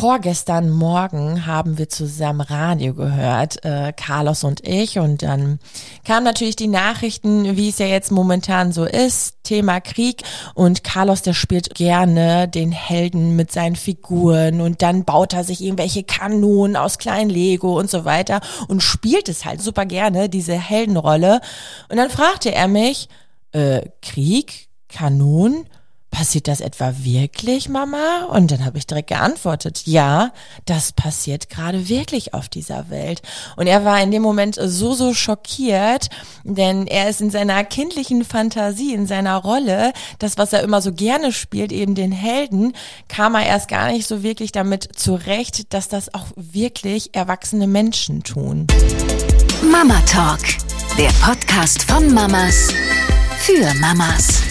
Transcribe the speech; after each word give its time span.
vorgestern 0.00 0.70
Morgen 0.70 1.44
haben 1.44 1.76
wir 1.76 1.90
zusammen 1.90 2.40
Radio 2.40 2.94
gehört, 2.94 3.62
äh, 3.66 3.92
Carlos 3.94 4.44
und 4.44 4.66
ich. 4.66 4.98
Und 4.98 5.22
dann 5.22 5.58
kamen 6.06 6.24
natürlich 6.24 6.56
die 6.56 6.68
Nachrichten, 6.68 7.58
wie 7.58 7.68
es 7.68 7.78
ja 7.78 7.84
jetzt 7.84 8.10
momentan 8.10 8.72
so 8.72 8.86
ist, 8.86 9.44
Thema 9.44 9.78
Krieg. 9.82 10.22
Und 10.54 10.84
Carlos, 10.84 11.20
der 11.20 11.34
spielt 11.34 11.74
gerne 11.74 12.48
den 12.48 12.72
Helden 12.72 13.36
mit 13.36 13.52
seinen 13.52 13.76
Figuren. 13.76 14.62
Und 14.62 14.80
dann 14.80 15.04
baut 15.04 15.34
er 15.34 15.44
sich 15.44 15.62
irgendwelche 15.62 16.02
Kanonen 16.02 16.76
aus 16.76 16.96
kleinen 16.96 17.28
Lego 17.28 17.78
und 17.78 17.90
so 17.90 18.06
weiter 18.06 18.40
und 18.68 18.82
spielt 18.82 19.28
es 19.28 19.44
halt 19.44 19.60
super 19.60 19.84
gerne, 19.84 20.30
diese 20.30 20.54
Heldenrolle. 20.54 21.42
Und 21.90 21.98
dann 21.98 22.08
fragte 22.08 22.54
er 22.54 22.68
mich, 22.68 23.10
äh, 23.52 23.82
Krieg? 24.00 24.70
Kanonen? 24.88 25.66
Passiert 26.10 26.48
das 26.48 26.60
etwa 26.60 26.92
wirklich, 26.98 27.68
Mama? 27.68 28.26
Und 28.30 28.50
dann 28.50 28.64
habe 28.64 28.78
ich 28.78 28.86
direkt 28.86 29.08
geantwortet, 29.08 29.82
ja, 29.86 30.32
das 30.66 30.92
passiert 30.92 31.48
gerade 31.48 31.88
wirklich 31.88 32.34
auf 32.34 32.48
dieser 32.48 32.90
Welt. 32.90 33.22
Und 33.56 33.66
er 33.66 33.84
war 33.84 34.00
in 34.02 34.10
dem 34.10 34.22
Moment 34.22 34.58
so, 34.60 34.94
so 34.94 35.14
schockiert, 35.14 36.10
denn 36.44 36.86
er 36.86 37.08
ist 37.08 37.20
in 37.20 37.30
seiner 37.30 37.64
kindlichen 37.64 38.24
Fantasie, 38.24 38.92
in 38.94 39.06
seiner 39.06 39.36
Rolle, 39.36 39.92
das, 40.18 40.36
was 40.36 40.52
er 40.52 40.62
immer 40.62 40.82
so 40.82 40.92
gerne 40.92 41.32
spielt, 41.32 41.72
eben 41.72 41.94
den 41.94 42.12
Helden, 42.12 42.72
kam 43.08 43.34
er 43.34 43.46
erst 43.46 43.68
gar 43.68 43.90
nicht 43.90 44.06
so 44.06 44.22
wirklich 44.22 44.52
damit 44.52 44.88
zurecht, 44.96 45.72
dass 45.72 45.88
das 45.88 46.12
auch 46.14 46.26
wirklich 46.36 47.14
erwachsene 47.14 47.66
Menschen 47.66 48.22
tun. 48.22 48.66
Mama 49.62 50.00
Talk, 50.06 50.40
der 50.98 51.10
Podcast 51.24 51.82
von 51.82 52.12
Mamas 52.12 52.68
für 53.38 53.72
Mamas. 53.74 54.49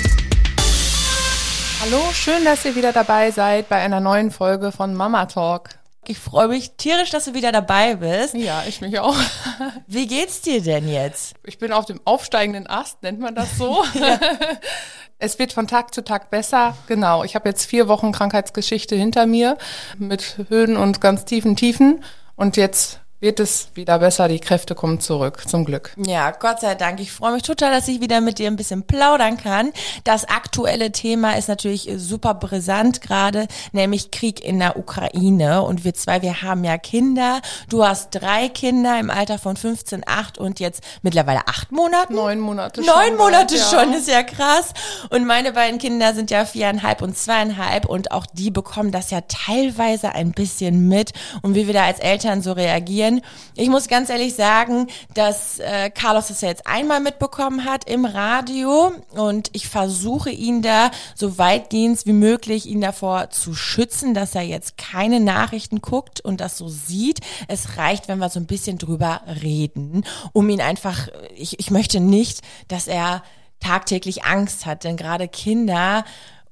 Hallo, 1.81 2.01
schön, 2.11 2.43
dass 2.43 2.65
ihr 2.65 2.75
wieder 2.75 2.91
dabei 2.91 3.31
seid 3.31 3.69
bei 3.69 3.77
einer 3.77 4.01
neuen 4.01 4.31
Folge 4.31 4.73
von 4.73 4.93
Mama 4.93 5.27
Talk. 5.27 5.69
Ich 6.05 6.19
freue 6.19 6.49
mich 6.49 6.71
tierisch, 6.71 7.09
dass 7.09 7.23
du 7.23 7.33
wieder 7.33 7.53
dabei 7.53 7.95
bist. 7.95 8.33
Ja, 8.33 8.63
ich 8.67 8.81
mich 8.81 8.99
auch. 8.99 9.15
Wie 9.87 10.05
geht's 10.05 10.41
dir 10.41 10.61
denn 10.61 10.89
jetzt? 10.89 11.35
Ich 11.45 11.57
bin 11.57 11.71
auf 11.71 11.85
dem 11.85 12.01
aufsteigenden 12.03 12.67
Ast, 12.67 13.01
nennt 13.01 13.21
man 13.21 13.33
das 13.33 13.57
so. 13.57 13.83
ja. 13.93 14.19
Es 15.21 15.37
wird 15.37 15.51
von 15.51 15.67
Tag 15.67 15.93
zu 15.93 16.01
Tag 16.01 16.29
besser. 16.29 16.77
Genau. 16.87 17.23
Ich 17.23 17.35
habe 17.35 17.47
jetzt 17.47 17.65
vier 17.65 17.87
Wochen 17.87 18.13
Krankheitsgeschichte 18.13 18.95
hinter 18.95 19.25
mir 19.25 19.57
mit 19.97 20.37
Höhen 20.47 20.77
und 20.77 21.01
ganz 21.01 21.25
tiefen 21.25 21.57
Tiefen. 21.57 22.03
Und 22.35 22.55
jetzt 22.55 23.01
wird 23.19 23.39
es 23.39 23.69
wieder 23.73 23.99
besser. 23.99 24.27
Die 24.27 24.39
Kräfte 24.39 24.75
kommen 24.75 24.99
zurück, 24.99 25.43
zum 25.47 25.65
Glück. 25.65 25.93
Ja, 25.97 26.31
Gott 26.31 26.61
sei 26.61 26.75
Dank. 26.75 26.99
Ich 26.99 27.11
freue 27.11 27.33
mich 27.33 27.43
total, 27.43 27.71
dass 27.71 27.87
ich 27.87 27.99
wieder 28.01 28.21
mit 28.21 28.39
dir 28.39 28.47
ein 28.47 28.55
bisschen 28.55 28.83
plaudern 28.83 29.37
kann. 29.37 29.71
Das 30.03 30.25
aktuelle 30.25 30.91
Thema 30.91 31.37
ist 31.37 31.49
natürlich 31.49 31.89
super 31.97 32.33
brisant 32.33 33.01
gerade, 33.01 33.47
nämlich 33.73 34.11
Krieg 34.11 34.43
in 34.43 34.59
der 34.59 34.77
Ukraine. 34.77 35.63
Und 35.63 35.83
wir 35.83 35.93
zwei, 35.93 36.21
wir 36.21 36.41
haben 36.41 36.63
ja 36.63 36.77
Kinder. 36.77 37.41
Du 37.69 37.85
hast 37.85 38.11
drei 38.11 38.47
Kinder 38.47 38.99
im 38.99 39.09
Alter 39.09 39.37
von 39.37 39.57
15, 39.57 40.03
8 40.05 40.37
und 40.37 40.59
jetzt 40.59 40.81
mittlerweile 41.01 41.47
acht 41.47 41.71
Monate. 41.71 42.13
Neun 42.13 42.39
Monate 42.39 42.83
schon. 42.83 42.93
Neun 42.93 43.17
Monate 43.17 43.55
bald, 43.55 43.69
schon, 43.69 43.91
ja. 43.91 43.97
ist 43.97 44.07
ja 44.07 44.23
krass. 44.23 44.73
Und 45.09 45.25
meine 45.25 45.51
beiden 45.51 45.79
Kinder 45.79 46.13
sind 46.13 46.31
ja 46.31 46.45
viereinhalb 46.45 47.01
und 47.01 47.17
zweieinhalb 47.17 47.85
und 47.85 48.11
auch 48.11 48.25
die 48.25 48.51
bekommen 48.51 48.91
das 48.91 49.11
ja 49.11 49.21
teilweise 49.21 50.13
ein 50.13 50.31
bisschen 50.31 50.87
mit 50.87 51.11
und 51.41 51.55
wie 51.55 51.67
wir 51.67 51.73
da 51.73 51.83
als 51.83 51.99
Eltern 51.99 52.41
so 52.41 52.53
reagieren 52.53 53.08
passieren. 53.09 53.21
Ich 53.55 53.69
muss 53.69 53.87
ganz 53.87 54.09
ehrlich 54.09 54.35
sagen, 54.35 54.87
dass 55.13 55.59
äh, 55.59 55.89
Carlos 55.89 56.27
das 56.27 56.41
ja 56.41 56.49
jetzt 56.49 56.67
einmal 56.67 56.99
mitbekommen 56.99 57.65
hat 57.65 57.89
im 57.89 58.05
Radio 58.05 58.93
und 59.11 59.49
ich 59.53 59.67
versuche 59.67 60.29
ihn 60.29 60.61
da 60.61 60.91
so 61.15 61.37
weitgehend 61.37 62.05
wie 62.05 62.13
möglich 62.13 62.65
ihn 62.67 62.81
davor 62.81 63.29
zu 63.31 63.53
schützen, 63.53 64.13
dass 64.13 64.35
er 64.35 64.43
jetzt 64.43 64.77
keine 64.77 65.19
Nachrichten 65.19 65.81
guckt 65.81 66.21
und 66.21 66.39
das 66.39 66.57
so 66.57 66.67
sieht. 66.69 67.19
Es 67.47 67.77
reicht, 67.77 68.07
wenn 68.07 68.19
wir 68.19 68.29
so 68.29 68.39
ein 68.39 68.45
bisschen 68.45 68.77
drüber 68.77 69.21
reden, 69.41 70.03
um 70.33 70.49
ihn 70.49 70.61
einfach, 70.61 71.07
ich, 71.35 71.59
ich 71.59 71.71
möchte 71.71 71.99
nicht, 71.99 72.41
dass 72.67 72.87
er 72.87 73.23
tagtäglich 73.59 74.23
Angst 74.23 74.65
hat, 74.65 74.85
denn 74.85 74.95
gerade 74.95 75.27
Kinder 75.27 76.05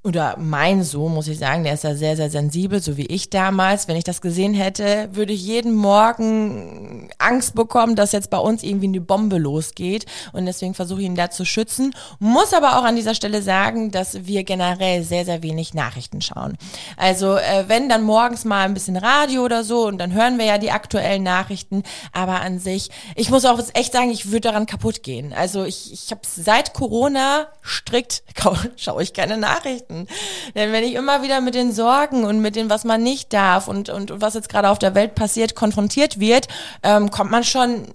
oder 0.08 0.38
mein 0.40 0.84
Sohn, 0.84 1.14
muss 1.14 1.28
ich 1.28 1.38
sagen, 1.38 1.66
der 1.66 1.74
ist 1.74 1.84
ja 1.84 1.94
sehr, 1.94 2.16
sehr 2.16 2.30
sensibel, 2.30 2.82
so 2.82 2.96
wie 2.96 3.06
ich 3.08 3.30
damals. 3.30 3.90
Wenn 3.90 3.98
ich 3.98 4.06
das 4.06 4.22
gesehen 4.22 4.54
hätte, 4.54 5.10
würde 5.12 5.34
ich 5.34 5.44
jeden 5.44 5.76
Morgen 5.76 7.10
Angst 7.18 7.56
bekommen, 7.56 7.98
dass 7.98 8.14
jetzt 8.14 8.30
bei 8.30 8.38
uns 8.38 8.64
irgendwie 8.64 8.88
eine 8.88 9.02
Bombe 9.02 9.38
losgeht. 9.38 10.06
Und 10.32 10.46
deswegen 10.46 10.74
versuche 10.74 11.02
ich 11.02 11.08
ihn 11.08 11.16
da 11.16 11.30
zu 11.30 11.44
schützen. 11.44 11.94
Muss 12.20 12.54
aber 12.54 12.80
auch 12.80 12.86
an 12.86 12.96
dieser 12.96 13.16
Stelle 13.16 13.42
sagen, 13.42 13.92
dass 13.92 14.26
wir 14.26 14.46
generell 14.46 15.04
sehr, 15.04 15.26
sehr 15.26 15.44
wenig 15.44 15.74
Nachrichten 15.74 16.22
schauen. 16.22 16.58
Also 16.96 17.36
äh, 17.36 17.66
wenn 17.68 17.90
dann 17.90 18.04
morgens 18.04 18.46
mal 18.46 18.64
ein 18.64 18.74
bisschen 18.74 18.96
Radio 18.96 19.44
oder 19.44 19.66
so 19.66 19.88
und 19.88 19.98
dann 19.98 20.14
hören 20.14 20.38
wir 20.38 20.46
ja 20.46 20.58
die 20.58 20.72
aktuellen 20.72 21.24
Nachrichten. 21.24 21.84
Aber 22.14 22.40
an 22.40 22.60
sich, 22.60 22.90
ich 23.16 23.30
muss 23.30 23.44
auch 23.44 23.60
echt 23.74 23.92
sagen, 23.92 24.10
ich 24.10 24.28
würde 24.28 24.42
daran 24.42 24.68
kaputt 24.68 25.04
gehen. 25.04 25.34
Also 25.34 25.66
ich, 25.66 25.92
ich 25.92 26.12
habe 26.12 26.22
seit 26.24 26.74
Corona 26.74 27.48
strikt, 27.62 28.24
schaue 28.78 29.04
ich 29.04 29.12
keine 29.12 29.36
Nachrichten. 29.36 29.97
Weihnachten. 29.98 30.08
Denn 30.56 30.72
wenn 30.72 30.84
ich 30.84 30.94
immer 30.94 31.24
wieder 31.24 31.42
mit 31.42 31.56
den 31.56 31.72
Sorgen 31.72 32.24
und 32.24 32.42
mit 32.42 32.56
dem, 32.56 32.70
was 32.70 32.84
man 32.84 33.02
nicht 33.02 33.34
darf 33.34 33.68
und, 33.68 33.90
und, 33.90 34.12
und 34.12 34.22
was 34.22 34.34
jetzt 34.34 34.50
gerade 34.50 34.70
auf 34.70 34.80
der 34.80 34.96
Welt 34.96 35.16
passiert, 35.16 35.56
konfrontiert 35.56 36.20
wird, 36.20 36.48
ähm, 36.84 37.12
kommt 37.12 37.32
man 37.32 37.44
schon 37.44 37.88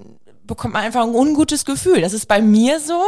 bekommt 0.45 0.75
man 0.75 0.83
einfach 0.83 1.03
ein 1.03 1.15
ungutes 1.15 1.65
Gefühl. 1.65 2.01
Das 2.01 2.13
ist 2.13 2.27
bei 2.27 2.43
mir 2.43 2.81
so. 2.81 3.01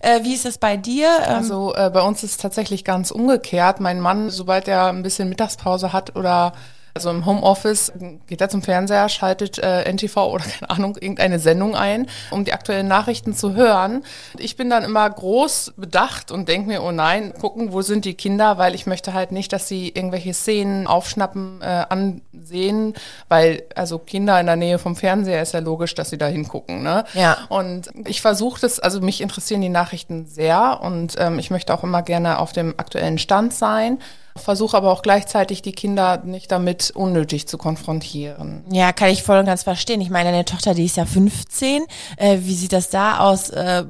Äh, 0.00 0.22
wie 0.24 0.34
ist 0.34 0.44
das 0.44 0.58
bei 0.58 0.76
dir? 0.76 1.08
Ähm 1.26 1.36
also 1.36 1.74
äh, 1.74 1.90
bei 1.92 2.02
uns 2.02 2.22
ist 2.22 2.32
es 2.32 2.36
tatsächlich 2.36 2.84
ganz 2.84 3.10
umgekehrt. 3.10 3.80
Mein 3.80 3.98
Mann, 3.98 4.28
sobald 4.28 4.68
er 4.68 4.86
ein 4.86 5.02
bisschen 5.02 5.30
Mittagspause 5.30 5.92
hat 5.92 6.14
oder 6.16 6.52
also 6.94 7.10
im 7.10 7.24
Homeoffice 7.24 7.92
geht 8.26 8.40
er 8.40 8.48
zum 8.48 8.62
Fernseher, 8.62 9.08
schaltet 9.08 9.58
äh, 9.58 9.90
NTV 9.90 10.16
oder 10.16 10.44
keine 10.58 10.70
Ahnung, 10.70 10.96
irgendeine 11.00 11.38
Sendung 11.38 11.74
ein, 11.74 12.06
um 12.30 12.44
die 12.44 12.52
aktuellen 12.52 12.88
Nachrichten 12.88 13.34
zu 13.34 13.54
hören. 13.54 14.04
Ich 14.38 14.56
bin 14.56 14.68
dann 14.68 14.84
immer 14.84 15.08
groß 15.08 15.74
bedacht 15.76 16.30
und 16.30 16.48
denke 16.48 16.68
mir, 16.68 16.82
oh 16.82 16.92
nein, 16.92 17.32
gucken, 17.40 17.72
wo 17.72 17.82
sind 17.82 18.04
die 18.04 18.14
Kinder, 18.14 18.58
weil 18.58 18.74
ich 18.74 18.86
möchte 18.86 19.14
halt 19.14 19.32
nicht, 19.32 19.52
dass 19.52 19.68
sie 19.68 19.88
irgendwelche 19.88 20.34
Szenen 20.34 20.86
aufschnappen, 20.86 21.60
äh, 21.62 21.84
ansehen, 21.88 22.94
weil 23.28 23.62
also 23.74 23.98
Kinder 23.98 24.38
in 24.38 24.46
der 24.46 24.56
Nähe 24.56 24.78
vom 24.78 24.96
Fernseher 24.96 25.42
ist 25.42 25.54
ja 25.54 25.60
logisch, 25.60 25.94
dass 25.94 26.10
sie 26.10 26.18
da 26.18 26.26
hingucken. 26.26 26.82
Ne? 26.82 27.04
Ja. 27.14 27.38
Und 27.48 27.90
ich 28.06 28.20
versuche 28.20 28.60
das, 28.60 28.80
also 28.80 29.00
mich 29.00 29.20
interessieren 29.20 29.62
die 29.62 29.68
Nachrichten 29.68 30.26
sehr 30.26 30.80
und 30.82 31.14
ähm, 31.18 31.38
ich 31.38 31.50
möchte 31.50 31.72
auch 31.72 31.84
immer 31.84 32.02
gerne 32.02 32.38
auf 32.38 32.52
dem 32.52 32.74
aktuellen 32.76 33.18
Stand 33.18 33.54
sein. 33.54 33.98
Versuche 34.36 34.76
aber 34.76 34.90
auch 34.90 35.02
gleichzeitig 35.02 35.62
die 35.62 35.72
Kinder 35.72 36.22
nicht 36.24 36.50
damit 36.50 36.90
unnötig 36.94 37.46
zu 37.46 37.58
konfrontieren. 37.58 38.64
Ja, 38.70 38.92
kann 38.92 39.10
ich 39.10 39.22
voll 39.22 39.38
und 39.38 39.46
ganz 39.46 39.62
verstehen. 39.62 40.00
Ich 40.00 40.10
meine, 40.10 40.30
deine 40.30 40.44
Tochter, 40.44 40.74
die 40.74 40.86
ist 40.86 40.96
ja 40.96 41.04
15. 41.04 41.84
Äh, 42.16 42.38
wie 42.40 42.54
sieht 42.54 42.72
das 42.72 42.88
da 42.88 43.18
aus? 43.18 43.50
Äh, 43.50 43.84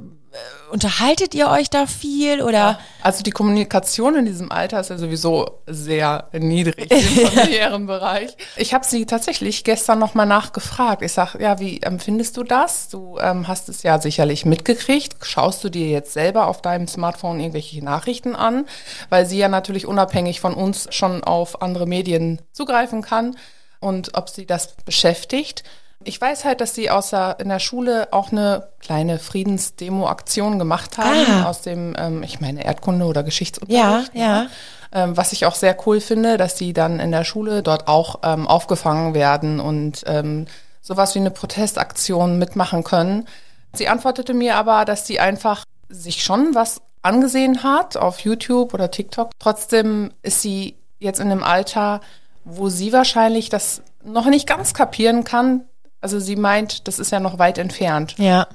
unterhaltet 0.70 1.34
ihr 1.34 1.48
euch 1.48 1.68
da 1.68 1.86
viel 1.86 2.42
oder? 2.42 2.78
Also 3.02 3.22
die 3.22 3.30
Kommunikation 3.30 4.14
in 4.16 4.24
diesem 4.24 4.50
Alter 4.50 4.80
ist 4.80 4.90
ja 4.90 4.96
sowieso 4.96 5.62
sehr 5.66 6.28
niedrig 6.32 6.90
im 6.90 7.26
familiären 7.28 7.86
Bereich. 7.86 8.36
Ich 8.56 8.72
habe 8.72 8.84
sie 8.84 9.04
tatsächlich 9.04 9.64
gestern 9.64 9.98
nochmal 9.98 10.26
nachgefragt. 10.26 11.02
Ich 11.02 11.12
sage, 11.12 11.42
ja, 11.42 11.60
wie 11.60 11.82
empfindest 11.82 12.36
du 12.36 12.42
das? 12.42 12.88
Du 12.88 13.18
ähm, 13.20 13.48
hast 13.48 13.68
es 13.68 13.82
ja 13.82 14.00
sicherlich 14.00 14.46
mitgekriegt. 14.46 15.16
Schaust 15.22 15.62
du 15.64 15.68
dir 15.68 15.88
jetzt 15.88 16.12
selber 16.12 16.46
auf 16.46 16.62
deinem 16.62 16.88
Smartphone 16.88 17.40
irgendwelche 17.40 17.84
Nachrichten 17.84 18.34
an? 18.34 18.66
Weil 19.10 19.26
sie 19.26 19.38
ja 19.38 19.48
natürlich 19.48 19.86
unabhängig 19.86 20.40
von 20.40 20.54
uns 20.54 20.88
schon 20.90 21.22
auf 21.24 21.60
andere 21.60 21.86
Medien 21.86 22.40
zugreifen 22.52 23.02
kann 23.02 23.36
und 23.80 24.16
ob 24.16 24.30
sie 24.30 24.46
das 24.46 24.74
beschäftigt. 24.84 25.64
Ich 26.04 26.20
weiß 26.20 26.44
halt, 26.44 26.60
dass 26.60 26.74
sie 26.74 26.90
außer 26.90 27.38
in 27.40 27.48
der 27.48 27.58
Schule 27.58 28.08
auch 28.12 28.32
eine 28.32 28.68
kleine 28.80 29.18
Friedensdemo-Aktion 29.18 30.58
gemacht 30.58 30.98
haben 30.98 31.26
ah. 31.28 31.44
aus 31.44 31.62
dem, 31.62 31.94
ähm, 31.98 32.22
ich 32.22 32.40
meine, 32.40 32.64
Erdkunde 32.64 33.04
oder 33.06 33.22
Geschichtsunterricht. 33.22 34.14
Ja, 34.14 34.20
ja. 34.20 34.46
Ähm, 34.92 35.16
was 35.16 35.32
ich 35.32 35.46
auch 35.46 35.54
sehr 35.54 35.76
cool 35.86 36.00
finde, 36.00 36.36
dass 36.36 36.58
sie 36.58 36.72
dann 36.72 37.00
in 37.00 37.12
der 37.12 37.24
Schule 37.24 37.62
dort 37.62 37.88
auch 37.88 38.20
ähm, 38.22 38.46
aufgefangen 38.46 39.14
werden 39.14 39.58
und 39.58 40.02
ähm, 40.06 40.46
sowas 40.82 41.14
wie 41.14 41.20
eine 41.20 41.30
Protestaktion 41.30 42.38
mitmachen 42.38 42.84
können. 42.84 43.26
Sie 43.72 43.88
antwortete 43.88 44.34
mir 44.34 44.56
aber, 44.56 44.84
dass 44.84 45.06
sie 45.06 45.18
einfach 45.18 45.64
sich 45.88 46.22
schon 46.22 46.54
was 46.54 46.82
angesehen 47.00 47.62
hat 47.62 47.96
auf 47.96 48.20
YouTube 48.20 48.74
oder 48.74 48.90
TikTok. 48.90 49.30
Trotzdem 49.38 50.12
ist 50.22 50.42
sie 50.42 50.76
jetzt 50.98 51.20
in 51.20 51.30
einem 51.30 51.42
Alter, 51.42 52.00
wo 52.44 52.68
sie 52.68 52.92
wahrscheinlich 52.92 53.48
das 53.48 53.82
noch 54.04 54.26
nicht 54.26 54.46
ganz 54.46 54.74
kapieren 54.74 55.24
kann, 55.24 55.64
also 56.02 56.20
sie 56.20 56.36
meint, 56.36 56.86
das 56.86 56.98
ist 56.98 57.12
ja 57.12 57.20
noch 57.20 57.38
weit 57.38 57.58
entfernt. 57.58 58.16
Ja. 58.18 58.46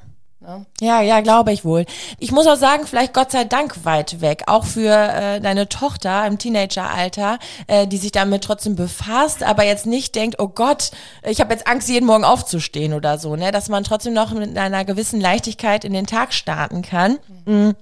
Ja, 0.80 1.02
ja, 1.02 1.20
glaube 1.20 1.52
ich 1.52 1.66
wohl. 1.66 1.86
Ich 2.20 2.32
muss 2.32 2.48
auch 2.48 2.56
sagen, 2.56 2.88
vielleicht 2.88 3.14
Gott 3.14 3.32
sei 3.32 3.44
Dank 3.44 3.84
weit 3.84 4.22
weg, 4.22 4.44
auch 4.48 4.64
für 4.64 4.94
äh, 4.94 5.42
deine 5.42 5.68
Tochter 5.68 6.26
im 6.26 6.38
Teenageralter, 6.38 7.40
äh, 7.66 7.86
die 7.86 7.98
sich 7.98 8.14
damit 8.14 8.46
trotzdem 8.46 8.76
befasst, 8.76 9.44
aber 9.44 9.66
jetzt 9.66 9.86
nicht 9.86 10.16
denkt, 10.16 10.40
oh 10.40 10.48
Gott, 10.48 10.92
ich 11.24 11.42
habe 11.42 11.54
jetzt 11.54 11.68
Angst, 11.68 11.90
jeden 11.90 12.06
Morgen 12.06 12.24
aufzustehen 12.24 12.94
oder 12.94 13.18
so, 13.18 13.36
ne, 13.36 13.52
dass 13.52 13.68
man 13.68 13.84
trotzdem 13.84 14.14
noch 14.14 14.32
mit 14.32 14.58
einer 14.58 14.86
gewissen 14.86 15.20
Leichtigkeit 15.20 15.84
in 15.84 15.92
den 15.92 16.08
Tag 16.08 16.34
starten 16.34 16.82
kann. 16.82 17.20
Mhm. 17.46 17.76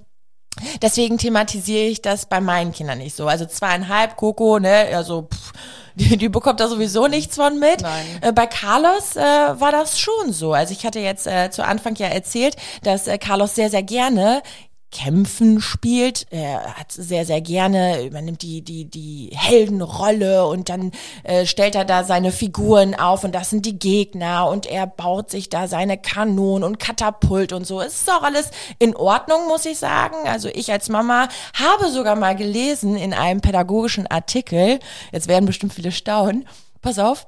Deswegen 0.82 1.18
thematisiere 1.18 1.84
ich 1.86 2.02
das 2.02 2.26
bei 2.26 2.40
meinen 2.40 2.72
Kindern 2.72 2.98
nicht 2.98 3.14
so. 3.14 3.28
Also 3.28 3.44
zweieinhalb 3.44 4.16
Coco, 4.16 4.58
ne, 4.58 4.88
also 4.92 5.28
pff, 5.32 5.52
die, 5.96 6.16
die 6.16 6.28
bekommt 6.28 6.60
da 6.60 6.68
sowieso 6.68 7.08
nichts 7.08 7.36
von 7.36 7.58
mit. 7.58 7.80
Nein. 7.80 8.06
Äh, 8.20 8.32
bei 8.32 8.46
Carlos 8.46 9.16
äh, 9.16 9.20
war 9.20 9.72
das 9.72 9.98
schon 9.98 10.32
so. 10.32 10.52
Also 10.52 10.72
ich 10.72 10.84
hatte 10.84 11.00
jetzt 11.00 11.26
äh, 11.26 11.50
zu 11.50 11.64
Anfang 11.64 11.96
ja 11.96 12.06
erzählt, 12.06 12.56
dass 12.82 13.08
äh, 13.08 13.18
Carlos 13.18 13.54
sehr, 13.54 13.70
sehr 13.70 13.82
gerne 13.82 14.42
Kämpfen 14.92 15.60
spielt. 15.60 16.26
Er 16.30 16.74
hat 16.74 16.92
sehr, 16.92 17.26
sehr 17.26 17.40
gerne, 17.40 18.04
übernimmt 18.04 18.42
die, 18.42 18.62
die, 18.62 18.84
die 18.84 19.30
Heldenrolle 19.34 20.46
und 20.46 20.68
dann 20.68 20.92
äh, 21.24 21.44
stellt 21.44 21.74
er 21.74 21.84
da 21.84 22.04
seine 22.04 22.32
Figuren 22.32 22.94
auf 22.94 23.24
und 23.24 23.34
das 23.34 23.50
sind 23.50 23.66
die 23.66 23.78
Gegner 23.78 24.48
und 24.48 24.66
er 24.66 24.86
baut 24.86 25.30
sich 25.30 25.50
da 25.50 25.68
seine 25.68 25.98
Kanonen 25.98 26.64
und 26.64 26.78
Katapult 26.78 27.52
und 27.52 27.66
so. 27.66 27.80
Es 27.80 28.00
ist 28.00 28.10
auch 28.10 28.22
alles 28.22 28.50
in 28.78 28.96
Ordnung, 28.96 29.48
muss 29.48 29.66
ich 29.66 29.78
sagen. 29.78 30.16
Also 30.26 30.48
ich 30.48 30.70
als 30.72 30.88
Mama 30.88 31.28
habe 31.54 31.90
sogar 31.90 32.16
mal 32.16 32.36
gelesen 32.36 32.96
in 32.96 33.12
einem 33.12 33.40
pädagogischen 33.40 34.06
Artikel, 34.06 34.78
jetzt 35.12 35.28
werden 35.28 35.46
bestimmt 35.46 35.74
viele 35.74 35.92
staunen, 35.92 36.48
pass 36.80 36.98
auf, 36.98 37.26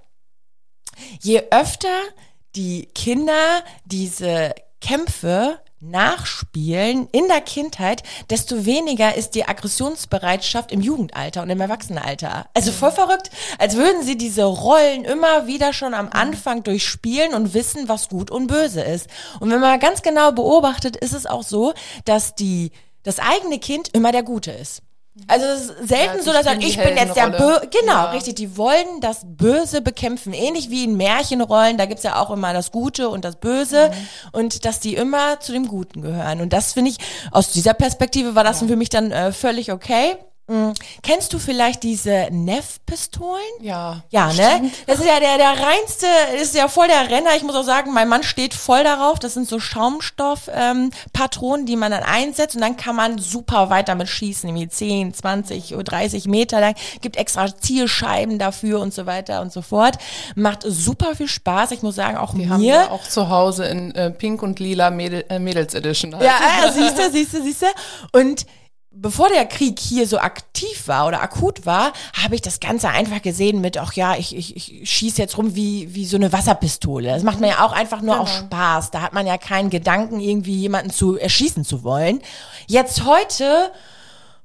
je 1.20 1.42
öfter 1.50 1.88
die 2.54 2.86
Kinder 2.94 3.62
diese 3.84 4.54
Kämpfe 4.80 5.60
nachspielen 5.80 7.08
in 7.12 7.28
der 7.28 7.40
Kindheit, 7.40 8.02
desto 8.30 8.64
weniger 8.64 9.14
ist 9.14 9.34
die 9.34 9.46
Aggressionsbereitschaft 9.46 10.72
im 10.72 10.80
Jugendalter 10.80 11.42
und 11.42 11.50
im 11.50 11.60
Erwachsenenalter. 11.60 12.46
Also 12.54 12.72
voll 12.72 12.92
verrückt, 12.92 13.30
als 13.58 13.76
würden 13.76 14.02
sie 14.02 14.16
diese 14.16 14.44
Rollen 14.44 15.04
immer 15.04 15.46
wieder 15.46 15.72
schon 15.72 15.94
am 15.94 16.08
Anfang 16.10 16.62
durchspielen 16.62 17.34
und 17.34 17.54
wissen, 17.54 17.88
was 17.88 18.08
gut 18.08 18.30
und 18.30 18.48
böse 18.48 18.82
ist. 18.82 19.08
Und 19.40 19.50
wenn 19.50 19.60
man 19.60 19.78
ganz 19.80 20.02
genau 20.02 20.32
beobachtet, 20.32 20.96
ist 20.96 21.14
es 21.14 21.26
auch 21.26 21.42
so, 21.42 21.74
dass 22.04 22.34
die 22.34 22.72
das 23.02 23.20
eigene 23.20 23.58
Kind 23.58 23.88
immer 23.94 24.12
der 24.12 24.22
Gute 24.22 24.50
ist. 24.50 24.82
Also 25.26 25.46
es 25.46 25.60
ist 25.62 25.88
selten 25.88 26.18
Ja, 26.18 26.22
so, 26.22 26.32
dass 26.32 26.46
die 26.58 26.66
ich 26.66 26.76
bin 26.76 26.96
jetzt 26.96 27.16
der 27.16 27.24
Heldenrolle. 27.24 27.60
Bö 27.60 27.66
Genau, 27.80 27.92
Ja. 27.92 28.10
richtig. 28.10 28.36
Die 28.36 28.56
wollen 28.56 29.00
das 29.00 29.22
Böse 29.24 29.80
bekämpfen. 29.82 30.32
Ähnlich 30.32 30.70
wie 30.70 30.84
in 30.84 30.96
Märchenrollen, 30.96 31.76
da 31.76 31.86
gibt's 31.86 32.02
ja 32.04 32.20
auch 32.20 32.30
immer 32.30 32.52
das 32.52 32.70
Gute 32.72 33.08
und 33.08 33.24
das 33.24 33.36
Böse. 33.36 33.90
Und 34.32 34.64
dass 34.64 34.80
die 34.80 34.94
immer 34.94 35.40
zu 35.40 35.52
dem 35.52 35.66
Guten 35.68 36.02
gehören. 36.02 36.40
Und 36.40 36.52
das 36.52 36.72
finde 36.72 36.90
ich, 36.90 36.98
aus 37.32 37.52
dieser 37.52 37.74
Perspektive 37.74 38.34
war 38.34 38.44
das 38.44 38.60
für 38.60 38.76
mich 38.76 38.88
dann 38.88 39.10
äh, 39.12 39.32
völlig 39.32 39.72
okay. 39.72 40.16
Mhm. 40.48 40.72
Kennst 41.02 41.34
du 41.34 41.38
vielleicht 41.38 41.82
diese 41.82 42.28
Neff-Pistolen? 42.30 43.42
Ja. 43.60 44.02
Ja, 44.08 44.32
ne? 44.32 44.70
Das 44.86 44.98
ist 44.98 45.06
ja 45.06 45.20
der, 45.20 45.36
der 45.36 45.50
reinste, 45.50 46.06
ist 46.40 46.54
ja 46.54 46.68
voll 46.68 46.88
der 46.88 47.10
Renner. 47.10 47.36
Ich 47.36 47.42
muss 47.42 47.54
auch 47.54 47.64
sagen, 47.64 47.92
mein 47.92 48.08
Mann 48.08 48.22
steht 48.22 48.54
voll 48.54 48.82
darauf. 48.82 49.18
Das 49.18 49.34
sind 49.34 49.46
so 49.46 49.60
Schaumstoff-Patronen, 49.60 51.60
ähm, 51.60 51.66
die 51.66 51.76
man 51.76 51.92
dann 51.92 52.02
einsetzt 52.02 52.56
und 52.56 52.62
dann 52.62 52.78
kann 52.78 52.96
man 52.96 53.18
super 53.18 53.68
weit 53.68 53.88
damit 53.88 54.08
schießen, 54.08 54.48
irgendwie 54.48 54.68
10, 54.68 55.12
20, 55.12 55.74
oder 55.74 55.84
30 55.84 56.26
Meter 56.26 56.60
lang. 56.60 56.74
Gibt 57.02 57.18
extra 57.18 57.54
Zielscheiben 57.54 58.38
dafür 58.38 58.80
und 58.80 58.94
so 58.94 59.04
weiter 59.04 59.42
und 59.42 59.52
so 59.52 59.60
fort. 59.60 59.98
Macht 60.34 60.62
super 60.66 61.14
viel 61.14 61.28
Spaß. 61.28 61.72
Ich 61.72 61.82
muss 61.82 61.96
sagen, 61.96 62.16
auch 62.16 62.32
Die 62.32 62.48
haben 62.48 62.62
mir. 62.62 62.72
wir 62.72 62.92
auch 62.92 63.04
zu 63.04 63.28
Hause 63.28 63.66
in 63.66 63.94
äh, 63.94 64.10
Pink 64.10 64.42
und 64.42 64.60
Lila 64.60 64.90
Mädel, 64.90 65.26
äh, 65.28 65.38
Mädels 65.38 65.74
Edition. 65.74 66.14
Halt. 66.14 66.24
Ja, 66.24 66.36
ja 66.62 66.72
siehst 66.72 66.98
du, 66.98 67.10
siehst 67.10 67.34
du, 67.34 67.42
siehst 67.42 67.62
du. 67.62 67.66
Und 68.18 68.46
bevor 69.00 69.28
der 69.28 69.46
Krieg 69.46 69.78
hier 69.78 70.06
so 70.06 70.18
aktiv 70.18 70.88
war 70.88 71.06
oder 71.06 71.22
akut 71.22 71.66
war, 71.66 71.92
habe 72.20 72.34
ich 72.34 72.42
das 72.42 72.60
Ganze 72.60 72.88
einfach 72.88 73.22
gesehen 73.22 73.60
mit, 73.60 73.78
ach 73.78 73.92
ja, 73.92 74.16
ich, 74.16 74.34
ich, 74.36 74.56
ich 74.56 74.90
schieße 74.90 75.20
jetzt 75.22 75.38
rum 75.38 75.54
wie, 75.54 75.94
wie 75.94 76.04
so 76.04 76.16
eine 76.16 76.32
Wasserpistole. 76.32 77.08
Das 77.08 77.22
macht 77.22 77.40
man 77.40 77.50
ja 77.50 77.64
auch 77.64 77.72
einfach 77.72 78.00
nur 78.00 78.18
aus 78.20 78.30
Spaß. 78.30 78.90
Da 78.90 79.02
hat 79.02 79.12
man 79.12 79.26
ja 79.26 79.38
keinen 79.38 79.70
Gedanken, 79.70 80.20
irgendwie 80.20 80.56
jemanden 80.56 80.90
zu 80.90 81.16
erschießen 81.18 81.64
zu 81.64 81.84
wollen. 81.84 82.20
Jetzt 82.66 83.04
heute, 83.04 83.70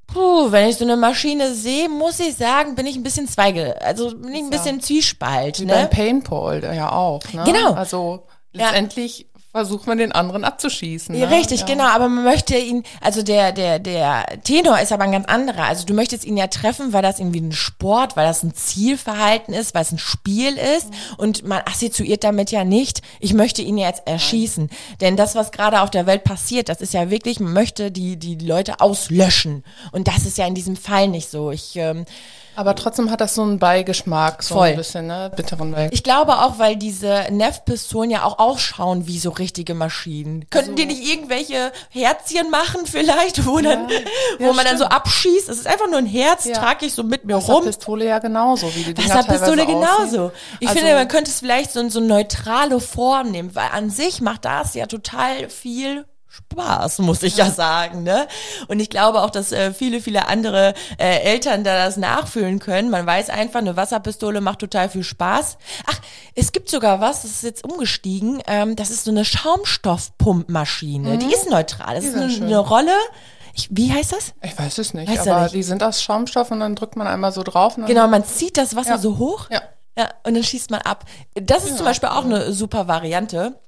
puh, 0.08 0.52
wenn 0.52 0.70
ich 0.70 0.78
so 0.78 0.86
eine 0.86 0.98
Maschine 0.98 1.54
sehe, 1.54 1.90
muss 1.90 2.20
ich 2.20 2.36
sagen, 2.36 2.76
bin 2.76 2.86
ich 2.86 2.96
ein 2.96 3.04
bisschen 3.04 3.28
zweige, 3.28 3.82
also 3.82 4.16
bin 4.16 4.34
ich 4.34 4.42
ein 4.44 4.50
bisschen 4.50 4.82
Zwiespalt. 4.82 5.60
Wie 5.60 5.66
Ne? 5.66 5.74
beim 5.74 5.90
Paintball 5.90 6.64
ja 6.76 6.92
auch. 6.92 7.22
Ne? 7.34 7.44
Genau. 7.46 7.74
Also 7.74 8.26
Ja. 8.54 8.70
Versucht 9.54 9.86
man 9.86 10.00
den 10.00 10.12
anderen 10.12 10.44
abzuschießen. 10.44 11.14
Ja, 11.14 11.30
ne? 11.30 11.36
richtig, 11.36 11.62
ja. 11.62 11.66
genau. 11.68 11.86
Aber 11.86 12.10
man 12.10 12.24
möchte 12.24 12.58
ihn, 12.58 12.84
also 13.02 13.22
der, 13.22 13.52
der, 13.52 13.78
der 13.78 14.26
Tenor 14.44 14.80
ist 14.80 14.92
aber 14.92 15.04
ein 15.04 15.12
ganz 15.12 15.28
anderer. 15.28 15.66
Also 15.66 15.86
du 15.86 15.94
möchtest 15.94 16.26
ihn 16.26 16.38
ja 16.38 16.48
treffen, 16.48 16.92
weil 16.92 17.04
das 17.04 17.20
irgendwie 17.20 17.42
ein 17.42 17.52
Sport, 17.52 18.18
weil 18.18 18.26
das 18.26 18.42
ein 18.42 18.56
Zielverhalten 18.56 19.54
ist, 19.54 19.76
weil 19.76 19.84
es 19.84 19.92
ein 19.92 20.00
Spiel 20.00 20.58
ist. 20.58 20.88
Und 21.18 21.48
man 21.48 21.62
assoziiert 21.70 22.24
damit 22.24 22.50
ja 22.50 22.64
nicht, 22.64 23.04
ich 23.20 23.36
möchte 23.36 23.62
ihn 23.62 23.78
jetzt 23.78 24.08
erschießen. 24.08 24.72
Denn 25.02 25.18
das, 25.18 25.36
was 25.36 25.52
gerade 25.52 25.82
auf 25.82 25.92
der 25.92 26.08
Welt 26.08 26.24
passiert, 26.24 26.68
das 26.68 26.82
ist 26.82 26.96
ja 26.96 27.12
wirklich, 27.12 27.40
man 27.40 27.54
möchte 27.54 27.92
die, 27.92 28.18
die 28.18 28.36
Leute 28.36 28.82
auslöschen. 28.82 29.64
Und 29.92 30.08
das 30.08 30.26
ist 30.26 30.40
ja 30.40 30.48
in 30.48 30.56
diesem 30.56 30.76
Fall 30.76 31.08
nicht 31.08 31.30
so. 31.30 31.52
Ich, 31.52 31.76
ähm, 31.76 32.06
Aber 32.56 32.76
trotzdem 32.76 33.10
hat 33.10 33.22
das 33.22 33.36
so 33.36 33.42
einen 33.42 33.60
Beigeschmack, 33.60 34.44
so 34.44 34.56
Voll. 34.56 34.68
ein 34.70 34.76
bisschen, 34.76 35.08
ne? 35.08 35.32
Bitteren 35.36 35.72
Beigeschmack. 35.72 35.94
ich 35.94 36.04
glaube 36.04 36.34
auch, 36.40 36.60
weil 36.60 36.76
diese 36.76 37.26
Neff-Pistolen 37.32 38.12
ja 38.12 38.24
auch 38.24 38.40
ausschauen 38.40 39.08
wie 39.08 39.18
so 39.20 39.32
richtige 39.32 39.74
Maschinen. 39.74 40.46
Könnten 40.50 40.76
die 40.76 40.86
nicht 40.86 41.04
irgendwelche 41.04 41.72
Herzchen 41.90 42.50
machen 42.52 42.86
vielleicht, 42.86 43.46
wo, 43.46 43.60
dann, 43.60 43.88
wo 44.40 44.46
Ja, 44.46 44.54
man 44.54 44.66
dann 44.66 44.78
so 44.78 44.86
abschießt? 44.86 45.50
Es 45.50 45.58
ist 45.58 45.68
einfach 45.68 45.88
nur 45.90 45.98
ein 45.98 46.06
Herz, 46.06 46.46
Ja. 46.46 46.54
trage 46.54 46.86
ich 46.86 46.94
so 46.94 47.04
mit 47.04 47.26
mir 47.26 47.36
rum. 47.36 47.48
Wasserpistole 47.58 48.06
ja 48.06 48.20
genauso, 48.20 48.74
wie 48.76 48.84
die 48.84 48.94
Dinger 48.94 49.10
Wasserpistole 49.16 49.66
genauso. 49.66 50.32
Ich 50.60 50.68
Also- 50.68 50.80
finde, 50.80 50.96
man 50.96 51.08
könnte 51.08 51.32
es 51.32 51.40
vielleicht 51.40 51.72
so, 51.72 51.88
so 51.90 52.00
eine 52.00 52.08
neutrale 52.08 52.80
Form 52.80 53.32
nehmen, 53.32 53.56
weil 53.56 53.70
an 53.74 53.90
sich 53.90 54.22
macht 54.22 54.46
das 54.46 54.74
ja 54.76 54.86
total 54.86 55.50
viel 55.50 56.06
Spaß, 56.34 57.00
muss 57.00 57.22
ich 57.22 57.38
ja, 57.38 57.52
sagen, 57.52 58.02
ne? 58.04 58.28
Und 58.68 58.80
ich 58.80 58.90
glaube 58.90 59.22
auch, 59.22 59.30
dass 59.30 59.52
äh, 59.52 59.72
viele, 59.72 60.02
viele 60.02 60.28
andere 60.28 60.74
äh, 60.98 61.20
Eltern 61.20 61.64
da 61.64 61.86
das 61.86 61.96
nachfühlen 61.98 62.58
können. 62.58 62.90
Man 62.90 63.06
weiß 63.06 63.30
einfach, 63.30 63.60
eine 63.60 63.76
Wasserpistole 63.76 64.42
macht 64.42 64.58
total 64.60 64.90
viel 64.90 65.04
Spaß. 65.04 65.58
Ach, 65.86 66.00
es 66.34 66.52
gibt 66.52 66.70
sogar 66.70 67.00
was, 67.00 67.22
das 67.22 67.32
ist 67.32 67.44
jetzt 67.44 67.64
umgestiegen, 67.64 68.42
ähm, 68.48 68.76
das 68.76 68.90
ist 68.90 69.04
so 69.04 69.12
eine 69.12 69.26
Schaumstoffpumpmaschine. 69.26 71.18
Die 71.20 71.32
ist 71.34 71.50
neutral. 71.50 71.96
Das 71.96 72.04
ist 72.06 72.14
Mhm. 72.16 72.20
ja 72.20 72.24
eine, 72.26 72.34
schön. 72.34 72.44
eine 72.46 72.58
Rolle. 72.58 72.92
Ich, 73.56 73.70
wie 73.72 73.92
heißt 73.94 74.14
das? 74.14 74.34
Ich 74.42 74.58
weiß 74.58 74.80
es 74.80 74.94
nicht, 74.96 75.12
Weißt 75.12 75.28
du 75.28 75.32
aber 75.32 75.44
nicht. 75.44 75.54
die 75.56 75.62
sind 75.64 75.84
aus 75.84 76.02
Schaumstoff 76.02 76.50
und 76.50 76.60
dann 76.62 76.76
drückt 76.76 76.96
man 76.96 77.06
einmal 77.06 77.32
so 77.32 77.44
drauf. 77.44 77.76
Genau, 77.76 78.08
man 78.08 78.26
zieht 78.26 78.58
das 78.58 78.76
Wasser 78.76 78.92
Ja. 78.92 78.98
so 78.98 79.18
hoch. 79.20 79.50
Ja. 79.52 79.62
Ja, 79.96 80.10
und 80.24 80.34
dann 80.34 80.44
schießt 80.44 80.72
man 80.72 80.82
ab. 80.82 81.06
Das 81.36 81.66
ist 81.66 81.78
zum 81.78 81.86
Beispiel 81.86 82.10
auch 82.10 82.26
eine 82.26 82.52
super 82.52 82.88
Variante. 82.88 83.60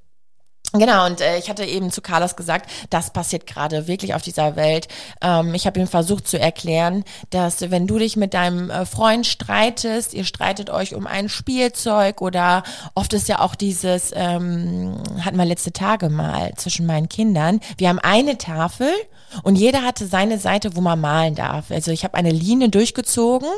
Genau, 0.72 1.06
und 1.06 1.20
äh, 1.20 1.38
ich 1.38 1.48
hatte 1.48 1.64
eben 1.64 1.90
zu 1.90 2.02
Carlos 2.02 2.36
gesagt, 2.36 2.70
das 2.90 3.12
passiert 3.12 3.46
gerade 3.46 3.86
wirklich 3.86 4.14
auf 4.14 4.22
dieser 4.22 4.56
Welt. 4.56 4.88
Ähm, 5.22 5.54
ich 5.54 5.66
habe 5.66 5.80
ihm 5.80 5.86
versucht 5.86 6.26
zu 6.26 6.38
erklären, 6.38 7.04
dass 7.30 7.70
wenn 7.70 7.86
du 7.86 7.98
dich 7.98 8.16
mit 8.16 8.34
deinem 8.34 8.70
äh, 8.70 8.84
Freund 8.84 9.26
streitest, 9.26 10.12
ihr 10.12 10.24
streitet 10.24 10.70
euch 10.70 10.94
um 10.94 11.06
ein 11.06 11.28
Spielzeug 11.28 12.20
oder 12.20 12.62
oft 12.94 13.12
ist 13.12 13.28
ja 13.28 13.40
auch 13.40 13.54
dieses, 13.54 14.10
ähm, 14.14 14.98
hatten 15.20 15.36
wir 15.36 15.44
letzte 15.44 15.72
Tage 15.72 16.10
mal 16.10 16.52
zwischen 16.56 16.84
meinen 16.84 17.08
Kindern, 17.08 17.60
wir 17.78 17.88
haben 17.88 18.00
eine 18.00 18.36
Tafel 18.36 18.90
und 19.42 19.56
jeder 19.56 19.82
hatte 19.82 20.06
seine 20.06 20.38
Seite, 20.38 20.76
wo 20.76 20.80
man 20.80 21.00
malen 21.00 21.34
darf. 21.34 21.70
Also 21.70 21.90
ich 21.90 22.04
habe 22.04 22.14
eine 22.14 22.30
Linie 22.30 22.68
durchgezogen 22.68 23.48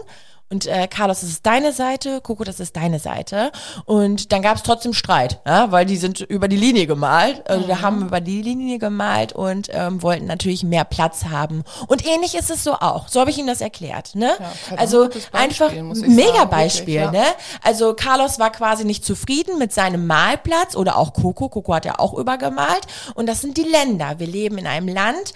und 0.50 0.66
äh, 0.66 0.88
Carlos, 0.88 1.20
das 1.20 1.28
ist 1.30 1.44
deine 1.46 1.72
Seite, 1.72 2.20
Coco, 2.22 2.42
das 2.44 2.58
ist 2.60 2.76
deine 2.76 2.98
Seite. 2.98 3.52
Und 3.84 4.32
dann 4.32 4.40
gab 4.42 4.56
es 4.56 4.62
trotzdem 4.62 4.94
Streit, 4.94 5.40
ja, 5.46 5.70
weil 5.72 5.84
die 5.84 5.96
sind 5.96 6.20
über 6.20 6.48
die 6.48 6.56
Linie 6.56 6.86
gemalt. 6.86 7.42
Also 7.48 7.64
Mhm. 7.64 7.68
wir 7.68 7.82
haben 7.82 8.02
über 8.02 8.20
die 8.20 8.40
Linie 8.42 8.78
gemalt 8.78 9.32
und 9.34 9.68
ähm, 9.72 10.02
wollten 10.02 10.26
natürlich 10.26 10.62
mehr 10.62 10.84
Platz 10.84 11.24
haben. 11.26 11.64
Und 11.86 12.06
ähnlich 12.06 12.34
ist 12.34 12.50
es 12.50 12.64
so 12.64 12.72
auch. 12.74 13.08
So 13.08 13.20
habe 13.20 13.30
ich 13.30 13.38
ihm 13.38 13.46
das 13.46 13.60
erklärt. 13.60 14.14
Ne? 14.14 14.30
Ja, 14.38 14.76
also 14.78 15.08
Beispiel, 15.08 15.22
einfach 15.32 15.74
muss 15.82 16.00
ich 16.02 16.08
mega 16.08 16.32
sagen, 16.34 16.50
Beispiel. 16.50 16.94
wirklich, 17.00 17.20
ja. 17.20 17.26
ne? 17.28 17.34
Also 17.62 17.94
Carlos 17.94 18.38
war 18.38 18.50
quasi 18.50 18.84
nicht 18.84 19.04
zufrieden 19.04 19.58
mit 19.58 19.72
seinem 19.72 20.06
Malplatz 20.06 20.76
oder 20.76 20.96
auch 20.96 21.12
Coco. 21.12 21.48
Coco 21.48 21.74
hat 21.74 21.84
ja 21.84 21.98
auch 21.98 22.14
übergemalt. 22.14 22.86
Und 23.14 23.26
das 23.26 23.40
sind 23.42 23.56
die 23.56 23.62
Länder. 23.64 24.18
Wir 24.18 24.26
leben 24.26 24.56
in 24.58 24.66
einem 24.66 24.88
Land. 24.88 25.34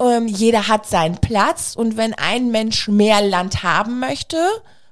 Ähm, 0.00 0.26
jeder 0.26 0.68
hat 0.68 0.86
seinen 0.86 1.18
Platz 1.18 1.74
und 1.76 1.96
wenn 1.96 2.14
ein 2.14 2.50
Mensch 2.50 2.88
mehr 2.88 3.20
Land 3.20 3.62
haben 3.62 4.00
möchte, 4.00 4.38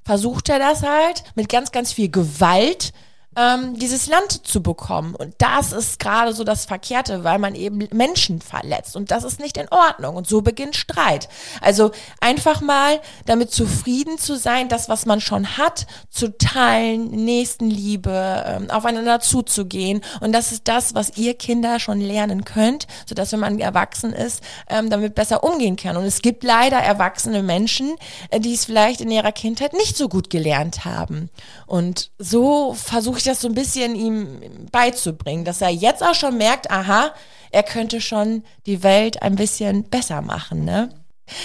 versucht 0.04 0.48
er 0.48 0.58
das 0.58 0.82
halt 0.82 1.24
mit 1.34 1.48
ganz, 1.48 1.72
ganz 1.72 1.92
viel 1.92 2.10
Gewalt 2.10 2.92
ähm, 3.38 3.78
dieses 3.78 4.08
Land 4.08 4.46
zu 4.46 4.62
bekommen. 4.62 5.14
Und 5.14 5.34
das 5.38 5.72
ist 5.72 6.00
gerade 6.00 6.32
so 6.32 6.42
das 6.42 6.64
Verkehrte, 6.64 7.22
weil 7.22 7.38
man 7.38 7.54
eben 7.54 7.86
Menschen 7.92 8.40
verletzt. 8.40 8.96
Und 8.96 9.10
das 9.10 9.22
ist 9.22 9.38
nicht 9.38 9.56
in 9.56 9.68
Ordnung. 9.68 10.16
Und 10.16 10.26
so 10.26 10.42
beginnt 10.42 10.74
Streit. 10.74 11.28
Also 11.60 11.92
einfach 12.20 12.60
mal 12.60 13.00
damit 13.26 13.52
zufrieden 13.52 14.18
zu 14.18 14.36
sein, 14.36 14.68
das, 14.68 14.88
was 14.88 15.06
man 15.06 15.20
schon 15.20 15.56
hat, 15.56 15.86
zu 16.10 16.36
teilen, 16.36 17.10
Nächstenliebe, 17.10 18.44
ähm, 18.46 18.70
aufeinander 18.70 19.20
zuzugehen. 19.20 20.00
Und 20.20 20.32
das 20.32 20.50
ist 20.50 20.66
das, 20.66 20.94
was 20.94 21.16
ihr 21.16 21.34
Kinder 21.34 21.78
schon 21.78 22.00
lernen 22.00 22.44
könnt, 22.44 22.88
sodass, 23.06 23.30
wenn 23.32 23.40
man 23.40 23.60
erwachsen 23.60 24.12
ist, 24.12 24.42
ähm, 24.68 24.90
damit 24.90 25.14
besser 25.14 25.44
umgehen 25.44 25.76
kann. 25.76 25.96
Und 25.96 26.04
es 26.04 26.22
gibt 26.22 26.42
leider 26.42 26.78
erwachsene 26.78 27.44
Menschen, 27.44 27.94
äh, 28.30 28.40
die 28.40 28.54
es 28.54 28.64
vielleicht 28.64 29.00
in 29.00 29.10
ihrer 29.10 29.32
Kindheit 29.32 29.74
nicht 29.74 29.96
so 29.96 30.08
gut 30.08 30.28
gelernt 30.28 30.84
haben. 30.84 31.30
Und 31.66 32.10
so 32.18 32.74
versuche 32.74 33.18
ich 33.18 33.27
das 33.28 33.40
so 33.40 33.48
ein 33.48 33.54
bisschen 33.54 33.94
ihm 33.94 34.40
beizubringen, 34.72 35.44
dass 35.44 35.60
er 35.60 35.70
jetzt 35.70 36.02
auch 36.02 36.14
schon 36.14 36.36
merkt, 36.36 36.70
aha, 36.70 37.12
er 37.50 37.62
könnte 37.62 38.00
schon 38.00 38.42
die 38.66 38.82
Welt 38.82 39.22
ein 39.22 39.36
bisschen 39.36 39.84
besser 39.84 40.22
machen, 40.22 40.64
ne? 40.64 40.90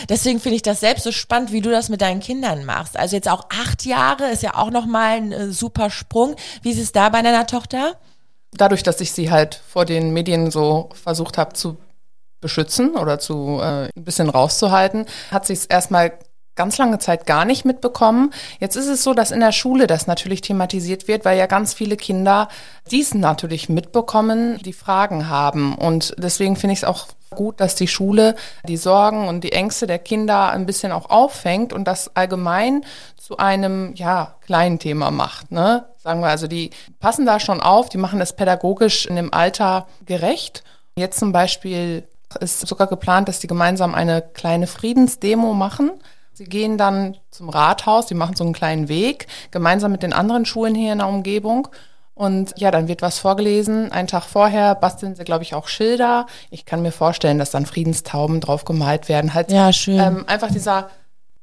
Deswegen 0.07 0.39
finde 0.39 0.55
ich 0.55 0.61
das 0.61 0.79
selbst 0.79 1.03
so 1.03 1.11
spannend, 1.11 1.51
wie 1.51 1.61
du 1.61 1.69
das 1.69 1.89
mit 1.89 2.01
deinen 2.01 2.21
Kindern 2.21 2.63
machst. 2.63 2.97
Also 2.97 3.17
jetzt 3.17 3.29
auch 3.29 3.47
acht 3.49 3.85
Jahre 3.85 4.29
ist 4.29 4.41
ja 4.41 4.55
auch 4.55 4.71
nochmal 4.71 5.17
ein 5.17 5.31
äh, 5.31 5.51
super 5.51 5.89
Sprung. 5.89 6.35
Wie 6.61 6.71
ist 6.71 6.79
es 6.79 6.93
da 6.93 7.09
bei 7.09 7.21
deiner 7.21 7.47
Tochter? 7.47 7.97
Dadurch, 8.53 8.83
dass 8.83 9.01
ich 9.01 9.11
sie 9.11 9.29
halt 9.29 9.61
vor 9.67 9.83
den 9.83 10.13
Medien 10.13 10.51
so 10.51 10.89
versucht 10.93 11.37
habe 11.37 11.53
zu 11.53 11.77
beschützen 12.39 12.91
oder 12.91 13.19
zu 13.19 13.59
äh, 13.61 13.89
ein 13.95 14.03
bisschen 14.03 14.29
rauszuhalten, 14.29 15.05
hat 15.31 15.45
sich 15.45 15.59
es 15.59 15.65
erstmal 15.65 16.13
ganz 16.55 16.77
lange 16.77 16.99
Zeit 16.99 17.25
gar 17.25 17.45
nicht 17.45 17.65
mitbekommen. 17.65 18.31
Jetzt 18.59 18.75
ist 18.75 18.87
es 18.87 19.03
so, 19.03 19.13
dass 19.13 19.31
in 19.31 19.39
der 19.39 19.51
Schule 19.51 19.87
das 19.87 20.07
natürlich 20.07 20.41
thematisiert 20.41 21.07
wird, 21.07 21.25
weil 21.25 21.37
ja 21.37 21.47
ganz 21.47 21.73
viele 21.73 21.97
Kinder 21.97 22.47
dies 22.91 23.13
natürlich 23.13 23.69
mitbekommen, 23.69 24.59
die 24.59 24.73
Fragen 24.73 25.29
haben. 25.29 25.75
Und 25.75 26.13
deswegen 26.17 26.55
finde 26.55 26.73
ich 26.73 26.79
es 26.79 26.85
auch 26.85 27.07
gut, 27.33 27.59
dass 27.59 27.75
die 27.75 27.87
Schule 27.87 28.35
die 28.67 28.77
Sorgen 28.77 29.27
und 29.27 29.43
die 29.43 29.53
Ängste 29.53 29.87
der 29.87 29.99
Kinder 29.99 30.51
ein 30.51 30.65
bisschen 30.65 30.91
auch 30.91 31.09
auffängt 31.09 31.73
und 31.73 31.85
das 31.85 32.15
allgemein 32.15 32.85
zu 33.17 33.37
einem, 33.37 33.93
ja, 33.95 34.35
kleinen 34.41 34.79
Thema 34.79 35.09
macht, 35.11 35.51
ne? 35.51 35.85
Sagen 35.97 36.19
wir 36.19 36.27
also, 36.27 36.47
die 36.47 36.71
passen 36.99 37.25
da 37.25 37.39
schon 37.39 37.61
auf, 37.61 37.87
die 37.87 37.97
machen 37.97 38.19
das 38.19 38.35
pädagogisch 38.35 39.05
in 39.05 39.15
dem 39.15 39.33
Alter 39.33 39.87
gerecht. 40.05 40.63
Jetzt 40.95 41.17
zum 41.17 41.31
Beispiel 41.31 42.05
ist 42.39 42.67
sogar 42.67 42.87
geplant, 42.87 43.27
dass 43.27 43.39
die 43.39 43.47
gemeinsam 43.47 43.95
eine 43.95 44.21
kleine 44.21 44.67
Friedensdemo 44.67 45.53
machen. 45.53 45.91
Sie 46.33 46.45
gehen 46.45 46.77
dann 46.77 47.17
zum 47.29 47.49
Rathaus, 47.49 48.07
sie 48.07 48.15
machen 48.15 48.35
so 48.35 48.43
einen 48.43 48.53
kleinen 48.53 48.89
Weg, 48.89 49.27
gemeinsam 49.51 49.91
mit 49.91 50.01
den 50.01 50.13
anderen 50.13 50.45
Schulen 50.45 50.73
hier 50.73 50.91
in 50.91 50.99
der 50.99 51.07
Umgebung. 51.07 51.67
Und 52.15 52.53
ja, 52.57 52.69
dann 52.69 52.87
wird 52.87 53.01
was 53.01 53.19
vorgelesen. 53.19 53.91
Einen 53.91 54.07
Tag 54.07 54.23
vorher 54.23 54.75
basteln 54.75 55.15
sie, 55.15 55.23
glaube 55.23 55.43
ich, 55.43 55.55
auch 55.55 55.67
Schilder. 55.67 56.27
Ich 56.51 56.65
kann 56.65 56.81
mir 56.81 56.91
vorstellen, 56.91 57.39
dass 57.39 57.51
dann 57.51 57.65
Friedenstauben 57.65 58.39
drauf 58.39 58.65
gemalt 58.65 59.09
werden. 59.09 59.33
Halt, 59.33 59.51
ja, 59.51 59.73
schön. 59.73 59.99
Ähm, 59.99 60.23
einfach 60.27 60.51
dieser, 60.51 60.89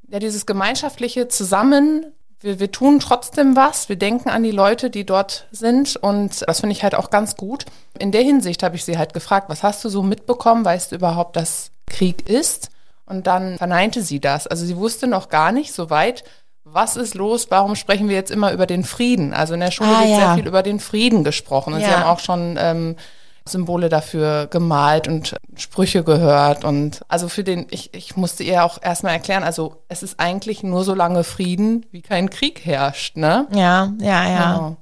ja, 0.09 0.19
dieses 0.21 0.47
gemeinschaftliche 0.47 1.27
Zusammen. 1.27 2.07
Wir, 2.39 2.61
wir 2.61 2.71
tun 2.71 3.01
trotzdem 3.01 3.57
was. 3.57 3.89
Wir 3.89 3.97
denken 3.97 4.29
an 4.29 4.45
die 4.45 4.53
Leute, 4.53 4.91
die 4.91 5.05
dort 5.05 5.49
sind. 5.51 5.97
Und 5.97 6.45
das 6.47 6.61
finde 6.61 6.73
ich 6.73 6.85
halt 6.85 6.95
auch 6.95 7.11
ganz 7.11 7.37
gut. 7.37 7.65
In 7.99 8.13
der 8.13 8.23
Hinsicht 8.23 8.63
habe 8.63 8.77
ich 8.77 8.85
sie 8.85 8.97
halt 8.97 9.13
gefragt, 9.13 9.49
was 9.49 9.65
hast 9.65 9.85
du 9.85 9.89
so 9.89 10.05
mitbekommen? 10.05 10.65
Weißt 10.65 10.93
du 10.93 10.97
überhaupt, 10.97 11.35
dass 11.35 11.73
Krieg 11.87 12.29
ist? 12.29 12.71
Und 13.11 13.27
dann 13.27 13.59
verneinte 13.59 14.03
sie 14.03 14.21
das. 14.21 14.47
Also 14.47 14.65
sie 14.65 14.77
wusste 14.77 15.09
noch 15.09 15.29
gar 15.29 15.51
nicht 15.51 15.73
so 15.73 15.91
weit, 15.91 16.23
was 16.65 16.97
ist 16.97 17.15
los, 17.15 17.49
warum 17.51 17.75
sprechen 17.75 18.09
wir 18.09 18.15
jetzt 18.15 18.31
immer 18.31 18.53
über 18.53 18.67
den 18.67 18.85
Frieden? 18.85 19.35
Also 19.35 19.55
in 19.55 19.61
der 19.61 19.73
Schule 19.73 19.91
ah, 19.91 20.01
wird 20.01 20.11
ja. 20.11 20.17
sehr 20.17 20.35
viel 20.37 20.47
über 20.47 20.63
den 20.63 20.79
Frieden 20.79 21.25
gesprochen. 21.25 21.75
Und 21.75 21.81
ja. 21.81 21.89
sie 21.89 21.95
haben 21.95 22.05
auch 22.05 22.21
schon 22.21 22.57
ähm, 22.61 22.97
Symbole 23.45 23.89
dafür 23.89 24.47
gemalt 24.47 25.09
und 25.09 25.35
Sprüche 25.57 26.05
gehört. 26.05 26.65
Und 26.65 27.01
also 27.09 27.29
für 27.29 27.43
den, 27.43 27.67
ich, 27.71 27.93
ich 27.95 28.17
musste 28.17 28.45
ihr 28.45 28.65
auch 28.65 28.79
erstmal 28.81 29.15
erklären, 29.15 29.43
also 29.43 29.83
es 29.89 30.05
ist 30.05 30.21
eigentlich 30.21 30.63
nur 30.63 30.85
so 30.85 30.95
lange 30.95 31.25
Frieden, 31.25 31.87
wie 31.91 32.03
kein 32.03 32.31
Krieg 32.31 32.65
herrscht, 32.65 33.17
ne? 33.17 33.49
Ja, 33.53 33.93
ja, 33.99 34.29
ja. 34.29 34.53
Genau. 34.55 34.77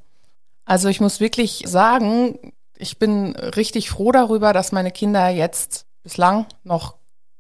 Also 0.67 0.89
ich 0.89 1.01
muss 1.01 1.19
wirklich 1.19 1.63
sagen, 1.67 2.53
ich 2.77 2.99
bin 2.99 3.35
richtig 3.37 3.89
froh 3.89 4.13
darüber, 4.13 4.53
dass 4.53 4.71
meine 4.71 4.91
Kinder 4.91 5.29
jetzt 5.29 5.87
bislang 6.03 6.45
noch 6.63 6.98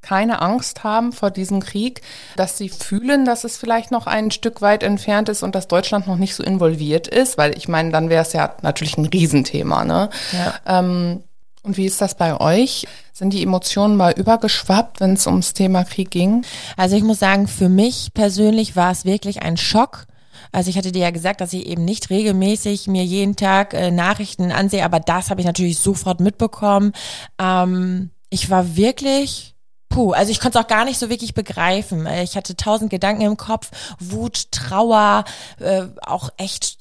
keine 0.09 0.41
Angst 0.41 0.85
haben 0.85 1.13
vor 1.13 1.31
diesem 1.31 1.61
Krieg, 1.61 2.01
dass 2.35 2.57
sie 2.57 2.71
fühlen, 2.71 3.27
dass 3.27 3.45
es 3.45 3.59
vielleicht 3.59 3.91
noch 3.91 4.07
ein 4.07 4.31
Stück 4.31 4.63
weit 4.63 4.83
entfernt 4.83 5.29
ist 5.29 5.43
und 5.43 5.55
dass 5.55 5.69
Deutschland 5.69 6.07
noch 6.07 6.17
nicht 6.17 6.35
so 6.35 6.43
involviert 6.43 7.07
ist, 7.07 7.37
weil 7.37 7.55
ich 7.59 7.69
meine, 7.69 7.91
dann 7.91 8.09
wäre 8.09 8.23
es 8.23 8.33
ja 8.33 8.55
natürlich 8.63 8.97
ein 8.97 9.05
Riesenthema. 9.05 9.85
Ne? 9.85 10.09
Ja. 10.33 10.79
Ähm, 10.79 11.25
und 11.63 11.77
wie 11.77 11.85
ist 11.85 12.01
das 12.01 12.15
bei 12.15 12.41
euch? 12.41 12.87
Sind 13.13 13.35
die 13.35 13.43
Emotionen 13.43 13.97
mal 13.97 14.13
übergeschwappt, 14.13 15.01
wenn 15.01 15.13
es 15.13 15.27
ums 15.27 15.53
Thema 15.53 15.85
Krieg 15.85 16.11
ging? 16.11 16.43
Also 16.79 16.97
ich 16.97 17.03
muss 17.03 17.19
sagen, 17.19 17.47
für 17.47 17.69
mich 17.69 18.15
persönlich 18.15 18.77
war 18.77 18.91
es 18.91 19.05
wirklich 19.05 19.43
ein 19.43 19.59
Schock. 19.59 20.07
Also 20.53 20.71
ich 20.71 20.79
hatte 20.79 20.93
dir 20.93 21.03
ja 21.03 21.11
gesagt, 21.11 21.43
dass 21.43 21.53
ich 21.53 21.67
eben 21.67 21.85
nicht 21.85 22.09
regelmäßig 22.09 22.87
mir 22.87 23.05
jeden 23.05 23.37
Tag 23.37 23.75
äh, 23.75 23.91
Nachrichten 23.91 24.53
ansehe, 24.53 24.87
aber 24.87 25.01
das 25.01 25.29
habe 25.29 25.43
ich 25.43 25.47
natürlich 25.47 25.79
sofort 25.79 26.21
mitbekommen. 26.21 26.93
Ähm, 27.39 28.09
ich 28.31 28.49
war 28.49 28.75
wirklich 28.75 29.55
Puh, 29.89 30.13
also 30.13 30.31
ich 30.31 30.41
konnte 30.41 30.59
es 30.59 30.65
auch 30.65 30.69
gar 30.69 30.85
nicht 30.85 30.99
so 30.99 31.09
wirklich 31.09 31.35
begreifen. 31.35 32.07
Ich 32.23 32.37
hatte 32.37 32.57
tausend 32.57 32.91
Gedanken 32.91 33.23
im 33.23 33.37
Kopf, 33.37 33.71
Wut, 33.99 34.53
Trauer, 34.53 35.25
äh, 35.61 35.85
auch 36.03 36.31
echt 36.37 36.79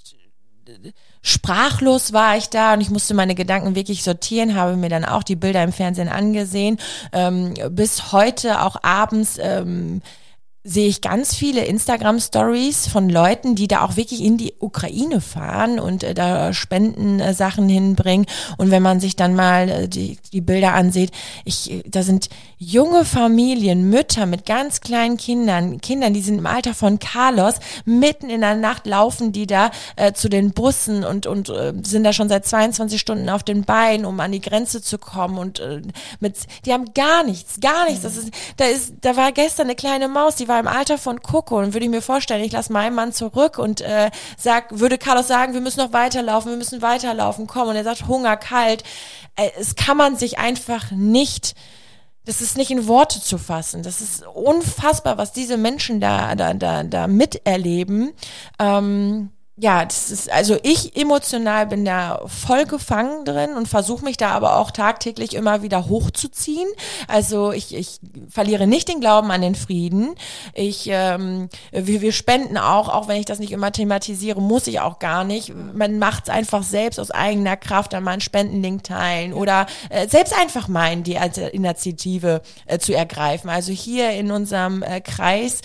äh, 0.67 0.91
sprachlos 1.21 2.13
war 2.13 2.37
ich 2.37 2.49
da 2.49 2.73
und 2.73 2.81
ich 2.81 2.89
musste 2.89 3.13
meine 3.13 3.35
Gedanken 3.35 3.75
wirklich 3.75 4.03
sortieren, 4.03 4.55
habe 4.55 4.77
mir 4.77 4.89
dann 4.89 5.03
auch 5.03 5.23
die 5.23 5.35
Bilder 5.35 5.63
im 5.63 5.73
Fernsehen 5.73 6.09
angesehen. 6.09 6.77
Ähm, 7.11 7.53
bis 7.71 8.11
heute 8.11 8.61
auch 8.61 8.77
abends 8.83 9.37
ähm, 9.41 10.01
sehe 10.67 10.89
ich 10.89 10.99
ganz 10.99 11.33
viele 11.33 11.63
Instagram-Stories 11.63 12.87
von 12.87 13.09
Leuten, 13.09 13.55
die 13.55 13.69
da 13.69 13.85
auch 13.85 13.95
wirklich 13.95 14.21
in 14.21 14.37
die 14.37 14.53
Ukraine 14.59 15.21
fahren 15.21 15.79
und 15.79 16.03
äh, 16.03 16.13
da 16.13 16.53
Spendensachen 16.53 17.69
äh, 17.69 17.73
hinbringen. 17.73 18.25
Und 18.57 18.69
wenn 18.69 18.83
man 18.83 18.99
sich 18.99 19.15
dann 19.15 19.33
mal 19.33 19.69
äh, 19.69 19.87
die, 19.87 20.17
die 20.33 20.41
Bilder 20.41 20.73
ansieht, 20.73 21.11
ich, 21.45 21.71
äh, 21.71 21.83
da 21.87 22.03
sind 22.03 22.27
junge 22.57 23.05
Familien, 23.05 23.89
Mütter 23.89 24.25
mit 24.25 24.45
ganz 24.45 24.81
kleinen 24.81 25.15
Kindern, 25.15 25.79
Kindern, 25.79 26.13
die 26.13 26.21
sind 26.21 26.37
im 26.37 26.45
Alter 26.45 26.73
von 26.73 26.99
Carlos, 26.99 27.55
mitten 27.85 28.29
in 28.29 28.41
der 28.41 28.55
Nacht 28.55 28.85
laufen 28.87 29.31
die 29.31 29.47
da 29.47 29.71
äh, 29.95 30.11
zu 30.11 30.27
den 30.27 30.51
Bussen 30.51 31.05
und, 31.05 31.27
und 31.27 31.49
äh, 31.49 31.73
sind 31.83 32.03
da 32.03 32.11
schon 32.11 32.27
seit 32.27 32.45
22 32.45 32.99
Stunden 32.99 33.29
auf 33.29 33.43
den 33.43 33.63
Beinen, 33.63 34.05
um 34.05 34.19
an 34.19 34.33
die 34.33 34.41
Grenze 34.41 34.81
zu 34.81 34.97
kommen. 34.97 35.37
Und 35.37 35.59
äh, 35.59 35.81
mit, 36.19 36.35
die 36.65 36.73
haben 36.73 36.93
gar 36.93 37.23
nichts, 37.23 37.59
gar 37.61 37.85
nichts. 37.85 38.01
Das 38.01 38.17
ist, 38.17 38.31
da 38.57 38.65
ist, 38.65 38.95
da 39.01 39.15
war 39.15 39.31
gestern 39.31 39.67
eine 39.67 39.75
kleine 39.75 40.07
Maus, 40.09 40.35
die 40.35 40.47
war 40.47 40.56
war 40.57 40.73
im 40.73 40.77
Alter 40.77 40.97
von 40.97 41.21
Coco 41.21 41.59
und 41.59 41.73
würde 41.73 41.85
ich 41.85 41.91
mir 41.91 42.01
vorstellen, 42.01 42.43
ich 42.43 42.51
lasse 42.51 42.73
meinen 42.73 42.95
Mann 42.95 43.13
zurück 43.13 43.59
und 43.59 43.81
äh, 43.81 44.09
sag, 44.37 44.79
würde 44.79 44.97
Carlos 44.97 45.27
sagen, 45.27 45.53
wir 45.53 45.61
müssen 45.61 45.79
noch 45.79 45.93
weiterlaufen, 45.93 46.51
wir 46.51 46.57
müssen 46.57 46.81
weiterlaufen, 46.81 47.45
komm. 47.45 47.69
Und 47.69 47.75
er 47.75 47.83
sagt, 47.83 48.07
Hunger, 48.07 48.37
kalt. 48.37 48.83
Äh, 49.35 49.49
es 49.59 49.75
kann 49.75 49.97
man 49.97 50.15
sich 50.15 50.39
einfach 50.39 50.91
nicht 50.91 51.53
das 52.25 52.41
ist 52.41 52.57
nicht 52.57 52.71
in 52.71 52.87
Worte 52.87 53.21
zu 53.21 53.37
fassen. 53.37 53.83
Das 53.83 54.01
ist 54.01 54.27
unfassbar, 54.27 55.17
was 55.17 55.31
diese 55.31 55.55
Menschen 55.55 56.01
da, 56.01 56.35
da, 56.35 56.53
da, 56.53 56.83
da 56.83 57.07
miterleben. 57.07 58.11
Ähm, 58.59 59.29
ja, 59.59 59.83
das 59.83 60.11
ist, 60.11 60.31
also 60.31 60.55
ich 60.61 60.95
emotional 60.95 61.65
bin 61.65 61.83
da 61.83 62.21
voll 62.27 62.65
gefangen 62.65 63.25
drin 63.25 63.55
und 63.55 63.67
versuche 63.67 64.05
mich 64.05 64.15
da 64.15 64.29
aber 64.29 64.57
auch 64.57 64.69
tagtäglich 64.69 65.33
immer 65.33 65.63
wieder 65.63 65.89
hochzuziehen. 65.89 66.67
Also 67.07 67.51
ich, 67.51 67.73
ich 67.73 67.99
verliere 68.29 68.67
nicht 68.67 68.87
den 68.87 68.99
Glauben 68.99 69.31
an 69.31 69.41
den 69.41 69.55
Frieden. 69.55 70.13
Ich, 70.53 70.87
ähm, 70.91 71.49
wir, 71.71 72.01
wir 72.01 72.11
spenden 72.11 72.59
auch, 72.59 72.87
auch 72.87 73.07
wenn 73.07 73.19
ich 73.19 73.25
das 73.25 73.39
nicht 73.39 73.51
immer 73.51 73.71
thematisiere, 73.71 74.43
muss 74.43 74.67
ich 74.67 74.79
auch 74.79 74.99
gar 74.99 75.23
nicht. 75.23 75.51
Man 75.55 75.97
macht 75.97 76.25
es 76.25 76.29
einfach 76.29 76.61
selbst 76.61 76.99
aus 76.99 77.09
eigener 77.09 77.57
Kraft, 77.57 77.93
dann 77.93 78.03
mal 78.03 78.11
einen 78.11 78.21
Spendenlink 78.21 78.83
teilen 78.83 79.33
oder 79.33 79.65
äh, 79.89 80.07
selbst 80.07 80.39
einfach 80.39 80.67
meinen, 80.67 81.01
die 81.01 81.17
als 81.17 81.39
Initiative 81.39 82.43
äh, 82.67 82.77
zu 82.77 82.93
ergreifen. 82.93 83.49
Also 83.49 83.71
hier 83.71 84.11
in 84.11 84.29
unserem 84.29 84.83
äh, 84.83 85.01
Kreis 85.01 85.61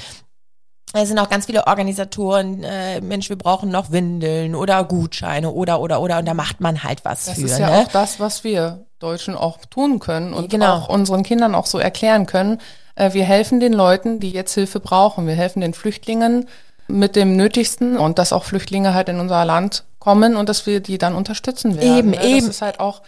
es 0.94 1.08
sind 1.08 1.18
auch 1.18 1.30
ganz 1.30 1.46
viele 1.46 1.66
Organisatoren, 1.66 2.62
äh, 2.62 3.00
Mensch, 3.00 3.28
wir 3.28 3.36
brauchen 3.36 3.70
noch 3.70 3.90
Windeln 3.90 4.54
oder 4.54 4.84
Gutscheine 4.84 5.50
oder 5.50 5.80
oder 5.80 6.00
oder 6.00 6.18
und 6.18 6.26
da 6.26 6.34
macht 6.34 6.60
man 6.60 6.82
halt 6.84 7.04
was 7.04 7.24
das 7.24 7.34
für. 7.36 7.42
Das 7.42 7.52
ist 7.52 7.58
ja 7.58 7.70
ne? 7.70 7.76
auch 7.78 7.88
das, 7.88 8.20
was 8.20 8.44
wir 8.44 8.84
Deutschen 8.98 9.34
auch 9.34 9.58
tun 9.66 9.98
können 9.98 10.32
und 10.32 10.50
genau. 10.50 10.74
auch 10.74 10.88
unseren 10.88 11.22
Kindern 11.22 11.54
auch 11.54 11.66
so 11.66 11.78
erklären 11.78 12.26
können. 12.26 12.60
Äh, 12.94 13.14
wir 13.14 13.24
helfen 13.24 13.60
den 13.60 13.72
Leuten, 13.72 14.20
die 14.20 14.30
jetzt 14.30 14.54
Hilfe 14.54 14.80
brauchen. 14.80 15.26
Wir 15.26 15.34
helfen 15.34 15.60
den 15.60 15.74
Flüchtlingen 15.74 16.48
mit 16.88 17.16
dem 17.16 17.36
Nötigsten 17.36 17.96
und 17.96 18.18
dass 18.18 18.32
auch 18.32 18.44
Flüchtlinge 18.44 18.94
halt 18.94 19.08
in 19.08 19.18
unser 19.18 19.44
Land 19.44 19.84
kommen 19.98 20.36
und 20.36 20.48
dass 20.48 20.66
wir 20.66 20.80
die 20.80 20.98
dann 20.98 21.14
unterstützen 21.14 21.76
werden. 21.76 21.98
Eben, 21.98 22.10
ne? 22.10 22.24
eben. 22.24 22.46
Das 22.46 22.56
ist 22.56 22.62
halt 22.62 22.80
auch 22.80 23.02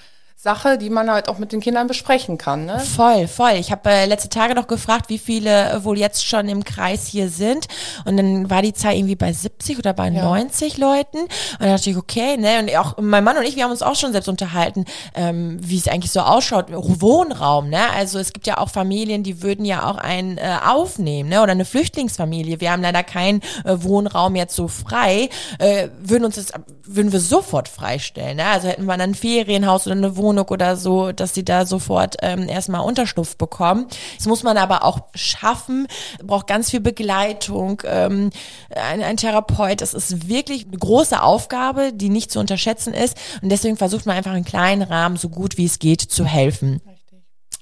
Sache, 0.45 0.77
die 0.77 0.91
man 0.91 1.11
halt 1.11 1.31
auch 1.31 1.39
mit 1.39 1.53
den 1.53 1.61
Kindern 1.61 1.87
besprechen 1.87 2.37
kann. 2.37 2.67
Ne? 2.67 2.79
Voll, 2.79 3.27
voll. 3.29 3.53
Ich 3.53 3.73
habe 3.73 3.89
äh, 3.89 4.05
letzte 4.05 4.29
Tage 4.29 4.55
noch 4.55 4.67
gefragt, 4.67 5.09
wie 5.09 5.17
viele 5.17 5.71
äh, 5.71 5.85
wohl 5.85 5.99
jetzt 5.99 6.27
schon 6.27 6.51
im 6.51 6.65
Kreis 6.65 7.07
hier 7.07 7.31
sind. 7.31 7.67
Und 8.05 8.19
dann 8.19 8.51
war 8.51 8.61
die 8.61 8.75
Zahl 8.75 8.95
irgendwie 8.95 9.17
bei 9.17 9.33
70 9.33 9.79
oder 9.79 9.95
bei 9.95 10.09
ja. 10.09 10.23
90 10.23 10.77
Leuten. 10.77 11.17
Und 11.23 11.31
dann 11.61 11.71
dachte 11.71 11.89
ich, 11.89 11.97
okay, 11.97 12.37
ne? 12.37 12.59
Und 12.61 12.77
auch 12.77 12.99
mein 13.01 13.25
Mann 13.25 13.39
und 13.39 13.45
ich, 13.45 13.57
wir 13.57 13.65
haben 13.65 13.71
uns 13.71 13.81
auch 13.81 13.97
schon 13.97 14.13
selbst 14.13 14.29
unterhalten, 14.29 14.85
ähm, 15.15 15.57
wie 15.63 15.79
es 15.79 15.89
eigentlich 15.89 16.13
so 16.13 16.21
ausschaut. 16.21 16.67
Wohnraum, 16.71 17.71
ne? 17.71 17.91
Also 17.97 18.19
es 18.19 18.35
gibt 18.35 18.47
ja 18.47 18.59
auch 18.59 18.69
Familien, 18.69 19.23
die 19.23 19.43
würden 19.43 19.65
ja 19.65 19.91
auch 19.91 19.97
einen 19.97 20.37
äh, 20.37 20.59
aufnehmen, 20.63 21.31
ne? 21.31 21.43
Oder 21.43 21.53
eine 21.53 21.65
Flüchtlingsfamilie. 21.65 22.61
Wir 22.61 22.71
haben 22.71 22.83
leider 22.83 23.03
keinen 23.03 23.41
äh, 23.65 23.77
Wohnraum 23.79 24.37
jetzt 24.37 24.55
so 24.55 24.69
frei. 24.69 25.31
Äh, 25.59 25.89
würden 26.03 26.27
uns 26.27 26.35
das, 26.35 26.53
würden 26.87 27.13
wir 27.13 27.21
sofort 27.21 27.69
freistellen. 27.69 28.37
Ne? 28.37 28.45
Also 28.45 28.69
hätten 28.69 28.85
wir 28.85 28.93
dann 28.99 29.11
ein 29.11 29.15
Ferienhaus 29.15 29.87
oder 29.87 29.97
eine 29.97 30.19
Wohnung 30.19 30.34
Wohnung 30.35 30.49
oder 30.49 30.77
so, 30.77 31.13
dass 31.13 31.35
sie 31.35 31.45
da 31.45 31.65
sofort 31.65 32.17
ähm, 32.23 32.49
erstmal 32.49 32.81
Unterschlupf 32.81 33.37
bekommen. 33.37 33.87
Das 34.17 34.27
muss 34.27 34.43
man 34.43 34.57
aber 34.57 34.85
auch 34.85 35.01
schaffen, 35.15 35.87
braucht 36.23 36.47
ganz 36.47 36.71
viel 36.71 36.81
Begleitung, 36.81 37.83
ähm, 37.87 38.31
ein, 38.75 39.03
ein 39.03 39.17
Therapeut. 39.17 39.81
Das 39.81 39.95
ist 39.95 40.29
wirklich 40.29 40.67
eine 40.67 40.79
große 40.79 41.23
Aufgabe, 41.23 41.93
die 41.93 42.09
nicht 42.09 42.33
zu 42.33 42.41
unterschätzen 42.41 42.95
ist. 42.95 43.17
Und 43.43 43.51
deswegen 43.51 43.77
versucht 43.77 44.07
man 44.07 44.17
einfach 44.17 44.35
in 44.35 44.45
kleinen 44.45 44.83
Rahmen 44.83 45.17
so 45.17 45.29
gut 45.29 45.57
wie 45.57 45.67
es 45.67 45.79
geht 45.79 46.01
zu 46.01 46.25
helfen. 46.25 46.81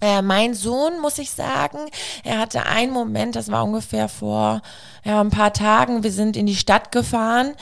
Äh, 0.00 0.22
mein 0.22 0.54
Sohn, 0.54 1.00
muss 1.00 1.18
ich 1.18 1.30
sagen, 1.30 1.78
er 2.24 2.38
hatte 2.38 2.66
einen 2.66 2.92
Moment, 2.92 3.36
das 3.36 3.52
war 3.52 3.62
ungefähr 3.62 4.08
vor 4.08 4.60
ja, 5.04 5.20
ein 5.20 5.30
paar 5.30 5.52
Tagen, 5.52 6.02
wir 6.02 6.10
sind 6.10 6.36
in 6.36 6.46
die 6.46 6.56
Stadt 6.56 6.90
gefahren 6.90 7.54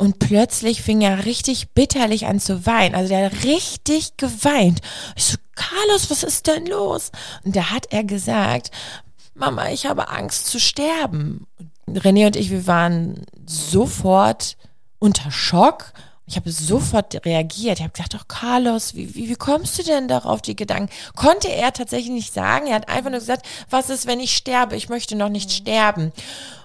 und 0.00 0.18
plötzlich 0.18 0.80
fing 0.80 1.02
er 1.02 1.26
richtig 1.26 1.74
bitterlich 1.74 2.24
an 2.26 2.40
zu 2.40 2.64
weinen. 2.64 2.94
Also 2.94 3.10
der 3.10 3.26
hat 3.26 3.44
richtig 3.44 4.16
geweint. 4.16 4.80
Ich 5.14 5.26
so, 5.26 5.36
Carlos, 5.54 6.10
was 6.10 6.22
ist 6.22 6.46
denn 6.46 6.64
los? 6.64 7.12
Und 7.44 7.54
da 7.54 7.68
hat 7.70 7.92
er 7.92 8.02
gesagt, 8.02 8.70
Mama, 9.34 9.68
ich 9.68 9.84
habe 9.84 10.08
Angst 10.08 10.46
zu 10.46 10.58
sterben. 10.58 11.46
René 11.86 12.24
und 12.24 12.36
ich, 12.36 12.50
wir 12.50 12.66
waren 12.66 13.26
sofort 13.44 14.56
unter 15.00 15.30
Schock 15.30 15.92
ich 16.30 16.36
habe 16.36 16.52
sofort 16.52 17.26
reagiert. 17.26 17.78
Ich 17.78 17.82
habe 17.82 17.92
gedacht, 17.92 18.14
doch 18.14 18.28
Carlos, 18.28 18.94
wie, 18.94 19.16
wie, 19.16 19.28
wie 19.28 19.34
kommst 19.34 19.76
du 19.78 19.82
denn 19.82 20.06
darauf, 20.06 20.40
die 20.40 20.54
Gedanken? 20.54 20.88
Konnte 21.16 21.48
er 21.48 21.72
tatsächlich 21.72 22.12
nicht 22.12 22.32
sagen. 22.32 22.68
Er 22.68 22.76
hat 22.76 22.88
einfach 22.88 23.10
nur 23.10 23.18
gesagt, 23.18 23.44
was 23.68 23.90
ist, 23.90 24.06
wenn 24.06 24.20
ich 24.20 24.36
sterbe? 24.36 24.76
Ich 24.76 24.88
möchte 24.88 25.16
noch 25.16 25.28
nicht 25.28 25.50
sterben. 25.50 26.12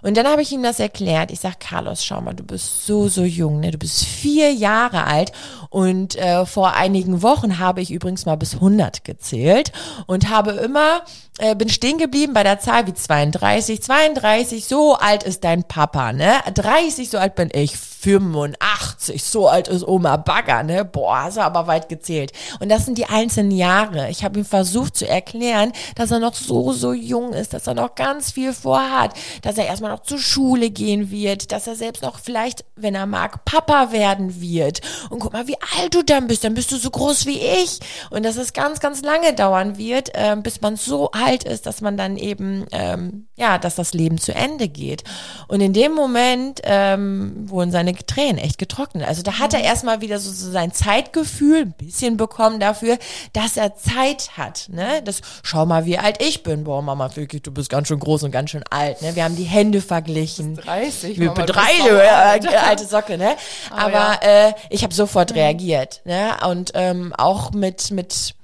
Und 0.03 0.17
dann 0.17 0.27
habe 0.27 0.43
ich 0.43 0.51
ihm 0.51 0.61
das 0.61 0.79
erklärt. 0.79 1.31
Ich 1.31 1.39
sage, 1.39 1.55
Carlos, 1.59 2.05
schau 2.05 2.21
mal, 2.21 2.35
du 2.35 2.43
bist 2.43 2.85
so, 2.85 3.07
so 3.07 3.23
jung. 3.23 3.59
Ne? 3.59 3.71
Du 3.71 3.79
bist 3.79 4.05
vier 4.05 4.53
Jahre 4.53 5.05
alt. 5.05 5.31
Und 5.71 6.15
äh, 6.15 6.45
vor 6.45 6.73
einigen 6.75 7.23
Wochen 7.23 7.57
habe 7.57 7.81
ich 7.81 7.89
übrigens 7.89 8.27
mal 8.27 8.37
bis 8.37 8.53
100 8.53 9.03
gezählt 9.03 9.71
und 10.05 10.29
habe 10.29 10.51
immer, 10.51 11.01
äh, 11.39 11.55
bin 11.55 11.69
stehen 11.69 11.97
geblieben 11.97 12.35
bei 12.35 12.43
der 12.43 12.59
Zahl 12.59 12.85
wie 12.85 12.93
32. 12.93 13.81
32, 13.81 14.65
so 14.65 14.93
alt 14.93 15.23
ist 15.23 15.43
dein 15.43 15.63
Papa, 15.63 16.13
ne? 16.13 16.33
30, 16.53 17.09
so 17.09 17.17
alt 17.17 17.33
bin 17.33 17.49
ich. 17.51 17.75
85, 17.75 19.23
so 19.23 19.47
alt 19.47 19.54
ist 19.59 19.87
Oma 19.87 20.17
Bagger, 20.17 20.63
ne? 20.63 20.85
Boah, 20.85 21.23
hast 21.23 21.37
du 21.37 21.41
aber 21.41 21.67
weit 21.67 21.89
gezählt. 21.89 22.31
Und 22.59 22.69
das 22.69 22.85
sind 22.85 22.97
die 22.97 23.05
einzelnen 23.05 23.51
Jahre. 23.51 24.09
Ich 24.09 24.23
habe 24.23 24.39
ihm 24.39 24.45
versucht 24.45 24.95
zu 24.95 25.07
erklären, 25.07 25.71
dass 25.95 26.11
er 26.11 26.19
noch 26.19 26.35
so, 26.35 26.73
so 26.73 26.93
jung 26.93 27.33
ist, 27.33 27.53
dass 27.53 27.67
er 27.67 27.73
noch 27.73 27.95
ganz 27.95 28.31
viel 28.31 28.53
vorhat, 28.53 29.13
dass 29.41 29.57
er 29.57 29.65
erstmal 29.65 29.91
noch 29.91 30.03
zur 30.03 30.19
Schule 30.19 30.69
gehen 30.69 31.11
wird, 31.11 31.51
dass 31.51 31.67
er 31.67 31.75
selbst 31.75 32.03
noch 32.03 32.19
vielleicht, 32.19 32.65
wenn 32.75 32.95
er 32.95 33.05
mag, 33.05 33.45
Papa 33.45 33.91
werden 33.91 34.41
wird. 34.41 34.81
Und 35.09 35.19
guck 35.19 35.33
mal, 35.33 35.47
wie 35.47 35.57
alt 35.77 35.93
du 35.93 36.03
dann 36.03 36.27
bist, 36.27 36.43
dann 36.43 36.53
bist 36.53 36.71
du 36.71 36.77
so 36.77 36.89
groß 36.89 37.25
wie 37.25 37.39
ich. 37.39 37.79
Und 38.09 38.23
dass 38.23 38.37
es 38.37 38.53
ganz, 38.53 38.79
ganz 38.79 39.01
lange 39.01 39.33
dauern 39.33 39.77
wird, 39.77 40.13
äh, 40.13 40.35
bis 40.37 40.61
man 40.61 40.75
so 40.75 41.11
alt 41.11 41.43
ist, 41.43 41.65
dass 41.65 41.81
man 41.81 41.97
dann 41.97 42.17
eben, 42.17 42.65
ähm, 42.71 43.27
ja, 43.35 43.57
dass 43.57 43.75
das 43.75 43.93
Leben 43.93 44.17
zu 44.17 44.33
Ende 44.33 44.67
geht. 44.67 45.03
Und 45.47 45.61
in 45.61 45.73
dem 45.73 45.93
Moment 45.93 46.61
ähm, 46.63 47.49
wurden 47.49 47.71
seine 47.71 47.93
Tränen 47.95 48.37
echt 48.37 48.57
getrocknet. 48.57 49.07
Also 49.07 49.21
da 49.21 49.39
hat 49.39 49.44
er 49.53 49.59
mhm. 49.59 49.65
erstmal 49.65 50.01
wieder 50.01 50.19
so, 50.19 50.31
so 50.31 50.51
sein 50.51 50.71
Zeitgefühl 50.71 51.61
ein 51.61 51.71
bisschen 51.73 52.17
bekommen 52.17 52.59
dafür, 52.59 52.97
dass 53.33 53.57
er 53.57 53.75
Zeit 53.75 54.31
hat. 54.37 54.67
Ne? 54.69 55.01
Das, 55.03 55.21
schau 55.43 55.65
mal, 55.65 55.85
wie 55.85 55.97
alt 55.97 56.21
ich 56.21 56.43
bin. 56.43 56.63
Boah, 56.63 56.81
Mama, 56.81 57.15
wirklich, 57.15 57.41
du 57.41 57.51
bist 57.51 57.69
ganz 57.69 57.87
schön 57.87 57.99
groß 57.99 58.23
und 58.23 58.31
ganz 58.31 58.51
schön 58.51 58.63
alt. 58.69 59.01
Ne? 59.01 59.15
Wir 59.15 59.23
haben 59.23 59.35
die 59.35 59.43
Hände 59.43 59.81
verglichen. 59.81 60.55
30, 60.55 61.19
Wir 61.19 61.29
Mama, 61.29 61.45
drei, 61.45 61.71
äh, 61.87 62.55
alte 62.57 62.85
Socke, 62.85 63.17
ne? 63.17 63.35
Aber, 63.69 63.81
Aber 63.81 64.25
ja. 64.25 64.49
äh, 64.49 64.53
ich 64.69 64.83
habe 64.83 64.93
sofort 64.93 65.31
mhm. 65.31 65.37
reagiert. 65.37 66.01
Ne? 66.05 66.35
Und 66.47 66.71
ähm, 66.75 67.13
auch 67.17 67.51
mit, 67.51 67.91
mit 67.91 68.35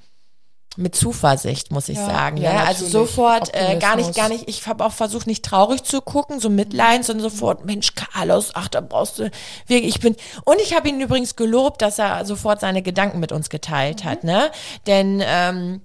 mit 0.78 0.96
Zuversicht, 0.96 1.72
muss 1.72 1.90
ich 1.90 1.98
ja, 1.98 2.06
sagen. 2.06 2.38
Ja, 2.38 2.54
ja. 2.54 2.64
also 2.64 2.86
sofort 2.86 3.54
äh, 3.54 3.78
gar 3.78 3.98
nicht, 3.98 4.16
gar 4.16 4.30
nicht. 4.30 4.48
Ich 4.48 4.68
habe 4.68 4.86
auch 4.86 4.94
versucht, 4.94 5.28
nicht 5.28 5.44
traurig 5.44 5.84
zu 5.84 6.02
gucken, 6.02 6.40
so 6.40 6.50
mitleiden, 6.50 7.04
sondern 7.04 7.30
sofort, 7.30 7.66
Mensch, 7.66 7.94
Carlos, 7.96 8.52
ach, 8.54 8.70
da 8.70 8.80
brauchst 8.80 9.20
du 9.20 9.30
wirklich. 9.68 9.96
Ich 9.96 10.02
bin 10.02 10.16
und 10.46 10.62
ich 10.62 10.74
habe 10.74 10.88
ihn 10.88 11.02
übrigens 11.02 11.36
gelobt, 11.36 11.82
dass 11.82 12.00
er 12.00 12.26
sofort 12.26 12.62
seine 12.62 12.82
Gedanken 12.82 13.20
mit 13.20 13.32
uns 13.32 13.50
geteilt 13.50 14.06
mhm. 14.06 14.10
hat, 14.10 14.24
ne? 14.24 14.52
Denn 14.88 15.22
ähm, 15.26 15.82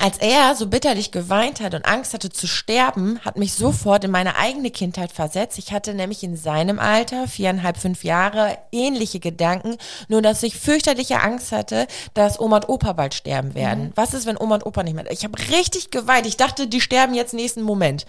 als 0.00 0.18
er 0.18 0.54
so 0.54 0.66
bitterlich 0.66 1.10
geweint 1.10 1.60
hat 1.60 1.74
und 1.74 1.84
Angst 1.86 2.14
hatte 2.14 2.30
zu 2.30 2.46
sterben, 2.46 3.18
hat 3.24 3.36
mich 3.36 3.54
sofort 3.54 4.04
in 4.04 4.10
meine 4.10 4.36
eigene 4.36 4.70
Kindheit 4.70 5.12
versetzt. 5.12 5.58
Ich 5.58 5.72
hatte 5.72 5.94
nämlich 5.94 6.22
in 6.22 6.36
seinem 6.36 6.78
Alter, 6.78 7.28
viereinhalb, 7.28 7.76
fünf 7.76 8.04
Jahre, 8.04 8.58
ähnliche 8.72 9.20
Gedanken, 9.20 9.76
nur 10.08 10.22
dass 10.22 10.42
ich 10.42 10.56
fürchterliche 10.56 11.20
Angst 11.20 11.52
hatte, 11.52 11.86
dass 12.14 12.40
Oma 12.40 12.56
und 12.56 12.68
Opa 12.68 12.92
bald 12.92 13.14
sterben 13.14 13.54
werden. 13.54 13.84
Mhm. 13.84 13.92
Was 13.94 14.14
ist, 14.14 14.26
wenn 14.26 14.38
Oma 14.38 14.56
und 14.56 14.66
Opa 14.66 14.82
nicht 14.82 14.94
mehr? 14.94 15.10
Ich 15.10 15.24
habe 15.24 15.38
richtig 15.50 15.90
geweint. 15.90 16.26
Ich 16.26 16.36
dachte, 16.36 16.66
die 16.66 16.80
sterben 16.80 17.14
jetzt 17.14 17.34
nächsten 17.34 17.62
Moment. 17.62 18.06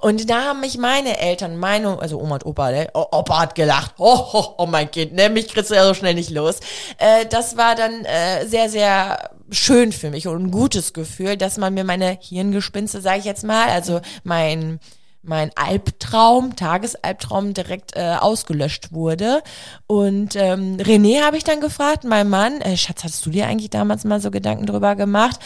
Und 0.00 0.30
da 0.30 0.44
haben 0.44 0.60
mich 0.60 0.78
meine 0.78 1.18
Eltern, 1.18 1.56
meine, 1.56 1.98
also 2.00 2.20
Oma 2.20 2.36
und 2.36 2.46
Opa, 2.46 2.70
ne? 2.70 2.88
Opa 2.94 3.40
hat 3.40 3.54
gelacht. 3.54 3.94
Oh, 3.98 4.18
oh, 4.32 4.54
oh 4.58 4.66
mein 4.66 4.90
Kind, 4.90 5.12
ne? 5.14 5.28
Mich 5.28 5.48
kriegst 5.48 5.70
du 5.70 5.74
ja 5.74 5.84
so 5.84 5.94
schnell 5.94 6.14
nicht 6.14 6.30
los. 6.30 6.60
Äh, 6.98 7.26
das 7.26 7.56
war 7.56 7.74
dann 7.74 8.04
äh, 8.04 8.46
sehr, 8.46 8.68
sehr 8.68 9.30
schön 9.50 9.92
für 9.92 10.10
mich 10.10 10.26
und 10.26 10.44
ein 10.44 10.50
gutes 10.50 10.92
Gefühl, 10.92 11.36
dass 11.36 11.58
man 11.58 11.74
mir 11.74 11.84
meine 11.84 12.18
Hirngespinste, 12.20 13.00
sage 13.00 13.20
ich 13.20 13.24
jetzt 13.24 13.44
mal, 13.44 13.68
also 13.68 14.00
mein 14.24 14.80
mein 15.22 15.50
Albtraum, 15.56 16.56
Tagesalbtraum 16.56 17.52
direkt 17.52 17.96
äh, 17.96 18.16
ausgelöscht 18.18 18.92
wurde. 18.92 19.42
Und 19.86 20.36
ähm, 20.36 20.76
René 20.78 21.22
habe 21.22 21.36
ich 21.36 21.44
dann 21.44 21.60
gefragt, 21.60 22.04
mein 22.04 22.28
Mann, 22.28 22.60
äh, 22.60 22.76
Schatz, 22.76 23.04
hast 23.04 23.26
du 23.26 23.30
dir 23.30 23.46
eigentlich 23.46 23.70
damals 23.70 24.04
mal 24.04 24.20
so 24.20 24.30
Gedanken 24.30 24.66
drüber 24.66 24.96
gemacht? 24.96 25.38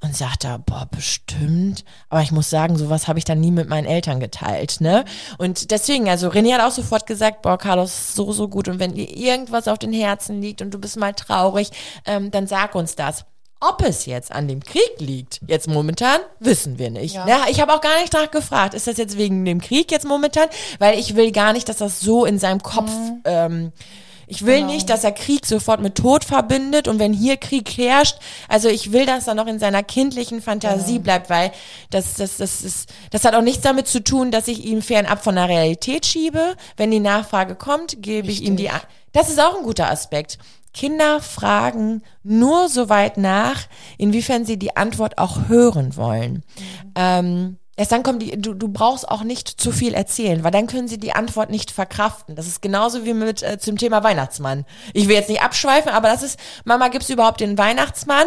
Und 0.00 0.16
sagte, 0.16 0.60
boah, 0.66 0.88
bestimmt. 0.90 1.84
Aber 2.08 2.22
ich 2.22 2.32
muss 2.32 2.50
sagen, 2.50 2.76
sowas 2.76 3.08
habe 3.08 3.18
ich 3.18 3.24
dann 3.24 3.40
nie 3.40 3.52
mit 3.52 3.68
meinen 3.68 3.86
Eltern 3.86 4.20
geteilt, 4.20 4.80
ne? 4.80 5.04
Und 5.38 5.70
deswegen, 5.70 6.08
also 6.08 6.28
René 6.28 6.54
hat 6.54 6.62
auch 6.62 6.74
sofort 6.74 7.06
gesagt, 7.06 7.42
boah, 7.42 7.56
Carlos, 7.56 8.14
so, 8.14 8.32
so 8.32 8.48
gut. 8.48 8.68
Und 8.68 8.78
wenn 8.78 8.94
dir 8.94 9.16
irgendwas 9.16 9.68
auf 9.68 9.78
den 9.78 9.92
Herzen 9.92 10.42
liegt 10.42 10.60
und 10.60 10.74
du 10.74 10.78
bist 10.78 10.96
mal 10.96 11.14
traurig, 11.14 11.70
ähm, 12.04 12.30
dann 12.30 12.46
sag 12.46 12.74
uns 12.74 12.96
das. 12.96 13.24
Ob 13.62 13.82
es 13.82 14.06
jetzt 14.06 14.32
an 14.32 14.48
dem 14.48 14.64
Krieg 14.64 14.98
liegt, 14.98 15.40
jetzt 15.46 15.68
momentan, 15.68 16.20
wissen 16.38 16.78
wir 16.78 16.90
nicht. 16.90 17.14
Ja. 17.14 17.28
ja 17.28 17.44
ich 17.50 17.60
habe 17.60 17.74
auch 17.74 17.82
gar 17.82 18.00
nicht 18.00 18.12
nach 18.14 18.30
gefragt, 18.30 18.72
ist 18.72 18.86
das 18.86 18.96
jetzt 18.96 19.18
wegen 19.18 19.44
dem 19.44 19.60
Krieg 19.60 19.90
jetzt 19.92 20.06
momentan? 20.06 20.48
Weil 20.78 20.98
ich 20.98 21.14
will 21.14 21.30
gar 21.30 21.52
nicht, 21.52 21.68
dass 21.68 21.76
das 21.76 22.00
so 22.00 22.24
in 22.24 22.38
seinem 22.38 22.62
Kopf. 22.62 22.90
Mhm. 22.90 23.20
Ähm, 23.24 23.72
ich 24.30 24.46
will 24.46 24.60
genau. 24.60 24.72
nicht, 24.72 24.88
dass 24.88 25.02
er 25.02 25.10
Krieg 25.10 25.44
sofort 25.44 25.80
mit 25.80 25.96
Tod 25.96 26.24
verbindet 26.24 26.86
und 26.86 27.00
wenn 27.00 27.12
hier 27.12 27.36
Krieg 27.36 27.68
herrscht, 27.76 28.16
also 28.48 28.68
ich 28.68 28.92
will, 28.92 29.04
dass 29.04 29.26
er 29.26 29.34
noch 29.34 29.48
in 29.48 29.58
seiner 29.58 29.82
kindlichen 29.82 30.40
Fantasie 30.40 30.92
genau. 30.92 31.02
bleibt, 31.02 31.30
weil 31.30 31.50
das, 31.90 32.14
das, 32.14 32.36
das, 32.36 32.62
ist, 32.62 32.88
das 33.10 33.24
hat 33.24 33.34
auch 33.34 33.42
nichts 33.42 33.62
damit 33.62 33.88
zu 33.88 34.02
tun, 34.02 34.30
dass 34.30 34.46
ich 34.46 34.64
ihn 34.64 34.82
fernab 34.82 35.24
von 35.24 35.34
der 35.34 35.48
Realität 35.48 36.06
schiebe. 36.06 36.54
Wenn 36.76 36.92
die 36.92 37.00
Nachfrage 37.00 37.56
kommt, 37.56 38.02
gebe 38.02 38.28
Richtig. 38.28 38.42
ich 38.42 38.48
ihm 38.48 38.56
die. 38.56 38.70
Das 39.12 39.28
ist 39.28 39.40
auch 39.40 39.58
ein 39.58 39.64
guter 39.64 39.90
Aspekt. 39.90 40.38
Kinder 40.72 41.20
fragen 41.20 42.02
nur 42.22 42.68
so 42.68 42.88
weit 42.88 43.16
nach, 43.16 43.62
inwiefern 43.98 44.44
sie 44.44 44.58
die 44.58 44.76
Antwort 44.76 45.18
auch 45.18 45.48
hören 45.48 45.96
wollen. 45.96 46.44
Ähm, 46.94 47.58
erst 47.76 47.92
dann 47.92 48.02
kommt 48.02 48.22
die, 48.22 48.40
du, 48.40 48.54
du 48.54 48.68
brauchst 48.68 49.08
auch 49.08 49.22
nicht 49.24 49.48
zu 49.48 49.72
viel 49.72 49.94
erzählen, 49.94 50.44
weil 50.44 50.50
dann 50.50 50.66
können 50.66 50.88
sie 50.88 50.98
die 50.98 51.12
Antwort 51.12 51.50
nicht 51.50 51.70
verkraften. 51.70 52.36
Das 52.36 52.46
ist 52.46 52.62
genauso 52.62 53.04
wie 53.04 53.14
mit 53.14 53.42
äh, 53.42 53.58
zum 53.58 53.78
Thema 53.78 54.04
Weihnachtsmann. 54.04 54.64
Ich 54.92 55.08
will 55.08 55.16
jetzt 55.16 55.28
nicht 55.28 55.42
abschweifen, 55.42 55.90
aber 55.90 56.08
das 56.08 56.22
ist, 56.22 56.38
Mama, 56.64 56.88
gibt's 56.88 57.10
überhaupt 57.10 57.40
den 57.40 57.58
Weihnachtsmann? 57.58 58.26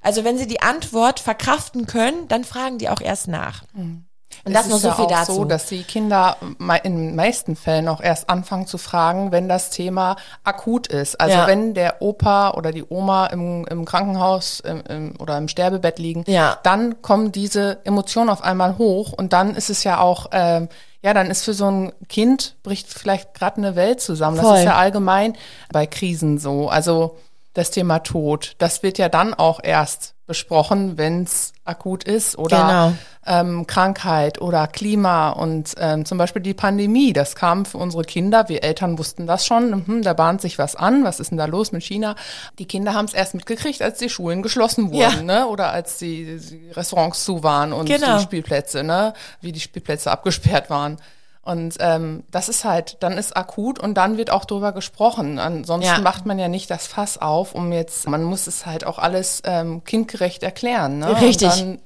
Also 0.00 0.24
wenn 0.24 0.38
sie 0.38 0.46
die 0.46 0.62
Antwort 0.62 1.20
verkraften 1.20 1.86
können, 1.86 2.28
dann 2.28 2.44
fragen 2.44 2.78
die 2.78 2.88
auch 2.88 3.00
erst 3.00 3.28
nach. 3.28 3.64
Mhm. 3.74 4.04
Und 4.44 4.54
das, 4.54 4.62
das 4.62 4.70
nur 4.70 4.78
so 4.78 4.88
ja 4.88 4.94
viel 4.94 5.04
auch 5.06 5.10
dazu. 5.10 5.34
so, 5.34 5.44
dass 5.44 5.66
die 5.66 5.82
Kinder 5.82 6.36
in 6.82 6.96
den 6.96 7.16
meisten 7.16 7.56
Fällen 7.56 7.88
auch 7.88 8.00
erst 8.00 8.30
anfangen 8.30 8.66
zu 8.66 8.78
fragen, 8.78 9.32
wenn 9.32 9.48
das 9.48 9.70
Thema 9.70 10.16
akut 10.44 10.86
ist. 10.86 11.20
Also 11.20 11.36
ja. 11.36 11.46
wenn 11.46 11.74
der 11.74 12.02
Opa 12.02 12.50
oder 12.52 12.72
die 12.72 12.84
Oma 12.88 13.26
im, 13.26 13.66
im 13.66 13.84
Krankenhaus 13.84 14.60
im, 14.60 14.82
im, 14.88 15.14
oder 15.18 15.36
im 15.38 15.48
Sterbebett 15.48 15.98
liegen, 15.98 16.24
ja. 16.26 16.58
dann 16.62 17.02
kommen 17.02 17.32
diese 17.32 17.78
Emotionen 17.84 18.30
auf 18.30 18.42
einmal 18.42 18.78
hoch 18.78 19.12
und 19.12 19.32
dann 19.32 19.54
ist 19.54 19.70
es 19.70 19.84
ja 19.84 19.98
auch, 20.00 20.26
ähm, 20.32 20.68
ja, 21.02 21.14
dann 21.14 21.30
ist 21.30 21.44
für 21.44 21.54
so 21.54 21.70
ein 21.70 21.92
Kind 22.08 22.56
bricht 22.62 22.88
vielleicht 22.88 23.34
gerade 23.34 23.58
eine 23.58 23.76
Welt 23.76 24.00
zusammen. 24.00 24.36
Voll. 24.36 24.50
Das 24.50 24.58
ist 24.60 24.66
ja 24.66 24.76
allgemein 24.76 25.36
bei 25.72 25.86
Krisen 25.86 26.38
so. 26.38 26.68
Also 26.68 27.16
das 27.54 27.70
Thema 27.70 28.00
Tod, 28.00 28.54
das 28.58 28.82
wird 28.82 28.98
ja 28.98 29.08
dann 29.08 29.34
auch 29.34 29.60
erst 29.62 30.14
besprochen, 30.30 30.96
wenn 30.96 31.24
es 31.24 31.52
akut 31.64 32.04
ist 32.04 32.38
oder 32.38 32.60
genau. 32.60 32.92
ähm, 33.26 33.66
Krankheit 33.66 34.40
oder 34.40 34.68
Klima 34.68 35.30
und 35.30 35.74
ähm, 35.76 36.04
zum 36.04 36.18
Beispiel 36.18 36.40
die 36.40 36.54
Pandemie. 36.54 37.12
Das 37.12 37.34
kam 37.34 37.64
für 37.64 37.78
unsere 37.78 38.04
Kinder. 38.04 38.48
Wir 38.48 38.62
Eltern 38.62 38.96
wussten 38.96 39.26
das 39.26 39.44
schon. 39.44 39.84
Hm, 39.84 40.02
da 40.02 40.12
bahnt 40.12 40.40
sich 40.40 40.56
was 40.56 40.76
an. 40.76 41.02
Was 41.02 41.18
ist 41.18 41.32
denn 41.32 41.38
da 41.38 41.46
los 41.46 41.72
mit 41.72 41.82
China? 41.82 42.14
Die 42.60 42.66
Kinder 42.66 42.94
haben 42.94 43.06
es 43.06 43.12
erst 43.12 43.34
mitgekriegt, 43.34 43.82
als 43.82 43.98
die 43.98 44.08
Schulen 44.08 44.40
geschlossen 44.42 44.92
wurden, 44.92 45.28
ja. 45.28 45.40
ne? 45.40 45.46
Oder 45.48 45.72
als 45.72 45.98
die, 45.98 46.38
die 46.38 46.70
Restaurants 46.70 47.24
zu 47.24 47.42
waren 47.42 47.72
und 47.72 47.86
genau. 47.86 48.18
die 48.18 48.22
Spielplätze, 48.22 48.84
ne? 48.84 49.14
Wie 49.40 49.50
die 49.50 49.58
Spielplätze 49.58 50.12
abgesperrt 50.12 50.70
waren. 50.70 50.98
Und 51.42 51.76
ähm, 51.80 52.24
das 52.30 52.48
ist 52.50 52.64
halt, 52.64 52.98
dann 53.00 53.16
ist 53.16 53.36
akut 53.36 53.78
und 53.78 53.94
dann 53.94 54.18
wird 54.18 54.30
auch 54.30 54.44
drüber 54.44 54.72
gesprochen. 54.72 55.38
Ansonsten 55.38 55.94
ja. 55.94 56.00
macht 56.00 56.26
man 56.26 56.38
ja 56.38 56.48
nicht 56.48 56.70
das 56.70 56.86
Fass 56.86 57.16
auf, 57.16 57.54
um 57.54 57.72
jetzt, 57.72 58.06
man 58.08 58.22
muss 58.22 58.46
es 58.46 58.66
halt 58.66 58.84
auch 58.84 58.98
alles 58.98 59.42
ähm, 59.44 59.82
kindgerecht 59.84 60.42
erklären. 60.42 60.98
Ne? 60.98 61.20
Richtig. 61.20 61.48
Dann, 61.48 61.78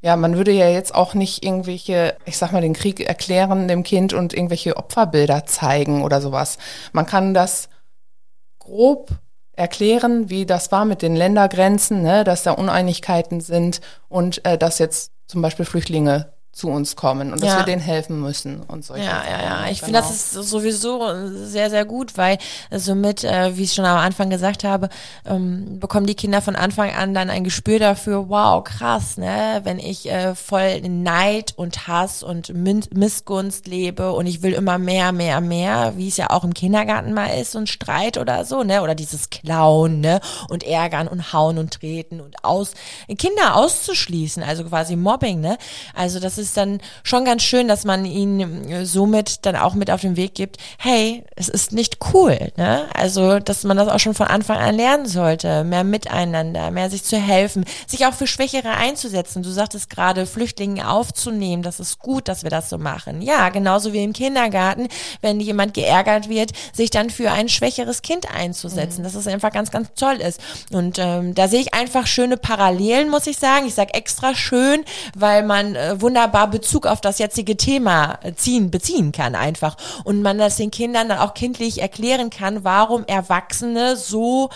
ja, 0.00 0.16
man 0.16 0.36
würde 0.36 0.50
ja 0.50 0.68
jetzt 0.68 0.94
auch 0.94 1.14
nicht 1.14 1.44
irgendwelche, 1.44 2.16
ich 2.24 2.38
sag 2.38 2.52
mal, 2.52 2.62
den 2.62 2.72
Krieg 2.72 3.00
erklären 3.00 3.68
dem 3.68 3.82
Kind 3.82 4.14
und 4.14 4.34
irgendwelche 4.34 4.76
Opferbilder 4.76 5.44
zeigen 5.44 6.02
oder 6.02 6.20
sowas. 6.20 6.58
Man 6.92 7.06
kann 7.06 7.34
das 7.34 7.68
grob 8.58 9.10
erklären, 9.52 10.30
wie 10.30 10.46
das 10.46 10.72
war 10.72 10.84
mit 10.84 11.02
den 11.02 11.14
Ländergrenzen, 11.14 12.02
ne, 12.02 12.24
dass 12.24 12.42
da 12.42 12.52
Uneinigkeiten 12.52 13.40
sind 13.40 13.80
und 14.08 14.44
äh, 14.44 14.56
dass 14.56 14.78
jetzt 14.78 15.12
zum 15.26 15.42
Beispiel 15.42 15.66
Flüchtlinge 15.66 16.32
zu 16.52 16.68
uns 16.68 16.96
kommen 16.96 17.32
und 17.32 17.40
dass 17.42 17.48
Ja. 17.48 17.56
wir 17.60 17.64
denen 17.64 17.80
helfen 17.80 18.20
müssen 18.20 18.60
und 18.68 18.84
solche 18.84 19.04
Ja, 19.06 19.22
ja, 19.24 19.42
ja. 19.42 19.48
Sachen. 19.60 19.72
Ich 19.72 19.80
finde, 19.80 19.98
Genau. 20.00 20.06
das 20.06 20.34
ist 20.34 20.50
sowieso 20.50 21.00
sehr, 21.46 21.70
sehr 21.70 21.86
gut, 21.86 22.18
weil 22.18 22.36
somit, 22.70 23.24
äh, 23.24 23.56
wie 23.56 23.62
ich 23.64 23.72
schon 23.72 23.86
am 23.86 23.96
Anfang 23.96 24.28
gesagt 24.28 24.62
habe, 24.62 24.90
ähm, 25.24 25.80
bekommen 25.80 26.04
die 26.06 26.14
Kinder 26.14 26.42
von 26.42 26.54
Anfang 26.54 26.90
an 26.94 27.14
dann 27.14 27.30
ein 27.30 27.42
Gespür 27.44 27.78
dafür, 27.78 28.28
wow, 28.28 28.62
krass, 28.62 29.16
ne, 29.16 29.60
wenn 29.64 29.78
ich 29.78 30.10
äh, 30.10 30.34
voll 30.34 30.82
Neid 30.82 31.54
und 31.56 31.88
Hass 31.88 32.22
und 32.22 32.52
Min 32.54 32.84
Missgunst 32.92 33.66
lebe 33.66 34.12
und 34.12 34.26
ich 34.26 34.42
will 34.42 34.52
immer 34.52 34.76
mehr, 34.76 35.12
mehr, 35.12 35.40
mehr, 35.40 35.94
wie 35.96 36.08
es 36.08 36.18
ja 36.18 36.28
auch 36.28 36.44
im 36.44 36.52
Kindergarten 36.52 37.14
mal 37.14 37.28
ist, 37.28 37.52
so 37.52 37.60
ein 37.60 37.66
Streit 37.66 38.18
oder 38.18 38.44
so, 38.44 38.62
ne, 38.62 38.82
oder 38.82 38.94
dieses 38.94 39.30
Klauen, 39.30 40.00
ne, 40.00 40.20
und 40.50 40.64
ärgern 40.64 41.08
und 41.08 41.32
hauen 41.32 41.56
und 41.56 41.72
treten 41.72 42.20
und 42.20 42.44
aus, 42.44 42.72
Kinder 43.16 43.56
auszuschließen, 43.56 44.42
also 44.42 44.64
quasi 44.64 44.96
Mobbing, 44.96 45.40
ne, 45.40 45.56
also 45.94 46.20
das 46.20 46.36
ist 46.36 46.41
dann 46.56 46.80
schon 47.02 47.24
ganz 47.24 47.42
schön, 47.42 47.68
dass 47.68 47.84
man 47.84 48.04
ihnen 48.04 48.70
äh, 48.70 48.86
somit 48.86 49.44
dann 49.46 49.56
auch 49.56 49.74
mit 49.74 49.90
auf 49.90 50.00
den 50.00 50.16
Weg 50.16 50.34
gibt, 50.34 50.58
hey, 50.78 51.24
es 51.36 51.48
ist 51.48 51.72
nicht 51.72 51.98
cool, 52.12 52.52
ne? 52.56 52.86
Also, 52.94 53.38
dass 53.38 53.64
man 53.64 53.76
das 53.76 53.88
auch 53.88 54.00
schon 54.00 54.14
von 54.14 54.26
Anfang 54.26 54.58
an 54.58 54.76
lernen 54.76 55.06
sollte, 55.06 55.64
mehr 55.64 55.84
miteinander, 55.84 56.70
mehr 56.70 56.90
sich 56.90 57.04
zu 57.04 57.16
helfen, 57.16 57.64
sich 57.86 58.06
auch 58.06 58.14
für 58.14 58.26
Schwächere 58.26 58.70
einzusetzen. 58.70 59.42
Du 59.42 59.50
sagtest 59.50 59.90
gerade, 59.90 60.26
Flüchtlinge 60.26 60.90
aufzunehmen, 60.90 61.62
das 61.62 61.80
ist 61.80 61.98
gut, 61.98 62.28
dass 62.28 62.42
wir 62.42 62.50
das 62.50 62.68
so 62.68 62.78
machen. 62.78 63.22
Ja, 63.22 63.48
genauso 63.50 63.92
wie 63.92 64.02
im 64.02 64.12
Kindergarten, 64.12 64.88
wenn 65.20 65.40
jemand 65.40 65.74
geärgert 65.74 66.28
wird, 66.28 66.52
sich 66.72 66.90
dann 66.90 67.10
für 67.10 67.30
ein 67.30 67.48
schwächeres 67.48 68.02
Kind 68.02 68.34
einzusetzen, 68.34 69.02
dass 69.04 69.14
es 69.14 69.26
einfach 69.26 69.52
ganz, 69.52 69.70
ganz 69.70 69.88
toll 69.94 70.16
ist. 70.16 70.40
Und 70.72 70.98
ähm, 70.98 71.34
da 71.34 71.48
sehe 71.48 71.60
ich 71.60 71.74
einfach 71.74 72.06
schöne 72.06 72.36
Parallelen, 72.36 73.10
muss 73.10 73.26
ich 73.26 73.38
sagen. 73.38 73.66
Ich 73.66 73.74
sage 73.74 73.94
extra 73.94 74.34
schön, 74.34 74.84
weil 75.14 75.42
man 75.42 75.74
äh, 75.74 76.00
wunderbar 76.00 76.31
Bezug 76.46 76.86
auf 76.86 77.00
das 77.00 77.18
jetzige 77.18 77.56
Thema 77.56 78.18
ziehen, 78.36 78.70
beziehen 78.70 79.12
kann 79.12 79.34
einfach. 79.34 79.76
Und 80.04 80.22
man 80.22 80.38
das 80.38 80.56
den 80.56 80.70
Kindern 80.70 81.08
dann 81.08 81.18
auch 81.18 81.34
kindlich 81.34 81.80
erklären 81.80 82.30
kann, 82.30 82.64
warum 82.64 83.04
Erwachsene 83.04 83.96
so 83.96 84.50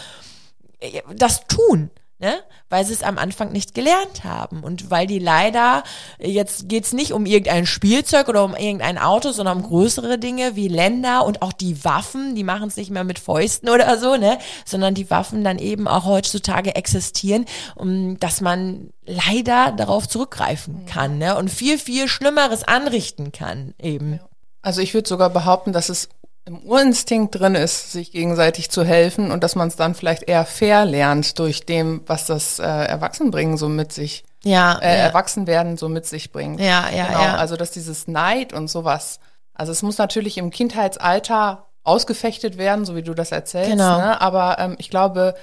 äh, 0.80 1.02
das 1.14 1.46
tun. 1.46 1.90
Ne? 2.18 2.34
Weil 2.70 2.82
sie 2.86 2.94
es 2.94 3.02
am 3.02 3.18
Anfang 3.18 3.52
nicht 3.52 3.74
gelernt 3.74 4.24
haben. 4.24 4.64
Und 4.64 4.90
weil 4.90 5.06
die 5.06 5.18
leider, 5.18 5.84
jetzt 6.18 6.66
geht's 6.66 6.94
nicht 6.94 7.12
um 7.12 7.26
irgendein 7.26 7.66
Spielzeug 7.66 8.28
oder 8.28 8.42
um 8.42 8.56
irgendein 8.56 8.96
Auto, 8.96 9.32
sondern 9.32 9.58
um 9.58 9.64
größere 9.64 10.18
Dinge 10.18 10.56
wie 10.56 10.68
Länder 10.68 11.26
und 11.26 11.42
auch 11.42 11.52
die 11.52 11.84
Waffen, 11.84 12.34
die 12.34 12.42
machen 12.42 12.68
es 12.68 12.76
nicht 12.78 12.90
mehr 12.90 13.04
mit 13.04 13.18
Fäusten 13.18 13.68
oder 13.68 13.98
so, 13.98 14.16
ne? 14.16 14.38
Sondern 14.64 14.94
die 14.94 15.10
Waffen 15.10 15.44
dann 15.44 15.58
eben 15.58 15.86
auch 15.86 16.06
heutzutage 16.06 16.74
existieren, 16.74 17.44
um, 17.74 18.18
dass 18.18 18.40
man 18.40 18.90
leider 19.04 19.72
darauf 19.72 20.08
zurückgreifen 20.08 20.86
kann, 20.86 21.18
ne? 21.18 21.36
Und 21.36 21.50
viel, 21.50 21.78
viel 21.78 22.08
Schlimmeres 22.08 22.64
anrichten 22.64 23.30
kann, 23.30 23.74
eben. 23.78 24.20
Also 24.62 24.80
ich 24.80 24.94
würde 24.94 25.08
sogar 25.08 25.30
behaupten, 25.30 25.72
dass 25.72 25.90
es 25.90 26.08
im 26.46 26.62
Urinstinkt 26.62 27.38
drin 27.38 27.56
ist, 27.56 27.90
sich 27.90 28.12
gegenseitig 28.12 28.70
zu 28.70 28.84
helfen 28.84 29.32
und 29.32 29.42
dass 29.42 29.56
man 29.56 29.66
es 29.66 29.74
dann 29.74 29.96
vielleicht 29.96 30.22
eher 30.22 30.46
fair 30.46 30.84
lernt 30.84 31.38
durch 31.40 31.66
dem, 31.66 32.02
was 32.06 32.26
das 32.26 32.60
äh, 32.60 32.62
Erwachsenbringen 32.62 33.56
so 33.56 33.68
mit 33.68 33.92
sich, 33.92 34.24
Ja, 34.44 34.78
äh, 34.78 34.96
ja. 34.96 35.04
Erwachsenwerden 35.06 35.76
so 35.76 35.88
mit 35.88 36.06
sich 36.06 36.30
bringt. 36.30 36.60
Ja, 36.60 36.88
ja, 36.94 37.06
genau, 37.06 37.20
ja. 37.20 37.36
Also 37.36 37.56
dass 37.56 37.72
dieses 37.72 38.06
Neid 38.06 38.52
und 38.52 38.68
sowas, 38.68 39.18
also 39.54 39.72
es 39.72 39.82
muss 39.82 39.98
natürlich 39.98 40.38
im 40.38 40.50
Kindheitsalter 40.50 41.66
ausgefechtet 41.82 42.58
werden, 42.58 42.84
so 42.84 42.94
wie 42.94 43.02
du 43.02 43.14
das 43.14 43.32
erzählst. 43.32 43.72
Genau. 43.72 43.98
Ne? 43.98 44.20
Aber 44.20 44.58
ähm, 44.60 44.76
ich 44.78 44.88
glaube, 44.88 45.34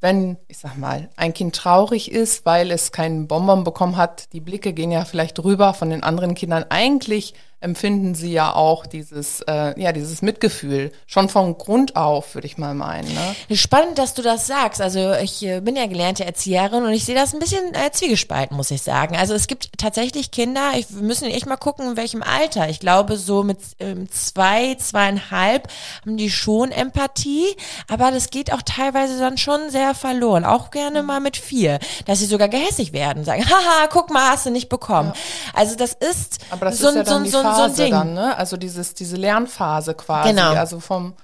wenn, 0.00 0.36
ich 0.46 0.58
sag 0.58 0.76
mal, 0.76 1.08
ein 1.16 1.32
Kind 1.32 1.56
traurig 1.56 2.12
ist, 2.12 2.44
weil 2.44 2.70
es 2.70 2.92
keinen 2.92 3.28
Bonbon 3.28 3.64
bekommen 3.64 3.96
hat, 3.96 4.32
die 4.34 4.40
Blicke 4.40 4.74
gehen 4.74 4.90
ja 4.90 5.06
vielleicht 5.06 5.42
rüber 5.42 5.72
von 5.72 5.88
den 5.88 6.02
anderen 6.02 6.34
Kindern. 6.34 6.66
Eigentlich 6.68 7.34
empfinden 7.60 8.14
sie 8.14 8.32
ja 8.32 8.54
auch 8.54 8.86
dieses, 8.86 9.42
äh, 9.42 9.78
ja, 9.80 9.92
dieses 9.92 10.22
Mitgefühl 10.22 10.92
schon 11.06 11.28
von 11.28 11.58
Grund 11.58 11.94
auf, 11.94 12.34
würde 12.34 12.46
ich 12.46 12.56
mal 12.56 12.74
meinen. 12.74 13.08
Ne? 13.12 13.56
Spannend, 13.56 13.98
dass 13.98 14.14
du 14.14 14.22
das 14.22 14.46
sagst. 14.46 14.80
Also 14.80 15.12
ich 15.14 15.44
äh, 15.44 15.60
bin 15.60 15.76
ja 15.76 15.86
gelernte 15.86 16.24
Erzieherin 16.24 16.84
und 16.84 16.92
ich 16.92 17.04
sehe 17.04 17.14
das 17.14 17.34
ein 17.34 17.40
bisschen 17.40 17.74
äh, 17.74 17.90
zwiegespalten, 17.92 18.56
muss 18.56 18.70
ich 18.70 18.80
sagen. 18.82 19.16
Also 19.16 19.34
es 19.34 19.46
gibt 19.46 19.78
tatsächlich 19.78 20.30
Kinder, 20.30 20.72
ich, 20.74 20.86
wir 20.88 21.02
müssen 21.02 21.26
echt 21.26 21.46
mal 21.46 21.58
gucken, 21.58 21.90
in 21.90 21.96
welchem 21.98 22.22
Alter. 22.22 22.70
Ich 22.70 22.80
glaube, 22.80 23.18
so 23.18 23.42
mit 23.42 23.58
ähm, 23.78 24.10
zwei, 24.10 24.74
zweieinhalb 24.76 25.68
haben 26.00 26.16
die 26.16 26.30
schon 26.30 26.72
Empathie, 26.72 27.46
aber 27.88 28.10
das 28.10 28.30
geht 28.30 28.52
auch 28.52 28.62
teilweise 28.62 29.18
dann 29.18 29.36
schon 29.36 29.68
sehr 29.68 29.94
verloren. 29.94 30.46
Auch 30.46 30.70
gerne 30.70 31.02
mal 31.02 31.20
mit 31.20 31.36
vier, 31.36 31.78
dass 32.06 32.20
sie 32.20 32.26
sogar 32.26 32.48
gehässig 32.48 32.94
werden, 32.94 33.24
sagen, 33.24 33.44
haha, 33.50 33.86
guck 33.90 34.10
mal, 34.10 34.30
hast 34.30 34.46
du 34.46 34.50
nicht 34.50 34.70
bekommen. 34.70 35.12
Also 35.52 35.76
das 35.76 35.92
ist 35.92 36.38
Aber 36.50 36.66
das 36.66 36.78
so, 36.78 36.88
ist 36.88 36.94
ja 36.94 37.04
so, 37.04 37.24
so, 37.24 37.42
so 37.42 37.49
Phase 37.56 37.82
Ding. 37.82 37.92
dann, 37.92 38.14
ne? 38.14 38.36
Also 38.36 38.56
dieses, 38.56 38.94
diese 38.94 39.16
Lernphase 39.16 39.94
quasi. 39.94 40.30
Genau. 40.30 40.52
Also 40.54 40.80
vom 40.80 41.14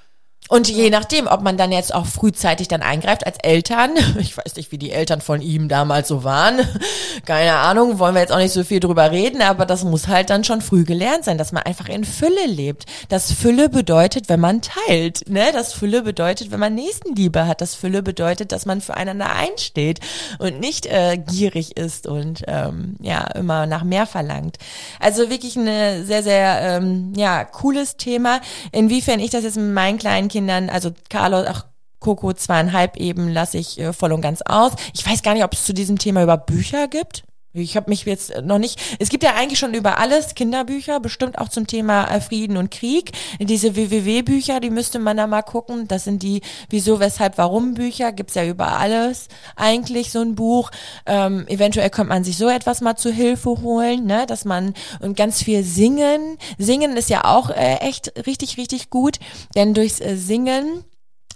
Und 0.49 0.69
je 0.69 0.91
nachdem, 0.91 1.27
ob 1.27 1.43
man 1.43 1.57
dann 1.57 1.73
jetzt 1.73 1.93
auch 1.95 2.07
frühzeitig 2.07 2.69
dann 2.69 2.83
eingreift 2.83 3.27
als 3.27 3.39
Eltern, 3.43 3.93
ich 4.19 4.37
weiß 4.37 4.57
nicht, 4.57 4.71
wie 4.73 4.79
die 4.79 4.93
Eltern 4.93 5.21
von 5.21 5.41
ihm 5.41 5.69
damals 5.69 6.09
so 6.09 6.25
waren, 6.25 6.61
keine 7.27 7.55
Ahnung, 7.57 7.99
wollen 7.99 8.15
wir 8.15 8.21
jetzt 8.21 8.33
auch 8.33 8.39
nicht 8.39 8.53
so 8.53 8.63
viel 8.63 8.81
drüber 8.81 9.11
reden, 9.11 9.43
aber 9.43 9.67
das 9.67 9.85
muss 9.85 10.09
halt 10.09 10.31
dann 10.31 10.45
schon 10.45 10.61
früh 10.61 10.85
gelernt 10.85 11.25
sein, 11.25 11.39
dass 11.39 11.53
man 11.53 11.65
einfach 11.65 11.89
in 11.89 12.05
Fülle 12.05 12.47
lebt. 12.47 12.87
Das 13.09 13.33
Fülle 13.33 13.69
bedeutet, 13.69 14.29
wenn 14.29 14.41
man 14.41 14.61
teilt, 14.63 15.29
ne? 15.29 15.47
Das 15.53 15.73
Fülle 15.73 16.03
bedeutet, 16.03 16.51
wenn 16.51 16.61
man 16.61 16.75
Nächstenliebe 16.75 17.47
hat. 17.47 17.61
Das 17.61 17.75
Fülle 17.75 18.03
bedeutet, 18.03 18.53
dass 18.53 18.67
man 18.67 18.81
füreinander 18.81 19.35
einsteht 19.35 20.01
und 20.39 20.61
nicht 20.61 20.87
äh, 20.87 21.17
gierig 21.17 21.77
ist 21.77 22.07
und 22.07 22.43
ähm, 22.47 22.97
ja 23.01 23.25
immer 23.35 23.67
nach 23.67 23.83
mehr 23.83 24.07
verlangt. 24.07 24.59
Also 25.01 25.31
wirklich 25.31 25.57
eine 25.57 26.05
sehr 26.05 26.23
sehr 26.23 26.61
ähm, 26.63 27.13
ja 27.17 27.45
cooles 27.45 27.97
Thema. 27.97 28.41
Inwiefern 28.73 29.21
ich 29.21 29.31
das 29.31 29.45
jetzt 29.45 29.57
mit 29.57 29.73
meinen 29.73 29.99
kleinen 29.99 30.29
Kindern, 30.29 30.36
also 30.71 30.93
Carlos, 31.09 31.47
ach 31.49 31.67
Coco 32.01 32.33
zweieinhalb 32.33 32.97
eben 32.97 33.29
lasse 33.29 33.59
ich 33.59 33.81
äh, 33.81 33.93
voll 33.93 34.13
und 34.13 34.21
ganz 34.21 34.43
aus. 34.43 34.73
Ich 34.95 35.07
weiß 35.07 35.23
gar 35.23 35.35
nicht, 35.35 35.45
ob 35.45 35.53
es 35.53 35.65
zu 35.65 35.75
diesem 35.75 35.99
Thema 35.99 36.23
über 36.23 36.37
Bücher 36.37 36.89
gibt. 36.89 37.25
Ich 37.63 37.77
habe 37.77 37.91
mich 37.91 38.05
jetzt 38.05 38.43
noch 38.43 38.59
nicht. 38.59 38.81
Es 38.99 39.09
gibt 39.09 39.23
ja 39.23 39.35
eigentlich 39.35 39.59
schon 39.59 39.75
über 39.75 39.99
alles 39.99 40.35
Kinderbücher, 40.35 41.01
bestimmt 41.01 41.39
auch 41.39 41.49
zum 41.49 41.67
Thema 41.67 42.05
äh, 42.05 42.21
Frieden 42.21 42.57
und 42.57 42.71
Krieg. 42.71 43.13
Diese 43.41 43.77
WWW-Bücher, 43.77 44.61
die 44.61 44.71
müsste 44.71 44.99
man 44.99 45.17
da 45.17 45.27
mal 45.27 45.43
gucken. 45.43 45.89
Das 45.89 46.05
sind 46.05 46.23
die 46.23 46.43
Wieso, 46.69 47.01
Weshalb, 47.01 47.39
Warum 47.39 47.75
Bücher. 47.75 48.13
Gibt's 48.13 48.35
ja 48.35 48.45
über 48.45 48.79
alles 48.79 49.29
eigentlich 49.57 50.13
so 50.13 50.21
ein 50.21 50.35
Buch. 50.35 50.71
Ähm, 51.07 51.47
eventuell 51.49 51.91
könnte 51.91 52.11
man 52.11 52.25
sich 52.25 52.37
so 52.37 52.49
etwas 52.49 52.81
mal 52.81 52.97
zu 52.97 53.11
Hilfe 53.11 53.63
holen, 53.63 54.07
ne, 54.07 54.27
dass 54.27 54.45
man 54.45 54.75
und 55.01 55.17
ganz 55.17 55.43
viel 55.43 55.65
singen. 55.65 56.39
Singen 56.59 56.97
ist 56.97 57.11
ja 57.11 57.25
auch 57.25 57.51
äh, 57.51 57.77
echt 57.77 58.13
richtig, 58.27 58.59
richtig 58.59 58.91
gut, 58.91 59.19
denn 59.55 59.75
durchs 59.75 60.01
äh, 60.01 60.17
Singen 60.17 60.85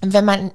wenn 0.02 0.24
man 0.24 0.52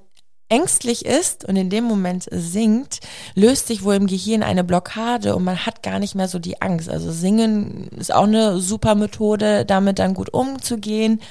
ängstlich 0.50 1.06
ist 1.06 1.46
und 1.46 1.56
in 1.56 1.70
dem 1.70 1.84
Moment 1.86 2.28
singt, 2.32 3.00
löst 3.34 3.68
sich 3.68 3.84
wohl 3.84 3.96
im 3.96 4.08
Gehirn 4.08 4.44
eine 4.44 4.64
Blockade 4.64 5.36
und 5.36 5.44
man 5.44 5.66
hat 5.66 5.84
gar 5.84 6.00
nicht 6.00 6.16
mehr 6.16 6.28
so 6.28 6.40
die 6.40 6.62
Angst. 6.62 6.90
Also 6.90 7.12
singen 7.12 7.90
ist 7.98 8.14
auch 8.14 8.24
eine 8.24 8.60
super 8.60 8.96
Methode, 8.96 9.66
damit 9.66 10.00
dann 10.00 10.14
gut 10.14 10.34
umzugehen. 10.34 11.22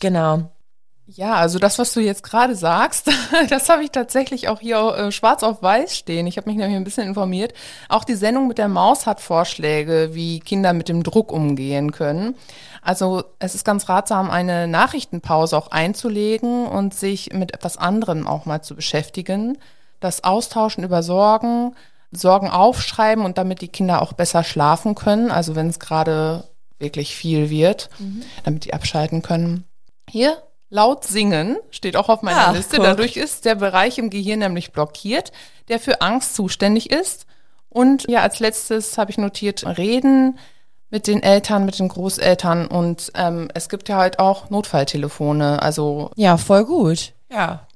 Genau. 0.00 0.50
Ja, 1.06 1.34
also 1.34 1.58
das, 1.58 1.78
was 1.78 1.92
du 1.92 2.00
jetzt 2.00 2.22
gerade 2.22 2.56
sagst, 2.56 3.10
das 3.50 3.68
habe 3.68 3.84
ich 3.84 3.90
tatsächlich 3.90 4.48
auch 4.48 4.60
hier 4.60 4.78
äh, 4.78 5.12
schwarz 5.12 5.42
auf 5.42 5.62
weiß 5.62 5.94
stehen. 5.96 6.26
Ich 6.26 6.38
habe 6.38 6.48
mich 6.48 6.56
nämlich 6.56 6.76
ein 6.76 6.84
bisschen 6.84 7.06
informiert. 7.06 7.52
Auch 7.90 8.04
die 8.04 8.14
Sendung 8.14 8.48
mit 8.48 8.56
der 8.56 8.68
Maus 8.68 9.04
hat 9.04 9.20
Vorschläge, 9.20 10.10
wie 10.12 10.40
Kinder 10.40 10.72
mit 10.72 10.88
dem 10.88 11.02
Druck 11.02 11.30
umgehen 11.30 11.92
können. 11.92 12.36
Also 12.84 13.24
es 13.38 13.54
ist 13.54 13.64
ganz 13.64 13.88
ratsam, 13.88 14.30
eine 14.30 14.68
Nachrichtenpause 14.68 15.56
auch 15.56 15.70
einzulegen 15.70 16.66
und 16.66 16.92
sich 16.94 17.32
mit 17.32 17.54
etwas 17.54 17.78
anderem 17.78 18.26
auch 18.26 18.44
mal 18.44 18.60
zu 18.62 18.74
beschäftigen. 18.76 19.56
Das 20.00 20.22
Austauschen 20.22 20.84
über 20.84 21.02
Sorgen, 21.02 21.74
Sorgen 22.12 22.50
aufschreiben 22.50 23.24
und 23.24 23.38
damit 23.38 23.62
die 23.62 23.68
Kinder 23.68 24.02
auch 24.02 24.12
besser 24.12 24.44
schlafen 24.44 24.94
können. 24.94 25.30
Also 25.30 25.56
wenn 25.56 25.68
es 25.68 25.80
gerade 25.80 26.44
wirklich 26.78 27.16
viel 27.16 27.48
wird, 27.48 27.88
damit 28.44 28.66
die 28.66 28.74
abschalten 28.74 29.22
können. 29.22 29.64
Hier 30.10 30.36
laut 30.68 31.04
singen 31.04 31.56
steht 31.70 31.96
auch 31.96 32.10
auf 32.10 32.20
meiner 32.20 32.48
Ah, 32.48 32.50
Liste. 32.52 32.76
guck. 32.76 32.84
Dadurch 32.84 33.16
ist 33.16 33.46
der 33.46 33.54
Bereich 33.54 33.96
im 33.96 34.10
Gehirn 34.10 34.40
nämlich 34.40 34.72
blockiert, 34.72 35.32
der 35.68 35.80
für 35.80 36.02
Angst 36.02 36.34
zuständig 36.34 36.90
ist. 36.90 37.24
Und 37.70 38.06
ja, 38.10 38.20
als 38.20 38.40
letztes 38.40 38.98
habe 38.98 39.10
ich 39.10 39.16
notiert, 39.18 39.64
reden 39.78 40.38
mit 40.90 41.06
den 41.06 41.22
Eltern, 41.22 41.64
mit 41.64 41.78
den 41.78 41.88
Großeltern 41.88 42.66
und 42.66 43.10
ähm, 43.14 43.48
es 43.54 43.68
gibt 43.68 43.88
ja 43.88 43.96
halt 43.96 44.18
auch 44.18 44.50
Notfalltelefone. 44.50 45.60
Also 45.62 46.10
Ja, 46.16 46.36
voll 46.36 46.64
gut. 46.64 47.12
Ja. 47.32 47.66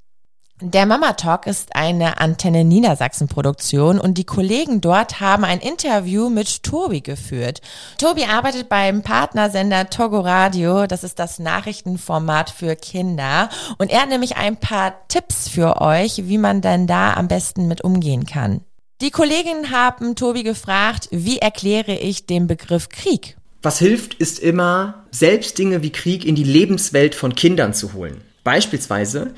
Der 0.61 0.87
Mama 0.87 1.13
Talk 1.13 1.47
ist 1.47 1.77
eine 1.77 2.21
Antenne 2.21 2.65
Niedersachsen 2.65 3.29
Produktion 3.29 4.01
und 4.01 4.19
die 4.19 4.25
Kollegen 4.25 4.81
dort 4.81 5.21
haben 5.21 5.45
ein 5.45 5.61
Interview 5.61 6.31
mit 6.31 6.65
Tobi 6.65 7.01
geführt. 7.01 7.61
Tobi 7.97 8.25
arbeitet 8.25 8.69
beim 8.69 9.03
Partnersender 9.03 9.89
Togo 9.89 10.19
Radio, 10.19 10.89
das 10.89 11.05
ist 11.05 11.21
das 11.21 11.39
Nachrichtenformat 11.39 12.51
für 12.51 12.75
Kinder 12.75 13.51
und 13.79 13.93
er 13.93 14.03
hat 14.03 14.09
nämlich 14.09 14.37
ein 14.37 14.57
paar 14.57 14.95
Tipps 15.07 15.49
für 15.49 15.81
euch, 15.81 16.27
wie 16.27 16.39
man 16.39 16.61
denn 16.61 16.89
da 16.89 17.15
am 17.15 17.29
besten 17.29 17.69
mit 17.69 17.85
umgehen 17.85 18.27
kann. 18.27 18.63
Die 19.01 19.13
Kollegen 19.13 19.71
haben 19.71 20.17
Tobi 20.17 20.43
gefragt, 20.43 21.07
wie 21.13 21.39
erkläre 21.39 21.97
ich 21.97 22.27
den 22.27 22.49
Begriff 22.49 22.89
Krieg? 22.89 23.37
Was 23.63 23.79
hilft, 23.79 24.15
ist 24.15 24.41
immer, 24.41 25.05
selbst 25.13 25.57
Dinge 25.57 25.85
wie 25.85 25.91
Krieg 25.91 26.25
in 26.25 26.35
die 26.35 26.43
Lebenswelt 26.43 27.15
von 27.15 27.37
Kindern 27.37 27.75
zu 27.75 27.93
holen. 27.93 28.21
Beispielsweise 28.43 29.35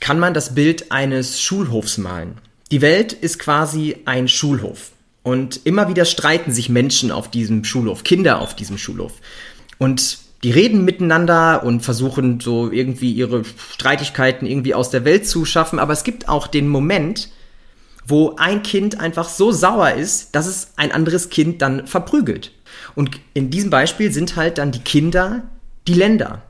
kann 0.00 0.18
man 0.18 0.34
das 0.34 0.54
Bild 0.54 0.92
eines 0.92 1.40
Schulhofs 1.40 1.96
malen. 1.96 2.34
Die 2.70 2.82
Welt 2.82 3.14
ist 3.14 3.38
quasi 3.38 3.96
ein 4.04 4.28
Schulhof. 4.28 4.92
Und 5.22 5.60
immer 5.64 5.88
wieder 5.88 6.04
streiten 6.04 6.52
sich 6.52 6.68
Menschen 6.68 7.10
auf 7.10 7.30
diesem 7.30 7.64
Schulhof, 7.64 8.04
Kinder 8.04 8.42
auf 8.42 8.54
diesem 8.54 8.76
Schulhof. 8.76 9.14
Und 9.78 10.18
die 10.42 10.50
reden 10.50 10.84
miteinander 10.84 11.62
und 11.64 11.80
versuchen 11.80 12.40
so 12.40 12.70
irgendwie 12.70 13.12
ihre 13.12 13.42
Streitigkeiten 13.72 14.46
irgendwie 14.46 14.74
aus 14.74 14.90
der 14.90 15.06
Welt 15.06 15.26
zu 15.26 15.46
schaffen. 15.46 15.78
Aber 15.78 15.94
es 15.94 16.04
gibt 16.04 16.28
auch 16.28 16.46
den 16.46 16.68
Moment, 16.68 17.30
wo 18.08 18.36
ein 18.36 18.62
Kind 18.62 19.00
einfach 19.00 19.28
so 19.28 19.52
sauer 19.52 19.92
ist, 19.92 20.34
dass 20.34 20.46
es 20.46 20.72
ein 20.76 20.92
anderes 20.92 21.30
Kind 21.30 21.62
dann 21.62 21.86
verprügelt. 21.86 22.52
Und 22.94 23.20
in 23.34 23.50
diesem 23.50 23.70
Beispiel 23.70 24.12
sind 24.12 24.36
halt 24.36 24.58
dann 24.58 24.72
die 24.72 24.80
Kinder 24.80 25.42
die 25.86 25.94
Länder 25.94 26.42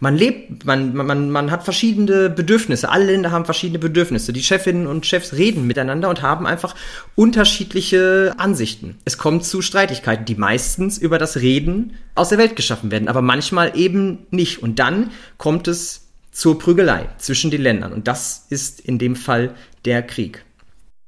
man 0.00 0.16
lebt, 0.16 0.64
man, 0.64 0.94
man, 0.94 1.30
man 1.30 1.50
hat 1.50 1.64
verschiedene 1.64 2.30
Bedürfnisse. 2.30 2.88
Alle 2.88 3.06
Länder 3.06 3.30
haben 3.30 3.44
verschiedene 3.44 3.78
Bedürfnisse. 3.78 4.32
Die 4.32 4.42
Chefinnen 4.42 4.86
und 4.86 5.06
Chefs 5.06 5.34
reden 5.34 5.66
miteinander 5.66 6.08
und 6.08 6.22
haben 6.22 6.46
einfach 6.46 6.74
unterschiedliche 7.14 8.34
Ansichten. 8.36 8.96
Es 9.04 9.18
kommt 9.18 9.44
zu 9.44 9.62
Streitigkeiten, 9.62 10.24
die 10.24 10.34
meistens 10.34 10.98
über 10.98 11.18
das 11.18 11.36
Reden 11.36 11.94
aus 12.14 12.30
der 12.30 12.38
Welt 12.38 12.56
geschaffen 12.56 12.90
werden, 12.90 13.08
aber 13.08 13.22
manchmal 13.22 13.76
eben 13.76 14.26
nicht. 14.30 14.62
Und 14.62 14.78
dann 14.78 15.10
kommt 15.38 15.68
es 15.68 16.08
zur 16.30 16.58
Prügelei 16.58 17.08
zwischen 17.18 17.50
den 17.50 17.62
Ländern. 17.62 17.92
Und 17.92 18.08
das 18.08 18.46
ist 18.50 18.80
in 18.80 18.98
dem 18.98 19.16
Fall 19.16 19.54
der 19.84 20.02
Krieg. 20.02 20.45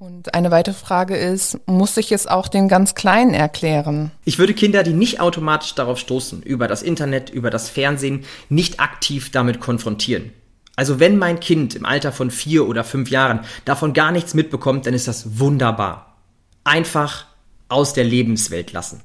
Und 0.01 0.33
eine 0.33 0.53
weitere 0.53 0.77
Frage 0.77 1.17
ist, 1.17 1.59
muss 1.67 1.97
ich 1.97 2.13
es 2.13 2.29
auch 2.29 2.47
den 2.47 2.69
ganz 2.69 2.95
Kleinen 2.95 3.35
erklären? 3.35 4.13
Ich 4.25 4.39
würde 4.39 4.55
Kinder, 4.55 4.85
die 4.85 4.93
nicht 4.93 5.19
automatisch 5.19 5.75
darauf 5.75 5.99
stoßen, 5.99 6.41
über 6.43 6.69
das 6.69 6.83
Internet, 6.83 7.31
über 7.31 7.51
das 7.51 7.69
Fernsehen, 7.69 8.25
nicht 8.49 8.79
aktiv 8.79 9.33
damit 9.33 9.59
konfrontieren. 9.59 10.33
Also 10.77 11.01
wenn 11.01 11.19
mein 11.19 11.41
Kind 11.41 11.75
im 11.75 11.85
Alter 11.85 12.13
von 12.13 12.31
vier 12.31 12.69
oder 12.69 12.85
fünf 12.85 13.11
Jahren 13.11 13.41
davon 13.65 13.93
gar 13.93 14.13
nichts 14.13 14.35
mitbekommt, 14.35 14.87
dann 14.87 14.95
ist 14.95 15.09
das 15.09 15.41
wunderbar. 15.41 16.17
Einfach 16.63 17.27
aus 17.69 17.93
der 17.93 18.05
Lebenswelt 18.05 18.73
lassen. 18.73 19.03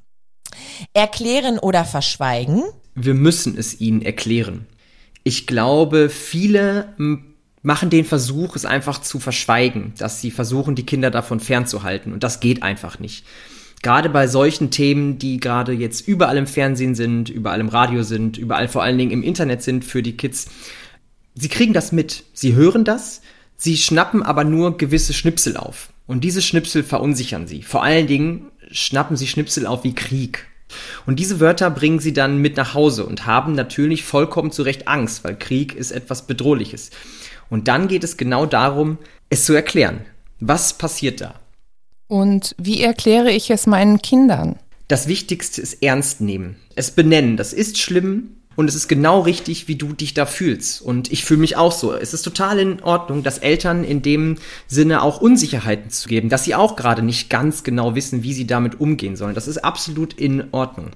Erklären 0.94 1.58
oder 1.58 1.86
verschweigen? 1.86 2.62
Wir 2.94 3.16
müssen 3.16 3.58
es 3.58 3.82
ihnen 3.82 4.04
erklären. 4.04 4.68
Ich 5.24 5.48
glaube, 5.48 6.10
viele 6.10 6.94
machen 7.64 7.90
den 7.90 8.06
Versuch, 8.06 8.56
es 8.56 8.66
einfach 8.66 9.02
zu 9.02 9.20
verschweigen, 9.20 9.94
dass 9.98 10.22
sie 10.22 10.32
versuchen, 10.32 10.76
die 10.76 10.86
Kinder 10.86 11.10
davon 11.10 11.40
fernzuhalten. 11.40 12.14
Und 12.14 12.24
das 12.24 12.42
geht 12.42 12.62
einfach 12.62 13.00
nicht. 13.00 13.26
Gerade 13.82 14.10
bei 14.10 14.28
solchen 14.28 14.70
Themen, 14.70 15.18
die 15.18 15.40
gerade 15.40 15.74
jetzt 15.74 16.08
überall 16.08 16.38
im 16.38 16.48
Fernsehen 16.48 16.94
sind, 16.94 17.30
überall 17.30 17.60
im 17.60 17.70
Radio 17.70 18.04
sind, 18.04 18.38
überall 18.38 18.68
vor 18.68 18.84
allen 18.84 18.98
Dingen 18.98 19.12
im 19.12 19.24
Internet 19.24 19.64
sind 19.64 19.84
für 19.84 20.04
die 20.04 20.16
Kids, 20.16 20.50
sie 21.36 21.50
kriegen 21.50 21.74
das 21.74 21.92
mit. 21.92 22.24
Sie 22.34 22.54
hören 22.54 22.86
das, 22.86 23.22
sie 23.58 23.78
schnappen 23.78 24.24
aber 24.24 24.44
nur 24.44 24.78
gewisse 24.78 25.14
Schnipsel 25.14 25.58
auf. 25.58 25.90
Und 26.06 26.24
diese 26.24 26.42
Schnipsel 26.42 26.84
verunsichern 26.84 27.48
sie. 27.48 27.62
Vor 27.62 27.84
allen 27.84 28.08
Dingen 28.08 28.52
schnappen 28.72 29.18
sie 29.18 29.28
Schnipsel 29.28 29.66
auf 29.66 29.84
wie 29.84 29.96
Krieg. 29.96 30.48
Und 31.06 31.20
diese 31.20 31.40
Wörter 31.40 31.70
bringen 31.70 32.00
sie 32.00 32.14
dann 32.14 32.38
mit 32.38 32.58
nach 32.58 32.74
Hause 32.74 33.06
und 33.06 33.26
haben 33.26 33.54
natürlich 33.54 34.04
vollkommen 34.04 34.52
zu 34.52 34.64
Recht 34.64 34.88
Angst, 34.88 35.24
weil 35.24 35.38
Krieg 35.38 35.76
ist 35.76 35.92
etwas 35.92 36.26
Bedrohliches. 36.26 36.90
Und 37.54 37.68
dann 37.68 37.88
geht 37.88 38.04
es 38.04 38.18
genau 38.18 38.48
darum, 38.48 38.98
es 39.30 39.46
zu 39.46 39.54
erklären. 39.54 40.02
Was 40.40 40.76
passiert 40.76 41.22
da? 41.22 41.36
Und 42.08 42.56
wie 42.58 42.82
erkläre 42.82 43.30
ich 43.30 43.52
es 43.52 43.68
meinen 43.68 44.02
Kindern? 44.02 44.56
Das 44.88 45.08
Wichtigste 45.08 45.62
ist 45.62 45.84
ernst 45.84 46.20
nehmen. 46.20 46.56
Es 46.74 46.90
benennen. 46.90 47.38
Das 47.38 47.54
ist 47.54 47.78
schlimm 47.78 48.38
und 48.56 48.70
es 48.70 48.74
ist 48.74 48.88
genau 48.88 49.20
richtig, 49.20 49.68
wie 49.68 49.76
du 49.76 49.94
dich 49.94 50.16
da 50.16 50.26
fühlst. 50.26 50.82
Und 50.82 51.12
ich 51.12 51.26
fühle 51.26 51.42
mich 51.42 51.56
auch 51.56 51.72
so. 51.72 51.94
Es 51.94 52.16
ist 52.16 52.24
total 52.24 52.58
in 52.58 52.82
Ordnung, 52.82 53.22
dass 53.22 53.38
Eltern 53.38 53.84
in 53.84 54.02
dem 54.02 54.38
Sinne 54.66 55.04
auch 55.04 55.22
Unsicherheiten 55.22 55.92
zu 55.92 56.10
geben, 56.10 56.30
dass 56.30 56.46
sie 56.46 56.56
auch 56.56 56.76
gerade 56.76 57.04
nicht 57.04 57.30
ganz 57.30 57.64
genau 57.64 57.94
wissen, 57.94 58.24
wie 58.24 58.34
sie 58.34 58.48
damit 58.48 58.80
umgehen 58.80 59.16
sollen. 59.16 59.36
Das 59.36 59.48
ist 59.48 59.60
absolut 59.60 60.14
in 60.16 60.46
Ordnung. 60.54 60.90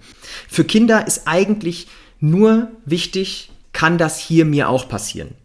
Für 0.50 0.64
Kinder 0.64 1.06
ist 1.06 1.28
eigentlich 1.28 1.86
nur 2.20 2.72
wichtig, 2.84 3.52
kann 3.74 4.00
das 4.00 4.18
hier 4.18 4.44
mir 4.44 4.70
auch 4.70 4.90
passieren? 4.90 5.36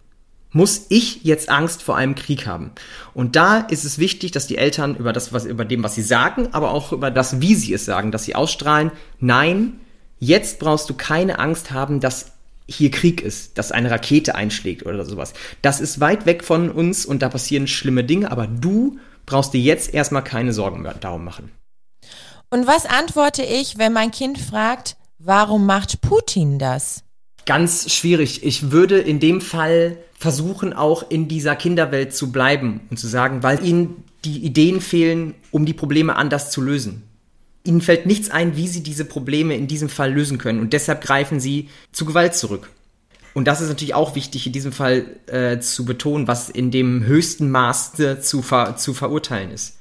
Muss 0.53 0.87
ich 0.89 1.25
jetzt 1.25 1.49
Angst 1.49 1.83
vor 1.83 1.97
einem 1.97 2.15
Krieg 2.15 2.47
haben? 2.47 2.73
Und 3.15 3.37
da 3.37 3.59
ist 3.59 3.85
es 3.85 3.99
wichtig, 3.99 4.31
dass 4.33 4.47
die 4.47 4.59
Eltern 4.59 4.97
über 4.97 5.13
das, 5.13 5.33
was, 5.33 5.45
über 5.45 5.65
dem, 5.65 5.83
was 5.83 5.95
sie 5.95 6.03
sagen, 6.03 6.49
aber 6.53 6.71
auch 6.71 6.93
über 6.93 7.11
das, 7.11 7.41
wie 7.41 7.55
sie 7.55 7.73
es 7.73 7.85
sagen, 7.85 8.13
dass 8.13 8.25
sie 8.25 8.35
ausstrahlen, 8.35 8.93
nein, 9.19 9.81
jetzt 10.19 10.59
brauchst 10.59 10.89
du 10.89 10.95
keine 10.95 11.39
Angst 11.39 11.71
haben, 11.71 12.01
dass 12.01 12.33
hier 12.69 12.91
Krieg 12.91 13.21
ist, 13.21 13.59
dass 13.59 13.73
eine 13.73 13.91
Rakete 13.91 14.35
einschlägt 14.35 14.87
oder 14.87 15.05
sowas. 15.05 15.33
Das 15.63 15.81
ist 15.81 16.01
weit 16.01 16.27
weg 16.27 16.45
von 16.45 16.71
uns 16.71 17.05
und 17.05 17.23
da 17.23 17.29
passieren 17.29 17.67
schlimme 17.67 18.05
Dinge, 18.05 18.31
aber 18.31 18.47
du 18.47 18.99
brauchst 19.27 19.53
dir 19.53 19.61
jetzt 19.61 19.93
erstmal 19.93 20.25
keine 20.25 20.53
Sorgen 20.53 20.89
darum 21.01 21.25
machen. 21.25 21.51
Und 22.51 22.67
was 22.67 22.87
antworte 22.87 23.43
ich, 23.43 23.79
wenn 23.79 23.93
mein 23.93 24.11
Kind 24.11 24.39
fragt, 24.39 24.97
warum 25.19 25.67
macht 25.67 26.01
Putin 26.03 26.59
das? 26.59 27.03
Ganz 27.47 27.93
schwierig. 27.93 28.45
Ich 28.45 28.71
würde 28.71 28.99
in 28.99 29.21
dem 29.21 29.41
Fall 29.41 29.99
versuchen, 30.19 30.73
auch 30.73 31.11
in 31.11 31.29
dieser 31.29 31.57
Kinderwelt 31.57 32.15
zu 32.15 32.31
bleiben 32.31 32.81
und 32.91 32.99
zu 32.99 33.09
sagen, 33.09 33.43
weil 33.43 33.65
ihnen 33.65 34.05
die 34.25 34.39
Ideen 34.39 34.81
fehlen, 34.81 35.35
um 35.51 35.67
die 35.67 35.75
Probleme 35.75 36.17
anders 36.17 36.51
zu 36.51 36.61
lösen. 36.61 37.03
Ihnen 37.65 37.81
fällt 37.81 38.07
nichts 38.07 38.31
ein, 38.31 38.57
wie 38.57 38.69
sie 38.69 38.83
diese 38.83 39.05
Probleme 39.05 39.57
in 39.57 39.67
diesem 39.67 39.89
Fall 39.89 40.13
lösen 40.13 40.39
können 40.39 40.61
und 40.61 40.73
deshalb 40.73 41.01
greifen 41.01 41.41
sie 41.41 41.69
zu 41.93 42.05
Gewalt 42.05 42.35
zurück. 42.35 42.71
Und 43.35 43.47
das 43.47 43.61
ist 43.61 43.69
natürlich 43.69 43.95
auch 43.95 44.15
wichtig 44.15 44.47
in 44.47 44.53
diesem 44.53 44.73
Fall 44.73 45.07
äh, 45.27 45.59
zu 45.59 45.85
betonen, 45.85 46.29
was 46.29 46.51
in 46.51 46.71
dem 46.71 47.05
höchsten 47.05 47.51
Maße 47.51 48.21
zu, 48.21 48.43
ver 48.43 48.77
zu 48.77 48.95
verurteilen 48.95 49.51
ist. 49.51 49.79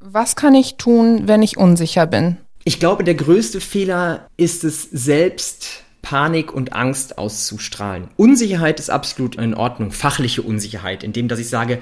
Was 0.00 0.36
kann 0.36 0.54
ich 0.54 0.76
tun, 0.76 1.22
wenn 1.26 1.42
ich 1.42 1.56
unsicher 1.56 2.06
bin? 2.06 2.38
Ich 2.64 2.80
glaube, 2.80 3.04
der 3.04 3.14
größte 3.14 3.60
Fehler 3.60 4.26
ist 4.36 4.64
es 4.64 4.82
selbst 4.90 5.83
Panik 6.04 6.52
und 6.52 6.74
Angst 6.74 7.16
auszustrahlen. 7.16 8.08
Unsicherheit 8.16 8.78
ist 8.78 8.90
absolut 8.90 9.36
in 9.36 9.54
Ordnung, 9.54 9.90
fachliche 9.90 10.42
Unsicherheit, 10.42 11.02
indem 11.02 11.28
dass 11.28 11.38
ich 11.38 11.48
sage, 11.48 11.80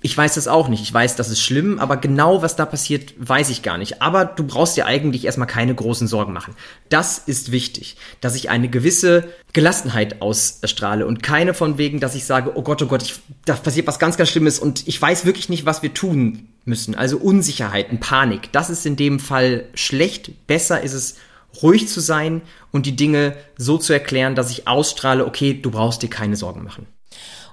ich 0.00 0.16
weiß 0.16 0.34
das 0.34 0.46
auch 0.46 0.68
nicht. 0.68 0.82
Ich 0.82 0.94
weiß, 0.94 1.16
das 1.16 1.28
ist 1.28 1.42
schlimm, 1.42 1.80
aber 1.80 1.96
genau 1.96 2.40
was 2.40 2.54
da 2.54 2.64
passiert, 2.64 3.14
weiß 3.18 3.50
ich 3.50 3.62
gar 3.62 3.76
nicht. 3.76 4.00
Aber 4.00 4.24
du 4.24 4.44
brauchst 4.44 4.76
dir 4.76 4.86
eigentlich 4.86 5.24
erstmal 5.24 5.48
keine 5.48 5.74
großen 5.74 6.06
Sorgen 6.06 6.32
machen. 6.32 6.54
Das 6.88 7.18
ist 7.18 7.50
wichtig, 7.50 7.96
dass 8.20 8.36
ich 8.36 8.48
eine 8.48 8.68
gewisse 8.68 9.28
Gelassenheit 9.52 10.22
ausstrahle 10.22 11.04
und 11.04 11.22
keine 11.22 11.52
von 11.52 11.78
wegen, 11.78 11.98
dass 12.00 12.14
ich 12.14 12.24
sage, 12.24 12.52
oh 12.54 12.62
Gott, 12.62 12.80
oh 12.80 12.86
Gott, 12.86 13.02
ich, 13.02 13.16
da 13.44 13.54
passiert 13.54 13.88
was 13.88 13.98
ganz, 13.98 14.16
ganz 14.16 14.30
Schlimmes 14.30 14.60
und 14.60 14.86
ich 14.86 15.02
weiß 15.02 15.26
wirklich 15.26 15.48
nicht, 15.48 15.66
was 15.66 15.82
wir 15.82 15.92
tun 15.92 16.48
müssen. 16.64 16.94
Also 16.94 17.18
Unsicherheiten, 17.18 17.98
Panik, 17.98 18.52
das 18.52 18.70
ist 18.70 18.86
in 18.86 18.94
dem 18.94 19.18
Fall 19.18 19.64
schlecht. 19.74 20.46
Besser 20.46 20.80
ist 20.80 20.94
es, 20.94 21.16
ruhig 21.62 21.88
zu 21.88 22.00
sein 22.00 22.42
und 22.72 22.86
die 22.86 22.96
Dinge 22.96 23.36
so 23.56 23.78
zu 23.78 23.92
erklären, 23.92 24.34
dass 24.34 24.50
ich 24.50 24.68
ausstrahle, 24.68 25.26
okay, 25.26 25.54
du 25.54 25.70
brauchst 25.70 26.02
dir 26.02 26.10
keine 26.10 26.36
Sorgen 26.36 26.62
machen. 26.62 26.86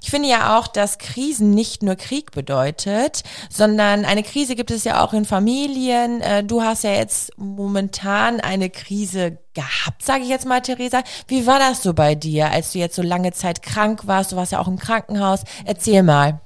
Ich 0.05 0.11
finde 0.11 0.29
ja 0.29 0.59
auch, 0.59 0.67
dass 0.67 0.99
Krisen 0.99 1.49
nicht 1.49 1.81
nur 1.81 1.95
Krieg 1.95 2.29
bedeutet, 2.31 3.23
sondern 3.49 4.05
eine 4.05 4.21
Krise 4.21 4.55
gibt 4.55 4.69
es 4.69 4.83
ja 4.83 5.03
auch 5.03 5.13
in 5.13 5.25
Familien. 5.25 6.21
Äh, 6.21 6.43
du 6.43 6.61
hast 6.61 6.83
ja 6.83 6.91
jetzt 6.91 7.31
momentan 7.37 8.39
eine 8.39 8.69
Krise 8.69 9.39
gehabt, 9.55 10.03
sage 10.03 10.21
ich 10.21 10.29
jetzt 10.29 10.45
mal, 10.45 10.61
Theresa. 10.61 11.01
Wie 11.27 11.47
war 11.47 11.57
das 11.57 11.81
so 11.81 11.95
bei 11.95 12.13
dir, 12.13 12.51
als 12.51 12.73
du 12.73 12.77
jetzt 12.77 12.95
so 12.95 13.01
lange 13.01 13.31
Zeit 13.31 13.63
krank 13.63 14.05
warst? 14.05 14.31
Du 14.31 14.35
warst 14.35 14.51
ja 14.51 14.59
auch 14.59 14.67
im 14.67 14.77
Krankenhaus. 14.77 15.41
Erzähl 15.65 16.03
mal. 16.03 16.39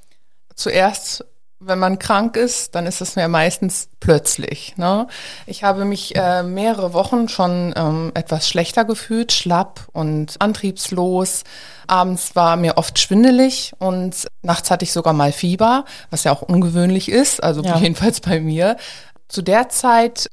Zuerst 0.56 1.26
wenn 1.60 1.80
man 1.80 2.00
krank 2.00 2.38
ist, 2.38 2.74
dann 2.76 2.86
ist 2.86 3.02
es 3.02 3.16
mir 3.16 3.28
meistens 3.28 3.90
plötzlich. 4.00 4.78
Ne? 4.78 5.08
Ich 5.46 5.64
habe 5.64 5.84
mich 5.84 6.16
äh, 6.16 6.42
mehrere 6.42 6.94
Wochen 6.94 7.28
schon 7.28 7.74
ähm, 7.76 8.12
etwas 8.14 8.48
schlechter 8.48 8.86
gefühlt, 8.86 9.34
schlapp 9.34 9.88
und 9.92 10.36
antriebslos. 10.40 11.44
Abends 11.88 12.36
war 12.36 12.56
mir 12.56 12.78
oft 12.78 12.98
schwindelig 12.98 13.74
und 13.78 14.28
nachts 14.42 14.72
hatte 14.72 14.84
ich 14.84 14.94
sogar 14.94 15.14
mal 15.14 15.34
Fieber, 15.34 15.84
was 16.12 16.24
ja 16.24 16.32
auch 16.32 16.42
ungewöhnlich 16.42 17.10
ist, 17.10 17.44
also 17.44 17.62
ja. 17.62 17.78
jedenfalls 17.82 18.22
bei 18.22 18.40
mir. 18.40 18.78
Zu 19.28 19.42
der 19.42 19.70
Zeit 19.70 20.30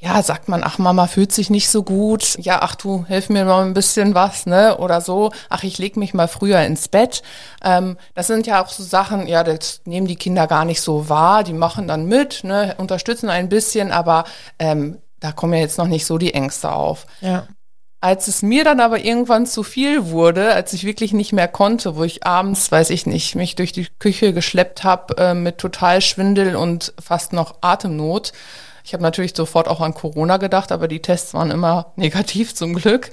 ja, 0.00 0.22
sagt 0.22 0.48
man, 0.48 0.62
ach, 0.62 0.78
Mama 0.78 1.08
fühlt 1.08 1.32
sich 1.32 1.50
nicht 1.50 1.68
so 1.68 1.82
gut. 1.82 2.36
Ja, 2.38 2.60
ach 2.62 2.76
du, 2.76 3.04
hilf 3.08 3.30
mir 3.30 3.44
mal 3.44 3.64
ein 3.64 3.74
bisschen 3.74 4.14
was, 4.14 4.46
ne? 4.46 4.78
Oder 4.78 5.00
so. 5.00 5.32
Ach, 5.48 5.64
ich 5.64 5.78
leg 5.78 5.96
mich 5.96 6.14
mal 6.14 6.28
früher 6.28 6.60
ins 6.60 6.86
Bett. 6.86 7.22
Ähm, 7.64 7.96
das 8.14 8.28
sind 8.28 8.46
ja 8.46 8.62
auch 8.62 8.68
so 8.68 8.84
Sachen, 8.84 9.26
ja, 9.26 9.42
das 9.42 9.80
nehmen 9.86 10.06
die 10.06 10.16
Kinder 10.16 10.46
gar 10.46 10.64
nicht 10.64 10.82
so 10.82 11.08
wahr. 11.08 11.42
Die 11.42 11.52
machen 11.52 11.88
dann 11.88 12.06
mit, 12.06 12.44
ne, 12.44 12.76
unterstützen 12.78 13.28
ein 13.28 13.48
bisschen, 13.48 13.90
aber 13.90 14.22
ähm, 14.60 14.98
da 15.18 15.32
kommen 15.32 15.54
ja 15.54 15.60
jetzt 15.60 15.78
noch 15.78 15.88
nicht 15.88 16.06
so 16.06 16.16
die 16.16 16.32
Ängste 16.32 16.70
auf. 16.70 17.06
Ja. 17.20 17.48
Als 18.00 18.28
es 18.28 18.42
mir 18.42 18.62
dann 18.62 18.78
aber 18.78 19.04
irgendwann 19.04 19.46
zu 19.46 19.64
viel 19.64 20.10
wurde, 20.10 20.54
als 20.54 20.72
ich 20.72 20.84
wirklich 20.84 21.12
nicht 21.12 21.32
mehr 21.32 21.48
konnte, 21.48 21.96
wo 21.96 22.04
ich 22.04 22.24
abends, 22.24 22.70
weiß 22.70 22.90
ich 22.90 23.06
nicht, 23.06 23.34
mich 23.34 23.56
durch 23.56 23.72
die 23.72 23.88
Küche 23.98 24.32
geschleppt 24.32 24.84
habe 24.84 25.16
äh, 25.18 25.34
mit 25.34 25.58
total 25.58 26.00
Schwindel 26.00 26.54
und 26.54 26.94
fast 27.02 27.32
noch 27.32 27.56
Atemnot, 27.62 28.32
ich 28.88 28.94
habe 28.94 29.02
natürlich 29.02 29.36
sofort 29.36 29.68
auch 29.68 29.82
an 29.82 29.92
Corona 29.92 30.38
gedacht, 30.38 30.72
aber 30.72 30.88
die 30.88 31.02
Tests 31.02 31.34
waren 31.34 31.50
immer 31.50 31.92
negativ 31.96 32.54
zum 32.54 32.72
Glück. 32.72 33.10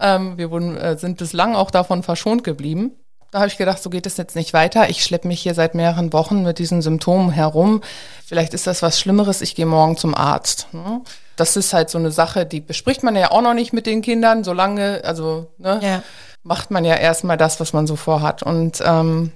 Ähm, 0.00 0.38
wir 0.38 0.52
wurden, 0.52 0.76
äh, 0.76 0.96
sind 0.96 1.18
bislang 1.18 1.56
auch 1.56 1.72
davon 1.72 2.04
verschont 2.04 2.44
geblieben. 2.44 2.92
Da 3.32 3.40
habe 3.40 3.48
ich 3.48 3.58
gedacht, 3.58 3.82
so 3.82 3.90
geht 3.90 4.06
es 4.06 4.16
jetzt 4.18 4.36
nicht 4.36 4.52
weiter. 4.52 4.88
Ich 4.88 5.02
schleppe 5.02 5.26
mich 5.26 5.40
hier 5.42 5.54
seit 5.54 5.74
mehreren 5.74 6.12
Wochen 6.12 6.44
mit 6.44 6.60
diesen 6.60 6.80
Symptomen 6.80 7.32
herum. 7.32 7.80
Vielleicht 8.24 8.54
ist 8.54 8.68
das 8.68 8.82
was 8.82 9.00
Schlimmeres. 9.00 9.42
Ich 9.42 9.56
gehe 9.56 9.66
morgen 9.66 9.96
zum 9.96 10.14
Arzt. 10.14 10.68
Ne? 10.72 11.00
Das 11.34 11.56
ist 11.56 11.72
halt 11.72 11.90
so 11.90 11.98
eine 11.98 12.12
Sache, 12.12 12.46
die 12.46 12.60
bespricht 12.60 13.02
man 13.02 13.16
ja 13.16 13.32
auch 13.32 13.42
noch 13.42 13.52
nicht 13.54 13.72
mit 13.72 13.86
den 13.86 14.02
Kindern, 14.02 14.44
solange, 14.44 15.02
also 15.04 15.48
ne, 15.58 15.80
Ja. 15.82 16.02
macht 16.44 16.70
man 16.70 16.84
ja 16.84 16.94
erstmal 16.94 17.36
das, 17.36 17.58
was 17.58 17.72
man 17.72 17.88
so 17.88 17.96
vorhat. 17.96 18.44
Und 18.44 18.80
ähm, 18.86 19.32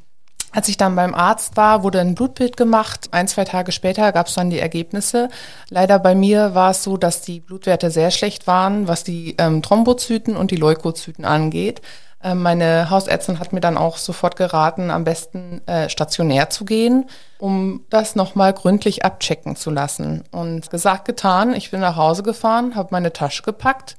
als 0.52 0.68
ich 0.68 0.76
dann 0.76 0.96
beim 0.96 1.14
Arzt 1.14 1.56
war, 1.56 1.82
wurde 1.82 2.00
ein 2.00 2.14
Blutbild 2.14 2.56
gemacht. 2.56 3.08
Ein, 3.12 3.28
zwei 3.28 3.44
Tage 3.44 3.72
später 3.72 4.10
gab 4.12 4.26
es 4.26 4.34
dann 4.34 4.50
die 4.50 4.58
Ergebnisse. 4.58 5.28
Leider 5.68 5.98
bei 5.98 6.14
mir 6.14 6.54
war 6.54 6.72
es 6.72 6.82
so, 6.82 6.96
dass 6.96 7.22
die 7.22 7.40
Blutwerte 7.40 7.90
sehr 7.90 8.10
schlecht 8.10 8.46
waren, 8.46 8.88
was 8.88 9.04
die 9.04 9.36
ähm, 9.38 9.62
Thrombozyten 9.62 10.36
und 10.36 10.50
die 10.50 10.56
Leukozyten 10.56 11.24
angeht. 11.24 11.82
Ähm, 12.22 12.42
meine 12.42 12.90
Hausärztin 12.90 13.38
hat 13.38 13.52
mir 13.52 13.60
dann 13.60 13.78
auch 13.78 13.96
sofort 13.96 14.36
geraten, 14.36 14.90
am 14.90 15.04
besten 15.04 15.66
äh, 15.66 15.88
stationär 15.88 16.50
zu 16.50 16.64
gehen, 16.64 17.08
um 17.38 17.84
das 17.88 18.16
nochmal 18.16 18.52
gründlich 18.52 19.04
abchecken 19.04 19.56
zu 19.56 19.70
lassen. 19.70 20.24
Und 20.32 20.70
gesagt, 20.70 21.04
getan, 21.04 21.54
ich 21.54 21.70
bin 21.70 21.80
nach 21.80 21.96
Hause 21.96 22.22
gefahren, 22.22 22.74
habe 22.74 22.88
meine 22.90 23.12
Tasche 23.12 23.42
gepackt. 23.42 23.96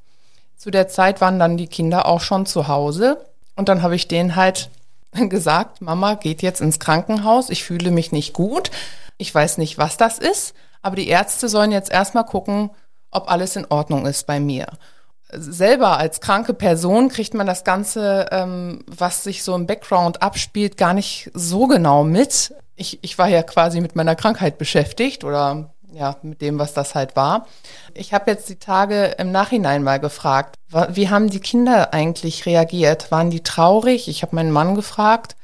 Zu 0.57 0.69
der 0.69 0.87
Zeit 0.87 1.21
waren 1.21 1.39
dann 1.39 1.57
die 1.57 1.67
Kinder 1.67 2.05
auch 2.05 2.21
schon 2.21 2.45
zu 2.45 2.67
Hause. 2.67 3.25
Und 3.55 3.69
dann 3.69 3.81
habe 3.81 3.95
ich 3.95 4.07
denen 4.07 4.35
halt 4.35 4.69
gesagt, 5.29 5.81
Mama 5.81 6.15
geht 6.15 6.41
jetzt 6.41 6.61
ins 6.61 6.79
Krankenhaus, 6.79 7.49
ich 7.49 7.63
fühle 7.63 7.91
mich 7.91 8.11
nicht 8.11 8.33
gut, 8.33 8.71
ich 9.17 9.33
weiß 9.33 9.57
nicht, 9.57 9.77
was 9.77 9.97
das 9.97 10.17
ist, 10.17 10.53
aber 10.81 10.95
die 10.95 11.07
Ärzte 11.07 11.49
sollen 11.49 11.71
jetzt 11.71 11.91
erstmal 11.91 12.25
gucken, 12.25 12.71
ob 13.11 13.29
alles 13.29 13.55
in 13.55 13.67
Ordnung 13.69 14.05
ist 14.05 14.25
bei 14.25 14.39
mir. 14.39 14.67
Selber 15.33 15.97
als 15.97 16.19
kranke 16.19 16.53
Person 16.53 17.09
kriegt 17.09 17.33
man 17.33 17.47
das 17.47 17.63
Ganze, 17.63 18.27
ähm, 18.31 18.83
was 18.87 19.23
sich 19.23 19.43
so 19.43 19.55
im 19.55 19.67
Background 19.67 20.21
abspielt, 20.21 20.77
gar 20.77 20.93
nicht 20.93 21.31
so 21.33 21.67
genau 21.67 22.03
mit. 22.03 22.53
Ich, 22.75 22.99
ich 23.01 23.17
war 23.17 23.27
ja 23.27 23.43
quasi 23.43 23.79
mit 23.79 23.95
meiner 23.95 24.15
Krankheit 24.15 24.57
beschäftigt 24.57 25.23
oder 25.23 25.70
ja, 25.93 26.15
mit 26.21 26.41
dem, 26.41 26.59
was 26.59 26.73
das 26.73 26.95
halt 26.95 27.15
war. 27.15 27.47
Ich 27.93 28.13
habe 28.13 28.31
jetzt 28.31 28.49
die 28.49 28.57
Tage 28.57 29.15
im 29.17 29.31
Nachhinein 29.31 29.83
mal 29.83 29.99
gefragt, 29.99 30.55
wie 30.89 31.09
haben 31.09 31.29
die 31.29 31.39
Kinder 31.39 31.93
eigentlich 31.93 32.45
reagiert? 32.45 33.11
Waren 33.11 33.29
die 33.29 33.43
traurig? 33.43 34.07
Ich 34.07 34.21
habe 34.21 34.35
meinen 34.35 34.51
Mann 34.51 34.75
gefragt. 34.75 35.35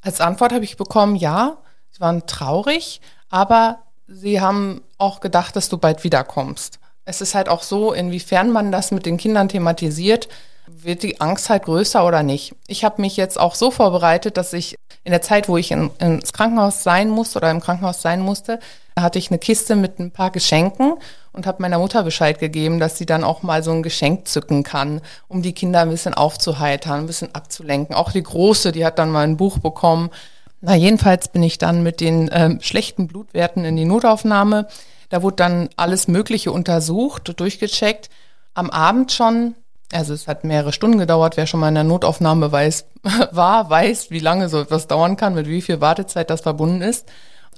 Als 0.00 0.20
Antwort 0.20 0.52
habe 0.52 0.64
ich 0.64 0.76
bekommen, 0.76 1.16
ja, 1.16 1.58
sie 1.90 2.00
waren 2.00 2.26
traurig, 2.26 3.00
aber 3.28 3.80
sie 4.06 4.40
haben 4.40 4.82
auch 4.96 5.20
gedacht, 5.20 5.56
dass 5.56 5.68
du 5.68 5.78
bald 5.78 6.04
wiederkommst. 6.04 6.78
Es 7.04 7.20
ist 7.20 7.34
halt 7.34 7.48
auch 7.48 7.62
so, 7.62 7.92
inwiefern 7.92 8.50
man 8.50 8.70
das 8.70 8.90
mit 8.90 9.06
den 9.06 9.16
Kindern 9.16 9.48
thematisiert, 9.48 10.28
wird 10.66 11.02
die 11.02 11.20
Angst 11.20 11.48
halt 11.50 11.64
größer 11.64 12.06
oder 12.06 12.22
nicht. 12.22 12.54
Ich 12.66 12.84
habe 12.84 13.00
mich 13.00 13.16
jetzt 13.16 13.38
auch 13.38 13.54
so 13.54 13.70
vorbereitet, 13.70 14.36
dass 14.36 14.52
ich 14.52 14.76
in 15.04 15.12
der 15.12 15.22
Zeit, 15.22 15.48
wo 15.48 15.56
ich 15.56 15.70
in, 15.70 15.90
ins 15.98 16.32
Krankenhaus 16.32 16.82
sein 16.82 17.08
musste 17.08 17.38
oder 17.38 17.50
im 17.50 17.60
Krankenhaus 17.60 18.02
sein 18.02 18.20
musste, 18.20 18.60
hatte 19.02 19.18
ich 19.18 19.30
eine 19.30 19.38
Kiste 19.38 19.76
mit 19.76 19.98
ein 19.98 20.10
paar 20.10 20.30
Geschenken 20.30 20.94
und 21.32 21.46
habe 21.46 21.62
meiner 21.62 21.78
Mutter 21.78 22.02
Bescheid 22.02 22.38
gegeben, 22.38 22.80
dass 22.80 22.98
sie 22.98 23.06
dann 23.06 23.24
auch 23.24 23.42
mal 23.42 23.62
so 23.62 23.70
ein 23.70 23.82
Geschenk 23.82 24.26
zücken 24.28 24.62
kann, 24.62 25.00
um 25.28 25.42
die 25.42 25.52
Kinder 25.52 25.80
ein 25.80 25.90
bisschen 25.90 26.14
aufzuheitern, 26.14 27.00
ein 27.00 27.06
bisschen 27.06 27.34
abzulenken. 27.34 27.94
Auch 27.94 28.12
die 28.12 28.22
Große, 28.22 28.72
die 28.72 28.84
hat 28.84 28.98
dann 28.98 29.10
mal 29.10 29.24
ein 29.24 29.36
Buch 29.36 29.58
bekommen. 29.58 30.10
Na, 30.60 30.74
jedenfalls 30.74 31.28
bin 31.28 31.42
ich 31.42 31.58
dann 31.58 31.82
mit 31.82 32.00
den 32.00 32.28
ähm, 32.32 32.58
schlechten 32.60 33.06
Blutwerten 33.06 33.64
in 33.64 33.76
die 33.76 33.84
Notaufnahme. 33.84 34.66
Da 35.08 35.22
wurde 35.22 35.36
dann 35.36 35.68
alles 35.76 36.08
Mögliche 36.08 36.52
untersucht, 36.52 37.32
durchgecheckt. 37.38 38.10
Am 38.54 38.70
Abend 38.70 39.12
schon, 39.12 39.54
also 39.92 40.12
es 40.12 40.26
hat 40.26 40.44
mehrere 40.44 40.72
Stunden 40.72 40.98
gedauert, 40.98 41.36
wer 41.36 41.46
schon 41.46 41.60
mal 41.60 41.68
in 41.68 41.76
der 41.76 41.84
Notaufnahme 41.84 42.50
weiß, 42.50 42.86
war, 43.30 43.70
weiß, 43.70 44.10
wie 44.10 44.18
lange 44.18 44.48
so 44.48 44.60
etwas 44.60 44.88
dauern 44.88 45.16
kann, 45.16 45.34
mit 45.34 45.46
wie 45.46 45.62
viel 45.62 45.80
Wartezeit 45.80 46.30
das 46.30 46.40
verbunden 46.40 46.82
ist. 46.82 47.08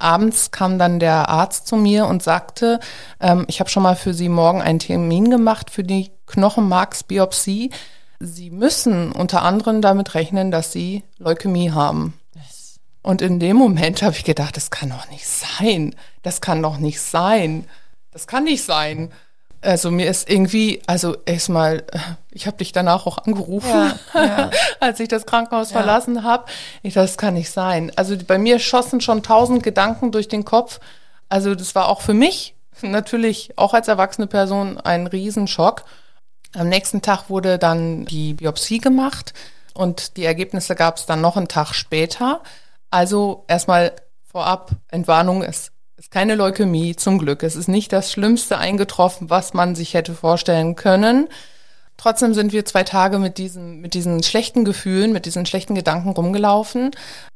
Abends 0.00 0.50
kam 0.50 0.78
dann 0.78 0.98
der 0.98 1.28
Arzt 1.28 1.66
zu 1.66 1.76
mir 1.76 2.06
und 2.06 2.22
sagte, 2.22 2.80
ähm, 3.20 3.44
ich 3.48 3.60
habe 3.60 3.70
schon 3.70 3.82
mal 3.82 3.96
für 3.96 4.14
Sie 4.14 4.28
morgen 4.28 4.62
einen 4.62 4.78
Termin 4.78 5.30
gemacht 5.30 5.70
für 5.70 5.84
die 5.84 6.10
Knochenmarksbiopsie. 6.26 7.70
Sie 8.18 8.50
müssen 8.50 9.12
unter 9.12 9.42
anderem 9.42 9.80
damit 9.80 10.14
rechnen, 10.14 10.50
dass 10.50 10.72
Sie 10.72 11.04
Leukämie 11.18 11.72
haben. 11.72 12.14
Und 13.02 13.22
in 13.22 13.40
dem 13.40 13.56
Moment 13.56 14.02
habe 14.02 14.14
ich 14.14 14.24
gedacht, 14.24 14.56
das 14.56 14.70
kann 14.70 14.90
doch 14.90 15.08
nicht 15.10 15.26
sein. 15.26 15.94
Das 16.22 16.40
kann 16.40 16.62
doch 16.62 16.78
nicht 16.78 17.00
sein. 17.00 17.66
Das 18.10 18.26
kann 18.26 18.44
nicht 18.44 18.64
sein. 18.64 19.10
Also 19.62 19.90
mir 19.90 20.08
ist 20.08 20.30
irgendwie, 20.30 20.82
also 20.86 21.16
erstmal, 21.26 21.84
ich 22.30 22.46
habe 22.46 22.56
dich 22.56 22.72
danach 22.72 23.06
auch 23.06 23.18
angerufen, 23.18 23.68
Ja, 24.14 24.24
ja. 24.24 24.50
als 24.80 25.00
ich 25.00 25.08
das 25.08 25.26
Krankenhaus 25.26 25.72
verlassen 25.72 26.22
habe. 26.22 26.46
Ich 26.82 26.94
dachte, 26.94 27.08
das 27.08 27.18
kann 27.18 27.34
nicht 27.34 27.50
sein. 27.50 27.92
Also 27.96 28.16
bei 28.26 28.38
mir 28.38 28.58
schossen 28.58 29.00
schon 29.00 29.22
tausend 29.22 29.62
Gedanken 29.62 30.12
durch 30.12 30.28
den 30.28 30.44
Kopf. 30.44 30.80
Also 31.28 31.54
das 31.54 31.74
war 31.74 31.88
auch 31.88 32.00
für 32.00 32.14
mich 32.14 32.54
natürlich 32.82 33.52
auch 33.56 33.74
als 33.74 33.88
erwachsene 33.88 34.26
Person 34.26 34.80
ein 34.80 35.06
Riesenschock. 35.06 35.84
Am 36.54 36.68
nächsten 36.68 37.02
Tag 37.02 37.28
wurde 37.28 37.58
dann 37.58 38.06
die 38.06 38.34
Biopsie 38.34 38.78
gemacht 38.78 39.34
und 39.74 40.16
die 40.16 40.24
Ergebnisse 40.24 40.74
gab 40.74 40.96
es 40.96 41.06
dann 41.06 41.20
noch 41.20 41.36
einen 41.36 41.48
Tag 41.48 41.74
später. 41.74 42.42
Also 42.90 43.44
erstmal 43.46 43.92
vorab 44.24 44.70
Entwarnung, 44.88 45.42
es 45.42 45.70
ist 46.00 46.10
keine 46.10 46.34
Leukämie, 46.34 46.96
zum 46.96 47.18
Glück. 47.18 47.42
Es 47.42 47.56
ist 47.56 47.68
nicht 47.68 47.92
das 47.92 48.10
Schlimmste 48.10 48.56
eingetroffen, 48.56 49.28
was 49.28 49.52
man 49.52 49.74
sich 49.74 49.92
hätte 49.92 50.14
vorstellen 50.14 50.74
können. 50.74 51.28
Trotzdem 51.98 52.32
sind 52.32 52.54
wir 52.54 52.64
zwei 52.64 52.84
Tage 52.84 53.18
mit 53.18 53.36
diesen, 53.36 53.82
mit 53.82 53.92
diesen 53.92 54.22
schlechten 54.22 54.64
Gefühlen, 54.64 55.12
mit 55.12 55.26
diesen 55.26 55.44
schlechten 55.44 55.74
Gedanken 55.74 56.08
rumgelaufen. 56.08 56.92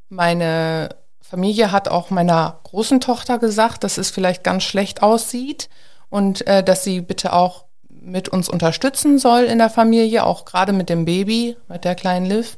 Meine 0.08 0.96
Familie 1.20 1.72
hat 1.72 1.88
auch 1.88 2.08
meiner 2.08 2.60
großen 2.64 3.02
Tochter 3.02 3.38
gesagt, 3.38 3.84
dass 3.84 3.98
es 3.98 4.10
vielleicht 4.10 4.42
ganz 4.44 4.62
schlecht 4.62 5.02
aussieht 5.02 5.68
und 6.08 6.46
äh, 6.46 6.64
dass 6.64 6.84
sie 6.84 7.02
bitte 7.02 7.34
auch 7.34 7.66
mit 7.90 8.30
uns 8.30 8.48
unterstützen 8.48 9.18
soll 9.18 9.42
in 9.42 9.58
der 9.58 9.68
Familie, 9.68 10.24
auch 10.24 10.46
gerade 10.46 10.72
mit 10.72 10.88
dem 10.88 11.04
Baby, 11.04 11.58
mit 11.68 11.84
der 11.84 11.94
kleinen 11.94 12.24
Liv. 12.24 12.56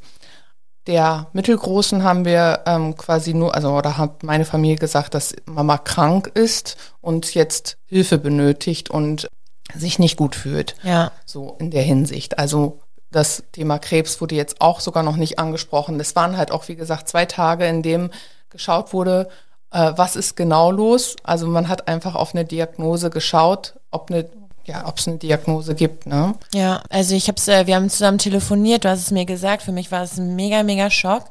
Der 0.86 1.26
mittelgroßen 1.32 2.04
haben 2.04 2.24
wir 2.24 2.60
ähm, 2.66 2.96
quasi 2.96 3.34
nur, 3.34 3.54
also 3.54 3.70
oder 3.70 3.98
hat 3.98 4.22
meine 4.22 4.44
Familie 4.44 4.76
gesagt, 4.76 5.14
dass 5.14 5.34
Mama 5.44 5.78
krank 5.78 6.30
ist 6.34 6.76
und 7.00 7.34
jetzt 7.34 7.76
Hilfe 7.86 8.18
benötigt 8.18 8.90
und 8.90 9.28
sich 9.74 9.98
nicht 9.98 10.16
gut 10.16 10.36
fühlt. 10.36 10.76
Ja. 10.82 11.10
So 11.24 11.56
in 11.58 11.70
der 11.70 11.82
Hinsicht. 11.82 12.38
Also 12.38 12.78
das 13.10 13.42
Thema 13.52 13.78
Krebs 13.78 14.20
wurde 14.20 14.34
jetzt 14.34 14.60
auch 14.60 14.80
sogar 14.80 15.02
noch 15.02 15.16
nicht 15.16 15.38
angesprochen. 15.38 15.98
Es 15.98 16.14
waren 16.14 16.36
halt 16.36 16.52
auch, 16.52 16.68
wie 16.68 16.76
gesagt, 16.76 17.08
zwei 17.08 17.24
Tage, 17.24 17.66
in 17.66 17.82
dem 17.82 18.10
geschaut 18.50 18.92
wurde, 18.92 19.28
äh, 19.72 19.92
was 19.96 20.16
ist 20.16 20.36
genau 20.36 20.70
los. 20.70 21.16
Also 21.24 21.46
man 21.46 21.68
hat 21.68 21.88
einfach 21.88 22.14
auf 22.14 22.34
eine 22.34 22.44
Diagnose 22.44 23.10
geschaut, 23.10 23.74
ob 23.90 24.10
eine 24.10 24.28
ja, 24.66 24.86
ob 24.86 24.98
es 24.98 25.08
eine 25.08 25.18
Diagnose 25.18 25.74
gibt, 25.74 26.06
ne? 26.06 26.34
Ja, 26.52 26.82
also 26.90 27.14
ich 27.14 27.28
hab's, 27.28 27.48
äh, 27.48 27.66
wir 27.66 27.76
haben 27.76 27.88
zusammen 27.88 28.18
telefoniert, 28.18 28.84
du 28.84 28.90
hast 28.90 29.00
es 29.00 29.10
mir 29.10 29.24
gesagt, 29.24 29.62
für 29.62 29.72
mich 29.72 29.92
war 29.92 30.02
es 30.02 30.18
ein 30.18 30.36
mega, 30.36 30.62
mega 30.62 30.90
Schock. 30.90 31.24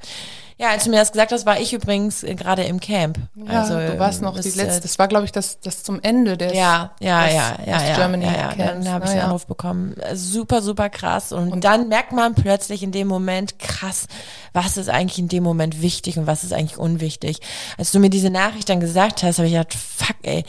Ja, 0.58 0.70
als 0.70 0.86
du 0.86 0.90
mir 0.90 0.96
das 0.96 1.12
gesagt 1.12 1.34
hast, 1.34 1.46
war 1.46 1.60
ich 1.60 1.74
übrigens 1.74 2.24
äh, 2.24 2.34
gerade 2.34 2.64
im 2.64 2.80
Camp. 2.80 3.18
Ja, 3.36 3.62
also, 3.62 3.74
du 3.74 4.00
warst 4.00 4.22
noch 4.22 4.38
das, 4.38 4.46
die 4.46 4.58
äh, 4.58 4.64
letzte, 4.64 4.82
das 4.84 4.98
war, 4.98 5.10
glaube 5.10 5.26
ich, 5.26 5.34
das, 5.34 5.60
das 5.60 5.84
zum 5.84 6.00
Ende 6.02 6.38
des 6.38 6.54
Ja, 6.54 6.92
ja, 7.02 7.26
des, 7.26 7.34
ja, 7.34 7.58
ja, 7.66 7.78
des 7.78 7.90
ja, 7.90 7.96
Germany 7.96 8.26
ja, 8.26 8.32
ja. 8.32 8.54
Camps, 8.54 8.86
Dann 8.86 8.94
habe 8.94 9.04
ich 9.04 9.10
ne, 9.10 9.16
den 9.16 9.20
ja. 9.20 9.26
Anruf 9.26 9.48
bekommen. 9.48 9.98
Äh, 10.00 10.16
Super, 10.16 10.62
super 10.62 10.90
krass. 10.90 11.34
Und, 11.34 11.62
dann 11.66 11.90
merkt 11.90 12.14
man 12.14 12.36
plötzlich 12.36 12.84
in 12.84 12.94
dem 12.94 13.08
Moment, 13.08 13.60
krass, 13.60 14.08
was 14.54 14.78
ist 14.78 14.88
eigentlich 14.88 15.20
in 15.20 15.28
dem 15.28 15.44
Moment 15.44 15.82
wichtig 15.82 16.18
und 16.18 16.26
was 16.26 16.46
ist 16.46 16.54
eigentlich 16.54 16.78
unwichtig. 16.78 17.42
Als 17.78 17.92
du 17.92 18.00
mir 18.00 18.10
diese 18.10 18.30
Nachricht 18.30 18.70
dann 18.70 18.80
gesagt 18.80 19.24
hast, 19.24 19.40
habe 19.40 19.48
ich 19.48 19.54
gedacht, 19.56 19.74
fuck, 19.74 20.16
ey, 20.22 20.46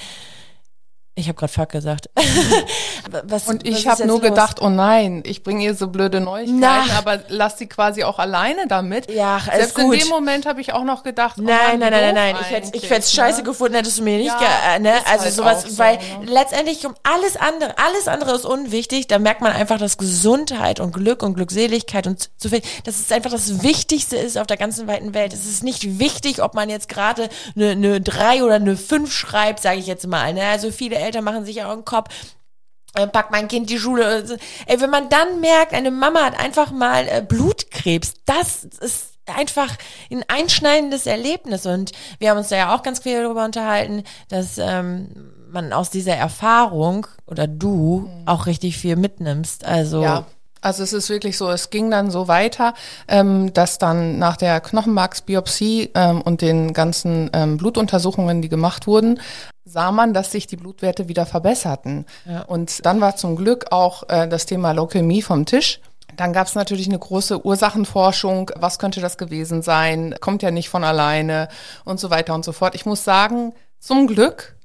Ich 1.18 1.29
habe 1.29 1.38
gerade 1.38 1.50
Fuck 1.50 1.70
gesagt. 1.70 2.11
was, 3.24 3.48
und 3.48 3.66
ich 3.66 3.87
habe 3.87 4.07
nur 4.07 4.20
los? 4.20 4.29
gedacht, 4.29 4.61
oh 4.61 4.68
nein, 4.68 5.22
ich 5.24 5.43
bringe 5.43 5.64
ihr 5.64 5.74
so 5.74 5.88
blöde 5.88 6.20
Neuigkeiten, 6.20 6.61
Nach. 6.61 6.95
aber 6.99 7.20
lass 7.28 7.57
sie 7.57 7.66
quasi 7.66 8.05
auch 8.05 8.18
alleine 8.18 8.66
damit. 8.66 9.11
Ja, 9.11 9.36
alles 9.36 9.72
Selbst 9.72 9.74
gut. 9.76 9.95
in 9.95 10.01
dem 10.01 10.09
Moment 10.11 10.45
habe 10.45 10.61
ich 10.61 10.74
auch 10.74 10.84
noch 10.84 11.05
gedacht, 11.05 11.36
oh 11.38 11.43
nein, 11.43 11.78
nein, 11.78 11.90
nein, 11.90 12.14
nein, 12.14 12.14
nein, 12.14 12.36
ich 12.38 12.51
hätte 12.51 12.76
ich 12.76 12.90
hätte 12.90 13.09
scheiße 13.09 13.38
ne? 13.38 13.45
gefunden, 13.45 13.76
hättest 13.76 13.99
du 13.99 14.03
mir 14.03 14.18
nicht, 14.18 14.26
ja, 14.26 14.78
ne? 14.78 14.93
Also 15.11 15.24
halt 15.24 15.32
sowas, 15.32 15.62
so, 15.62 15.78
weil 15.78 15.97
ne? 15.97 16.26
letztendlich 16.26 16.84
um 16.84 16.95
alles 17.03 17.38
andere, 17.38 17.78
alles 17.78 18.09
andere 18.09 18.34
ist 18.34 18.45
unwichtig. 18.45 19.07
Da 19.07 19.18
merkt 19.18 19.40
man 19.40 19.53
einfach, 19.53 19.78
dass 19.78 19.97
Gesundheit 19.97 20.80
und 20.80 20.93
Glück 20.93 21.22
und 21.22 21.32
Glückseligkeit 21.32 22.07
und 22.07 22.28
so 22.36 22.51
viel, 22.51 22.61
das 22.84 23.01
ist 23.01 23.11
einfach 23.11 23.30
das 23.30 23.62
Wichtigste 23.62 24.16
ist 24.18 24.36
auf 24.36 24.47
der 24.47 24.59
ganzen 24.59 24.86
weiten 24.86 25.14
Welt. 25.14 25.32
Es 25.32 25.47
ist 25.47 25.64
nicht 25.64 25.99
wichtig, 25.99 26.43
ob 26.43 26.53
man 26.53 26.68
jetzt 26.68 26.90
gerade 26.90 27.30
eine, 27.55 27.70
eine 27.70 28.01
drei 28.03 28.45
oder 28.45 28.57
eine 28.57 28.76
fünf 28.76 29.12
schreibt, 29.12 29.61
sage 29.61 29.78
ich 29.78 29.86
jetzt 29.86 30.07
mal. 30.07 30.34
Ne? 30.34 30.43
Also 30.45 30.70
viele 30.70 31.05
Eltern 31.07 31.24
machen 31.24 31.44
sich 31.44 31.57
ja 31.57 31.68
auch 31.68 31.72
einen 31.72 31.84
Kopf, 31.84 32.11
äh, 32.94 33.07
packt 33.07 33.30
mein 33.30 33.48
Kind 33.48 33.70
die 33.70 33.78
Schule. 33.78 34.38
Ey, 34.66 34.80
wenn 34.80 34.90
man 34.90 35.09
dann 35.09 35.40
merkt, 35.40 35.72
eine 35.72 35.90
Mama 35.90 36.24
hat 36.24 36.38
einfach 36.38 36.70
mal 36.70 37.07
äh, 37.09 37.22
Blutkrebs, 37.26 38.14
das 38.24 38.64
ist 38.64 39.14
einfach 39.26 39.76
ein 40.11 40.24
einschneidendes 40.28 41.07
Erlebnis. 41.07 41.66
Und 41.66 41.92
wir 42.18 42.30
haben 42.30 42.38
uns 42.38 42.48
da 42.48 42.57
ja 42.57 42.74
auch 42.74 42.82
ganz 42.82 43.00
viel 43.00 43.22
darüber 43.22 43.44
unterhalten, 43.44 44.04
dass 44.28 44.59
ähm, 44.59 45.09
man 45.50 45.72
aus 45.72 45.90
dieser 45.90 46.14
Erfahrung 46.14 47.07
oder 47.26 47.46
du 47.46 48.09
mhm. 48.09 48.22
auch 48.26 48.46
richtig 48.46 48.76
viel 48.76 48.96
mitnimmst. 48.96 49.64
Also 49.64 50.02
ja. 50.02 50.26
Also 50.62 50.82
es 50.82 50.92
ist 50.92 51.11
wirklich 51.11 51.38
so, 51.38 51.48
es 51.50 51.70
ging 51.70 51.92
dann 51.92 52.11
so 52.11 52.26
weiter, 52.26 52.74
ähm, 53.07 53.52
dass 53.52 53.78
dann 53.78 54.18
nach 54.18 54.36
der 54.36 54.61
Knochenmarksbiopsie 54.61 55.90
ähm, 55.94 56.22
und 56.22 56.40
den 56.40 56.72
ganzen 56.72 57.30
ähm, 57.34 57.57
Blutuntersuchungen, 57.57 58.42
die 58.42 58.48
gemacht 58.48 58.88
wurden, 58.88 59.20
sah 59.66 59.92
man, 59.92 60.14
dass 60.14 60.32
sich 60.32 60.46
die 60.46 60.56
Blutwerte 60.56 61.08
wieder 61.08 61.26
verbesserten. 61.26 62.06
Ja. 62.24 62.42
Und 62.42 62.86
dann 62.86 63.00
war 63.02 63.16
zum 63.16 63.36
Glück 63.36 63.72
auch 63.72 64.08
äh, 64.08 64.26
das 64.26 64.46
Thema 64.46 64.72
Leukämie 64.72 65.20
vom 65.20 65.44
Tisch. 65.44 65.80
Dann 66.16 66.32
gab 66.32 66.46
es 66.46 66.54
natürlich 66.54 66.86
eine 66.88 66.98
große 66.98 67.44
Ursachenforschung. 67.44 68.52
Was 68.56 68.78
könnte 68.78 69.00
das 69.00 69.18
gewesen 69.18 69.60
sein? 69.60 70.14
Kommt 70.20 70.42
ja 70.42 70.50
nicht 70.50 70.70
von 70.70 70.84
alleine 70.84 71.48
und 71.84 72.00
so 72.00 72.08
weiter 72.10 72.32
und 72.34 72.44
so 72.44 72.52
fort. 72.52 72.74
Ich 72.74 72.86
muss 72.86 73.04
sagen, 73.04 73.52
zum 73.80 74.06
Glück 74.06 74.56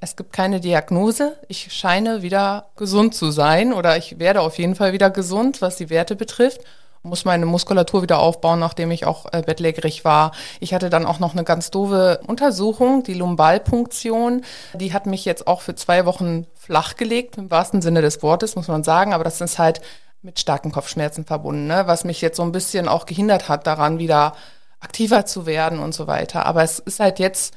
es 0.00 0.16
gibt 0.16 0.32
keine 0.32 0.60
Diagnose. 0.60 1.36
Ich 1.48 1.72
scheine 1.72 2.22
wieder 2.22 2.70
gesund 2.76 3.14
zu 3.14 3.30
sein 3.30 3.72
oder 3.72 3.96
ich 3.96 4.18
werde 4.18 4.42
auf 4.42 4.58
jeden 4.58 4.74
Fall 4.74 4.92
wieder 4.92 5.10
gesund, 5.10 5.62
was 5.62 5.76
die 5.76 5.90
Werte 5.90 6.14
betrifft. 6.14 6.60
Muss 7.06 7.26
meine 7.26 7.44
Muskulatur 7.44 8.00
wieder 8.00 8.18
aufbauen, 8.18 8.58
nachdem 8.58 8.90
ich 8.90 9.04
auch 9.04 9.26
äh, 9.30 9.42
bettlägerig 9.42 10.06
war. 10.06 10.32
Ich 10.58 10.72
hatte 10.72 10.88
dann 10.88 11.04
auch 11.04 11.18
noch 11.18 11.34
eine 11.34 11.44
ganz 11.44 11.70
doofe 11.70 12.20
Untersuchung, 12.26 13.02
die 13.02 13.12
Lumbalpunktion. 13.12 14.42
Die 14.72 14.94
hat 14.94 15.04
mich 15.04 15.26
jetzt 15.26 15.46
auch 15.46 15.60
für 15.60 15.74
zwei 15.74 16.06
Wochen 16.06 16.46
flachgelegt, 16.54 17.36
im 17.36 17.50
wahrsten 17.50 17.82
Sinne 17.82 18.00
des 18.00 18.22
Wortes, 18.22 18.56
muss 18.56 18.68
man 18.68 18.84
sagen. 18.84 19.12
Aber 19.12 19.22
das 19.22 19.42
ist 19.42 19.58
halt 19.58 19.82
mit 20.22 20.40
starken 20.40 20.72
Kopfschmerzen 20.72 21.26
verbunden, 21.26 21.66
ne? 21.66 21.82
was 21.86 22.04
mich 22.04 22.22
jetzt 22.22 22.38
so 22.38 22.42
ein 22.42 22.52
bisschen 22.52 22.88
auch 22.88 23.04
gehindert 23.04 23.50
hat, 23.50 23.66
daran 23.66 23.98
wieder 23.98 24.34
aktiver 24.80 25.26
zu 25.26 25.44
werden 25.44 25.80
und 25.80 25.94
so 25.94 26.06
weiter. 26.06 26.46
Aber 26.46 26.62
es 26.62 26.78
ist 26.78 27.00
halt 27.00 27.18
jetzt 27.18 27.54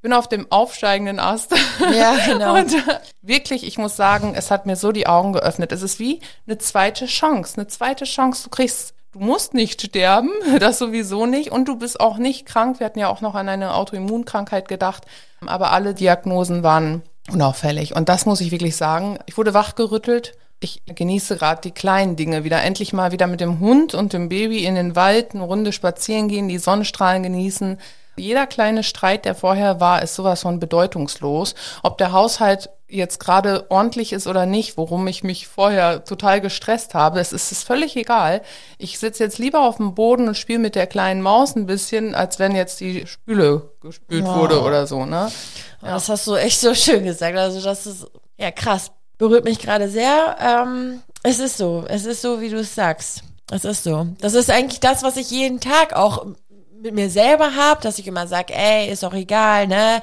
ich 0.00 0.02
bin 0.02 0.14
auf 0.14 0.28
dem 0.28 0.46
aufsteigenden 0.50 1.18
Ast. 1.18 1.54
Ja, 1.94 2.16
genau. 2.26 2.56
Und 2.56 2.72
äh, 2.72 3.00
wirklich, 3.20 3.66
ich 3.66 3.76
muss 3.76 3.96
sagen, 3.96 4.32
es 4.34 4.50
hat 4.50 4.64
mir 4.64 4.76
so 4.76 4.92
die 4.92 5.06
Augen 5.06 5.34
geöffnet. 5.34 5.72
Es 5.72 5.82
ist 5.82 5.98
wie 5.98 6.20
eine 6.46 6.56
zweite 6.56 7.04
Chance. 7.04 7.58
Eine 7.58 7.66
zweite 7.66 8.06
Chance. 8.06 8.44
Du 8.44 8.48
kriegst, 8.48 8.94
du 9.12 9.18
musst 9.18 9.52
nicht 9.52 9.82
sterben, 9.82 10.30
das 10.58 10.78
sowieso 10.78 11.26
nicht. 11.26 11.52
Und 11.52 11.68
du 11.68 11.76
bist 11.76 12.00
auch 12.00 12.16
nicht 12.16 12.46
krank. 12.46 12.80
Wir 12.80 12.86
hatten 12.86 12.98
ja 12.98 13.10
auch 13.10 13.20
noch 13.20 13.34
an 13.34 13.50
eine 13.50 13.74
Autoimmunkrankheit 13.74 14.68
gedacht. 14.68 15.04
Aber 15.44 15.70
alle 15.70 15.92
Diagnosen 15.92 16.62
waren 16.62 17.02
unauffällig. 17.30 17.94
Und 17.94 18.08
das 18.08 18.24
muss 18.24 18.40
ich 18.40 18.52
wirklich 18.52 18.76
sagen. 18.76 19.18
Ich 19.26 19.36
wurde 19.36 19.52
wachgerüttelt. 19.52 20.32
Ich 20.60 20.80
genieße 20.86 21.36
gerade 21.36 21.60
die 21.60 21.72
kleinen 21.72 22.16
Dinge 22.16 22.42
wieder. 22.42 22.62
Endlich 22.62 22.94
mal 22.94 23.12
wieder 23.12 23.26
mit 23.26 23.42
dem 23.42 23.60
Hund 23.60 23.92
und 23.94 24.14
dem 24.14 24.30
Baby 24.30 24.64
in 24.64 24.76
den 24.76 24.96
Wald 24.96 25.34
eine 25.34 25.44
Runde 25.44 25.74
spazieren 25.74 26.28
gehen, 26.28 26.48
die 26.48 26.56
Sonnenstrahlen 26.56 27.22
genießen 27.22 27.76
jeder 28.20 28.46
kleine 28.46 28.82
Streit, 28.82 29.24
der 29.24 29.34
vorher 29.34 29.80
war, 29.80 30.02
ist 30.02 30.14
sowas 30.14 30.42
von 30.42 30.60
bedeutungslos. 30.60 31.54
Ob 31.82 31.98
der 31.98 32.12
Haushalt 32.12 32.70
jetzt 32.90 33.20
gerade 33.20 33.66
ordentlich 33.70 34.12
ist 34.12 34.26
oder 34.26 34.46
nicht, 34.46 34.76
worum 34.76 35.06
ich 35.06 35.22
mich 35.22 35.46
vorher 35.46 36.04
total 36.04 36.40
gestresst 36.40 36.94
habe, 36.94 37.20
es 37.20 37.32
ist 37.32 37.52
es 37.52 37.62
völlig 37.62 37.96
egal. 37.96 38.42
Ich 38.78 38.98
sitze 38.98 39.22
jetzt 39.22 39.38
lieber 39.38 39.60
auf 39.60 39.76
dem 39.76 39.94
Boden 39.94 40.28
und 40.28 40.36
spiele 40.36 40.58
mit 40.58 40.74
der 40.74 40.86
kleinen 40.86 41.22
Maus 41.22 41.54
ein 41.56 41.66
bisschen, 41.66 42.14
als 42.14 42.38
wenn 42.38 42.54
jetzt 42.54 42.80
die 42.80 43.06
Spüle 43.06 43.70
gespült 43.80 44.24
wow. 44.24 44.36
wurde 44.36 44.62
oder 44.62 44.86
so, 44.86 45.06
ne? 45.06 45.30
Ja. 45.82 45.94
Das 45.94 46.08
hast 46.08 46.26
du 46.26 46.34
echt 46.34 46.60
so 46.60 46.74
schön 46.74 47.04
gesagt. 47.04 47.36
Also 47.36 47.60
das 47.60 47.86
ist 47.86 48.06
ja 48.36 48.50
krass. 48.50 48.90
Berührt 49.18 49.44
mich 49.44 49.58
gerade 49.58 49.88
sehr. 49.88 50.36
Ähm, 50.40 51.02
es 51.22 51.38
ist 51.38 51.58
so. 51.58 51.84
Es 51.88 52.06
ist 52.06 52.22
so, 52.22 52.40
wie 52.40 52.48
du 52.48 52.58
es 52.58 52.74
sagst. 52.74 53.22
Es 53.50 53.64
ist 53.64 53.84
so. 53.84 54.06
Das 54.20 54.34
ist 54.34 54.50
eigentlich 54.50 54.80
das, 54.80 55.02
was 55.02 55.16
ich 55.16 55.30
jeden 55.30 55.60
Tag 55.60 55.94
auch 55.94 56.26
mit 56.82 56.94
mir 56.94 57.10
selber 57.10 57.54
habe, 57.56 57.82
dass 57.82 57.98
ich 57.98 58.06
immer 58.06 58.26
sage, 58.26 58.54
ey, 58.54 58.90
ist 58.90 59.02
doch 59.02 59.14
egal, 59.14 59.66
ne? 59.66 60.00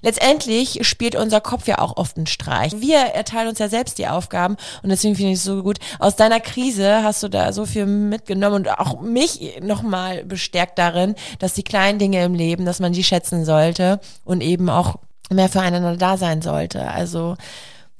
Letztendlich 0.00 0.86
spielt 0.86 1.16
unser 1.16 1.40
Kopf 1.40 1.66
ja 1.66 1.78
auch 1.78 1.96
oft 1.96 2.16
einen 2.16 2.28
Streich. 2.28 2.72
Wir 2.80 2.98
erteilen 2.98 3.48
uns 3.48 3.58
ja 3.58 3.68
selbst 3.68 3.98
die 3.98 4.06
Aufgaben 4.06 4.56
und 4.82 4.90
deswegen 4.90 5.16
finde 5.16 5.32
ich 5.32 5.38
es 5.38 5.44
so 5.44 5.62
gut. 5.64 5.78
Aus 5.98 6.14
deiner 6.14 6.38
Krise 6.38 7.02
hast 7.02 7.22
du 7.24 7.28
da 7.28 7.52
so 7.52 7.66
viel 7.66 7.84
mitgenommen 7.86 8.56
und 8.56 8.70
auch 8.70 9.00
mich 9.00 9.58
nochmal 9.60 10.24
bestärkt 10.24 10.78
darin, 10.78 11.16
dass 11.40 11.54
die 11.54 11.64
kleinen 11.64 11.98
Dinge 11.98 12.22
im 12.22 12.34
Leben, 12.34 12.64
dass 12.64 12.78
man 12.78 12.92
die 12.92 13.02
schätzen 13.02 13.44
sollte 13.44 13.98
und 14.24 14.40
eben 14.40 14.70
auch 14.70 14.96
mehr 15.30 15.48
füreinander 15.48 15.96
da 15.96 16.16
sein 16.16 16.42
sollte. 16.42 16.88
Also, 16.88 17.36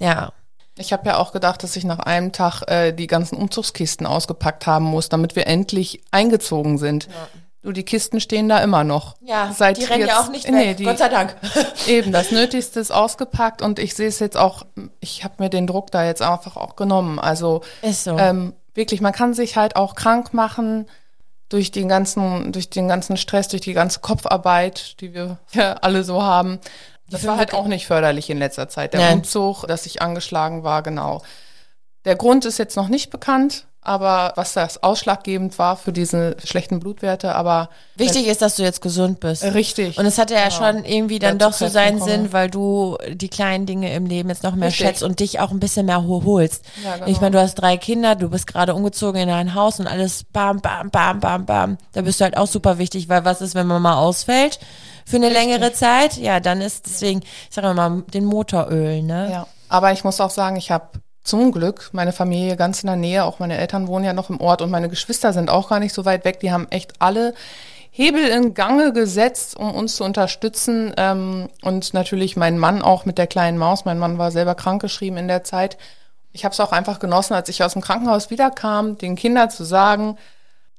ja. 0.01 0.33
Ich 0.76 0.93
habe 0.93 1.09
ja 1.09 1.16
auch 1.16 1.33
gedacht, 1.33 1.64
dass 1.64 1.74
ich 1.74 1.83
nach 1.83 1.99
einem 1.99 2.31
Tag 2.31 2.62
äh, 2.68 2.93
die 2.93 3.09
ganzen 3.09 3.37
Umzugskisten 3.37 4.07
ausgepackt 4.07 4.68
haben 4.68 4.85
muss, 4.85 5.09
damit 5.09 5.35
wir 5.35 5.49
endlich 5.49 6.05
eingezogen 6.12 6.79
sind. 6.79 7.07
Ja. 7.07 7.29
Du, 7.62 7.72
die 7.72 7.82
Kisten 7.82 8.20
stehen 8.20 8.48
da 8.48 8.59
immer 8.61 8.84
noch. 8.84 9.16
Ja, 9.20 9.52
Seit 9.52 9.78
die 9.78 9.84
rennen 9.84 10.00
jetzt, 10.00 10.11
ja 10.11 10.20
auch 10.20 10.30
nicht 10.30 10.46
weg, 10.46 10.54
nee, 10.54 10.74
die, 10.74 10.84
Gott 10.84 10.98
sei 10.98 11.09
Dank. 11.09 11.36
Eben, 11.88 12.12
das 12.12 12.30
Nötigste 12.30 12.78
ist 12.78 12.92
ausgepackt 12.92 13.62
und 13.62 13.80
ich 13.80 13.94
sehe 13.94 14.06
es 14.06 14.20
jetzt 14.20 14.36
auch, 14.36 14.64
ich 15.00 15.24
habe 15.24 15.34
mir 15.38 15.50
den 15.50 15.66
Druck 15.66 15.90
da 15.90 16.04
jetzt 16.04 16.22
einfach 16.22 16.56
auch 16.56 16.76
genommen. 16.76 17.18
Also 17.18 17.62
ist 17.82 18.04
so. 18.04 18.16
ähm, 18.16 18.54
wirklich, 18.74 19.00
man 19.00 19.12
kann 19.12 19.34
sich 19.34 19.56
halt 19.56 19.74
auch 19.74 19.96
krank 19.96 20.32
machen 20.34 20.86
durch 21.48 21.72
den 21.72 21.88
ganzen, 21.88 22.52
durch 22.52 22.70
den 22.70 22.86
ganzen 22.86 23.16
Stress, 23.16 23.48
durch 23.48 23.62
die 23.62 23.72
ganze 23.72 24.00
Kopfarbeit, 24.00 25.00
die 25.00 25.12
wir 25.12 25.38
ja 25.52 25.74
alle 25.74 26.04
so 26.04 26.22
haben. 26.22 26.61
Das 27.11 27.26
war 27.26 27.38
halt 27.38 27.54
auch 27.54 27.66
nicht 27.66 27.86
förderlich 27.86 28.30
in 28.30 28.38
letzter 28.38 28.68
Zeit. 28.68 28.92
Der 28.92 29.00
Nein. 29.00 29.18
Umzug, 29.18 29.66
dass 29.66 29.86
ich 29.86 30.02
angeschlagen 30.02 30.62
war, 30.62 30.82
genau. 30.82 31.22
Der 32.04 32.16
Grund 32.16 32.44
ist 32.44 32.59
jetzt 32.59 32.76
noch 32.76 32.88
nicht 32.88 33.11
bekannt 33.11 33.66
aber 33.81 34.33
was 34.35 34.53
das 34.53 34.83
ausschlaggebend 34.83 35.59
war 35.59 35.76
für 35.76 35.93
diese 35.93 36.37
schlechten 36.45 36.81
Blutwerte, 36.81 37.35
aber 37.35 37.70
wichtig 37.97 38.26
ist, 38.26 38.43
dass 38.43 38.57
du 38.57 38.62
jetzt 38.62 38.83
gesund 38.83 39.20
bist. 39.20 39.43
Richtig. 39.45 39.99
Und 39.99 40.05
es 40.05 40.18
hatte 40.18 40.35
ja 40.35 40.49
genau. 40.49 40.57
schon 40.57 40.85
irgendwie 40.85 41.18
dann 41.18 41.39
doch 41.39 41.53
so 41.53 41.68
seinen 41.68 41.99
komme. 42.01 42.11
Sinn, 42.11 42.33
weil 42.33 42.51
du 42.51 42.99
die 43.09 43.29
kleinen 43.29 43.66
Dinge 43.66 43.93
im 43.95 44.07
Leben 44.07 44.29
jetzt 44.29 44.43
noch 44.43 44.55
mehr 44.55 44.68
richtig. 44.68 44.87
schätzt 44.87 45.03
und 45.03 45.20
dich 45.20 45.41
auch 45.41 45.53
ein 45.53 45.61
bisschen 45.61 45.87
mehr 45.87 46.07
holst. 46.07 46.64
Ja, 46.85 46.97
genau. 46.97 47.07
Ich 47.07 47.20
meine, 47.20 47.37
du 47.37 47.41
hast 47.41 47.55
drei 47.55 47.76
Kinder, 47.76 48.14
du 48.14 48.29
bist 48.29 48.47
gerade 48.47 48.74
umgezogen 48.74 49.22
in 49.22 49.31
ein 49.31 49.55
Haus 49.55 49.81
und 49.81 49.87
alles 49.87 50.24
bam 50.24 50.61
bam 50.61 50.91
bam 50.91 51.20
bam 51.20 51.47
bam. 51.47 51.79
Da 51.93 52.03
bist 52.03 52.20
du 52.20 52.24
halt 52.24 52.37
auch 52.37 52.49
super 52.49 52.79
wichtig, 52.79 53.09
weil 53.09 53.24
was 53.24 53.41
ist, 53.41 53.55
wenn 53.55 53.66
man 53.66 53.81
mal 53.81 53.97
ausfällt 53.97 54.59
für 55.07 55.16
eine 55.16 55.29
richtig. 55.29 55.47
längere 55.47 55.72
Zeit? 55.72 56.16
Ja, 56.16 56.41
dann 56.41 56.61
ist 56.61 56.85
deswegen, 56.87 57.20
ich 57.20 57.55
sage 57.55 57.72
mal, 57.72 58.03
den 58.12 58.24
Motoröl, 58.24 59.03
ne? 59.03 59.31
Ja. 59.31 59.47
Aber 59.70 59.93
ich 59.93 60.03
muss 60.03 60.20
auch 60.20 60.31
sagen, 60.31 60.57
ich 60.57 60.70
habe 60.70 60.89
zum 61.29 61.53
Glück 61.53 61.91
meine 61.93 62.12
Familie 62.12 62.57
ganz 62.57 62.83
in 62.83 62.87
der 62.87 62.97
Nähe, 62.97 63.24
auch 63.24 63.39
meine 63.39 63.59
Eltern 63.59 63.87
wohnen 63.87 64.05
ja 64.05 64.12
noch 64.12 64.31
im 64.31 64.41
Ort 64.41 64.62
und 64.62 64.70
meine 64.70 64.89
Geschwister 64.89 65.33
sind 65.33 65.51
auch 65.51 65.68
gar 65.68 65.79
nicht 65.79 65.93
so 65.93 66.05
weit 66.05 66.24
weg. 66.24 66.41
Die 66.41 66.51
haben 66.51 66.66
echt 66.70 66.95
alle 67.01 67.35
Hebel 67.91 68.24
in 68.29 68.55
Gange 68.55 68.93
gesetzt, 68.93 69.57
um 69.57 69.74
uns 69.74 69.97
zu 69.97 70.05
unterstützen. 70.05 70.95
Ähm, 70.97 71.49
und 71.62 71.95
natürlich 71.95 72.37
mein 72.37 72.57
Mann 72.57 72.81
auch 72.81 73.05
mit 73.05 73.18
der 73.18 73.26
kleinen 73.26 73.59
Maus. 73.59 73.85
Mein 73.85 73.99
Mann 73.99 74.18
war 74.18 74.31
selber 74.31 74.55
krankgeschrieben 74.55 75.18
in 75.18 75.29
der 75.29 75.45
Zeit. 75.45 75.76
Ich 76.33 76.45
habe 76.45 76.53
es 76.53 76.61
auch 76.61 76.72
einfach 76.72 77.01
genossen, 77.01 77.35
als 77.35 77.49
ich 77.49 77.62
aus 77.62 77.72
dem 77.72 77.83
Krankenhaus 77.83 78.31
wiederkam, 78.31 78.99
den 78.99 79.16
Kindern 79.16 79.51
zu 79.51 79.64
sagen, 79.64 80.16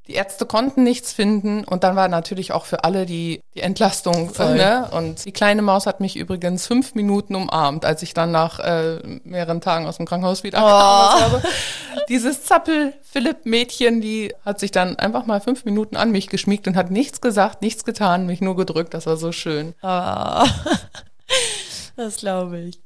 die 0.10 0.16
Ärzte 0.16 0.48
konnten 0.48 0.84
nichts 0.84 1.14
finden 1.14 1.64
und 1.64 1.84
dann 1.84 1.96
war 1.96 2.08
natürlich 2.08 2.52
auch 2.52 2.66
für 2.66 2.84
alle 2.84 3.06
die, 3.06 3.42
die 3.54 3.62
Entlastung. 3.62 4.34
Voll. 4.34 4.56
Ne? 4.56 4.90
Und 4.92 5.24
die 5.24 5.32
kleine 5.32 5.62
Maus 5.62 5.86
hat 5.86 6.00
mich 6.00 6.16
übrigens 6.16 6.66
fünf 6.66 6.96
Minuten 6.96 7.36
umarmt, 7.36 7.86
als 7.86 8.02
ich 8.02 8.16
dann 8.16 8.32
nach 8.32 8.60
äh, 8.60 9.20
mehreren 9.24 9.62
Tagen 9.62 9.86
aus 9.86 9.98
dem 9.98 10.08
Krankenhaus 10.08 10.44
wieder 10.44 10.58
oh. 10.60 11.20
kam. 11.20 11.42
Dieses 12.10 12.44
Zappel-Philipp-Mädchen, 12.44 14.02
die 14.02 14.34
hat 14.44 14.60
sich 14.60 14.72
dann 14.72 14.96
einfach 14.96 15.28
mal 15.28 15.42
fünf 15.42 15.64
Minuten 15.64 15.96
an 15.96 16.12
mich 16.12 16.28
geschmiegt 16.28 16.68
und 16.68 16.76
hat 16.76 16.90
nichts 16.90 17.22
gesagt, 17.22 17.62
nichts 17.62 17.86
getan, 17.86 18.26
mich 18.26 18.42
nur 18.42 18.56
gedrückt. 18.56 18.96
Das 18.96 19.06
war 19.06 19.16
so 19.16 19.32
schön. 19.32 19.76
Oh. 19.84 20.44
Das 21.96 22.16
glaube 22.16 22.60
ich. 22.60 22.80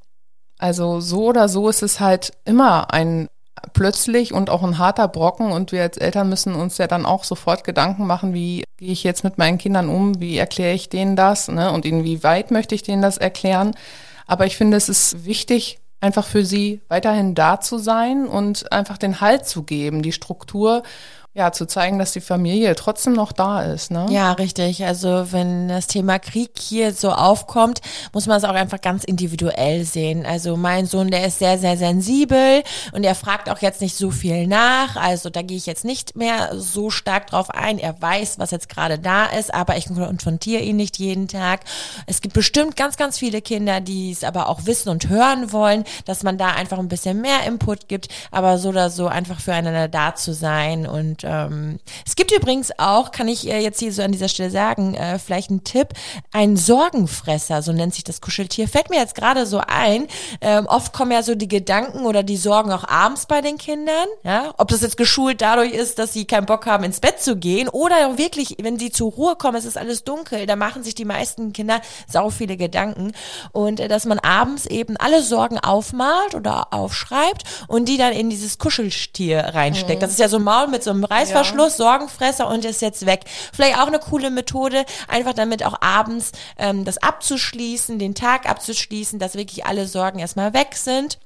Also 0.57 0.99
so 0.99 1.25
oder 1.25 1.47
so 1.47 1.69
ist 1.69 1.83
es 1.83 1.99
halt 1.99 2.33
immer 2.45 2.91
ein 2.91 3.29
plötzlich 3.73 4.33
und 4.33 4.49
auch 4.49 4.63
ein 4.63 4.77
harter 4.77 5.07
Brocken 5.07 5.51
und 5.51 5.71
wir 5.71 5.81
als 5.81 5.97
Eltern 5.97 6.29
müssen 6.29 6.55
uns 6.55 6.77
ja 6.77 6.87
dann 6.87 7.05
auch 7.05 7.23
sofort 7.23 7.63
Gedanken 7.63 8.05
machen, 8.05 8.33
wie 8.33 8.63
gehe 8.77 8.91
ich 8.91 9.03
jetzt 9.03 9.23
mit 9.23 9.37
meinen 9.37 9.57
Kindern 9.57 9.89
um, 9.89 10.19
wie 10.19 10.37
erkläre 10.37 10.73
ich 10.73 10.89
denen 10.89 11.15
das 11.15 11.47
ne? 11.47 11.71
und 11.71 11.85
inwieweit 11.85 12.51
möchte 12.51 12.75
ich 12.75 12.83
denen 12.83 13.01
das 13.01 13.17
erklären. 13.17 13.75
Aber 14.27 14.45
ich 14.45 14.57
finde, 14.57 14.77
es 14.77 14.89
ist 14.89 15.25
wichtig, 15.25 15.79
einfach 16.01 16.25
für 16.25 16.45
sie 16.45 16.81
weiterhin 16.89 17.35
da 17.35 17.59
zu 17.59 17.77
sein 17.77 18.27
und 18.27 18.71
einfach 18.71 18.97
den 18.97 19.21
Halt 19.21 19.47
zu 19.47 19.63
geben, 19.63 20.01
die 20.01 20.11
Struktur 20.11 20.83
ja, 21.35 21.51
zu 21.51 21.65
zeigen, 21.65 21.97
dass 21.97 22.11
die 22.11 22.21
Familie 22.21 22.75
trotzdem 22.75 23.13
noch 23.13 23.31
da 23.31 23.63
ist. 23.63 23.89
Ne? 23.89 24.05
Ja, 24.11 24.33
richtig. 24.33 24.85
Also 24.85 25.31
wenn 25.31 25.67
das 25.67 25.87
Thema 25.87 26.19
Krieg 26.19 26.51
hier 26.59 26.93
so 26.93 27.11
aufkommt, 27.11 27.81
muss 28.13 28.27
man 28.27 28.37
es 28.37 28.43
auch 28.43 28.53
einfach 28.53 28.81
ganz 28.81 29.03
individuell 29.03 29.83
sehen. 29.83 30.27
Also 30.27 30.57
mein 30.57 30.85
Sohn, 30.85 31.09
der 31.09 31.25
ist 31.25 31.39
sehr, 31.39 31.57
sehr 31.57 31.75
sensibel 31.75 32.61
und 32.91 33.03
er 33.03 33.15
fragt 33.15 33.49
auch 33.49 33.57
jetzt 33.59 33.81
nicht 33.81 33.95
so 33.95 34.11
viel 34.11 34.45
nach. 34.45 34.95
Also 34.95 35.31
da 35.31 35.41
gehe 35.41 35.57
ich 35.57 35.65
jetzt 35.65 35.85
nicht 35.85 36.15
mehr 36.15 36.51
so 36.53 36.91
stark 36.91 37.25
drauf 37.27 37.49
ein. 37.49 37.79
Er 37.79 37.99
weiß, 37.99 38.37
was 38.37 38.51
jetzt 38.51 38.69
gerade 38.69 38.99
da 38.99 39.25
ist, 39.25 39.51
aber 39.51 39.75
ich 39.77 39.87
konfrontiere 39.87 40.61
ihn 40.61 40.75
nicht 40.75 40.99
jeden 40.99 41.27
Tag. 41.27 41.61
Es 42.05 42.21
gibt 42.21 42.35
bestimmt 42.35 42.77
ganz, 42.77 42.95
ganz 42.95 43.17
viele 43.17 43.41
Kinder, 43.41 43.81
die 43.81 44.11
es 44.11 44.23
aber 44.23 44.49
auch 44.49 44.67
wissen 44.67 44.89
und 44.89 45.09
hören 45.09 45.51
wollen, 45.51 45.83
dass 46.05 46.21
man 46.21 46.37
da 46.37 46.49
einfach 46.49 46.77
ein 46.77 46.89
bisschen 46.89 47.21
mehr 47.21 47.47
Input 47.47 47.87
gibt, 47.87 48.09
aber 48.29 48.59
so 48.59 48.69
oder 48.69 48.91
so 48.91 49.07
einfach 49.07 49.39
füreinander 49.39 49.87
da 49.87 50.13
zu 50.13 50.35
sein 50.35 50.85
und 50.85 51.22
ähm, 51.23 51.79
es 52.05 52.15
gibt 52.15 52.31
übrigens 52.31 52.71
auch, 52.77 53.11
kann 53.11 53.27
ich 53.27 53.49
äh, 53.49 53.59
jetzt 53.59 53.79
hier 53.79 53.91
so 53.91 54.01
an 54.01 54.11
dieser 54.11 54.27
Stelle 54.27 54.49
sagen, 54.49 54.95
äh, 54.95 55.19
vielleicht 55.19 55.49
ein 55.49 55.63
Tipp, 55.63 55.89
ein 56.31 56.57
Sorgenfresser, 56.57 57.61
so 57.61 57.71
nennt 57.71 57.93
sich 57.93 58.03
das 58.03 58.21
Kuscheltier. 58.21 58.67
Fällt 58.67 58.89
mir 58.89 58.97
jetzt 58.97 59.15
gerade 59.15 59.45
so 59.45 59.61
ein. 59.65 60.07
Ähm, 60.41 60.65
oft 60.67 60.93
kommen 60.93 61.11
ja 61.11 61.23
so 61.23 61.35
die 61.35 61.47
Gedanken 61.47 62.05
oder 62.05 62.23
die 62.23 62.37
Sorgen 62.37 62.71
auch 62.71 62.87
abends 62.87 63.25
bei 63.25 63.41
den 63.41 63.57
Kindern. 63.57 64.07
Ja, 64.23 64.53
ob 64.57 64.69
das 64.69 64.81
jetzt 64.81 64.97
geschult 64.97 65.41
dadurch 65.41 65.71
ist, 65.71 65.99
dass 65.99 66.13
sie 66.13 66.25
keinen 66.25 66.45
Bock 66.45 66.65
haben, 66.65 66.83
ins 66.83 66.99
Bett 66.99 67.21
zu 67.21 67.35
gehen 67.35 67.69
oder 67.69 68.17
wirklich, 68.17 68.57
wenn 68.61 68.79
sie 68.79 68.91
zur 68.91 69.11
Ruhe 69.11 69.35
kommen, 69.35 69.57
es 69.57 69.65
ist 69.65 69.77
alles 69.77 70.03
dunkel, 70.03 70.45
da 70.45 70.55
machen 70.55 70.83
sich 70.83 70.95
die 70.95 71.05
meisten 71.05 71.53
Kinder 71.53 71.81
sau 72.07 72.29
viele 72.29 72.57
Gedanken 72.57 73.13
und 73.51 73.79
äh, 73.79 73.87
dass 73.87 74.05
man 74.05 74.19
abends 74.19 74.65
eben 74.65 74.97
alle 74.97 75.21
Sorgen 75.23 75.59
aufmalt 75.59 76.35
oder 76.35 76.73
aufschreibt 76.73 77.43
und 77.67 77.87
die 77.87 77.97
dann 77.97 78.13
in 78.13 78.29
dieses 78.29 78.57
Kuscheltier 78.57 79.39
reinsteckt. 79.53 79.99
Mhm. 79.99 80.01
Das 80.01 80.11
ist 80.11 80.19
ja 80.19 80.27
so 80.27 80.37
ein 80.37 80.43
Maul 80.43 80.67
mit 80.67 80.83
so 80.83 80.91
einem 80.91 81.03
Reißverschluss, 81.13 81.77
ja. 81.77 81.85
Sorgenfresser 81.85 82.47
und 82.47 82.65
ist 82.65 82.81
jetzt 82.81 83.05
weg. 83.05 83.21
Vielleicht 83.53 83.77
auch 83.77 83.87
eine 83.87 83.99
coole 83.99 84.29
Methode, 84.29 84.85
einfach 85.07 85.33
damit 85.33 85.65
auch 85.65 85.81
abends 85.81 86.31
ähm, 86.57 86.85
das 86.85 86.97
abzuschließen, 86.97 87.99
den 87.99 88.15
Tag 88.15 88.49
abzuschließen, 88.49 89.19
dass 89.19 89.35
wirklich 89.35 89.65
alle 89.65 89.87
Sorgen 89.87 90.19
erstmal 90.19 90.53
weg 90.53 90.75
sind. 90.75 91.17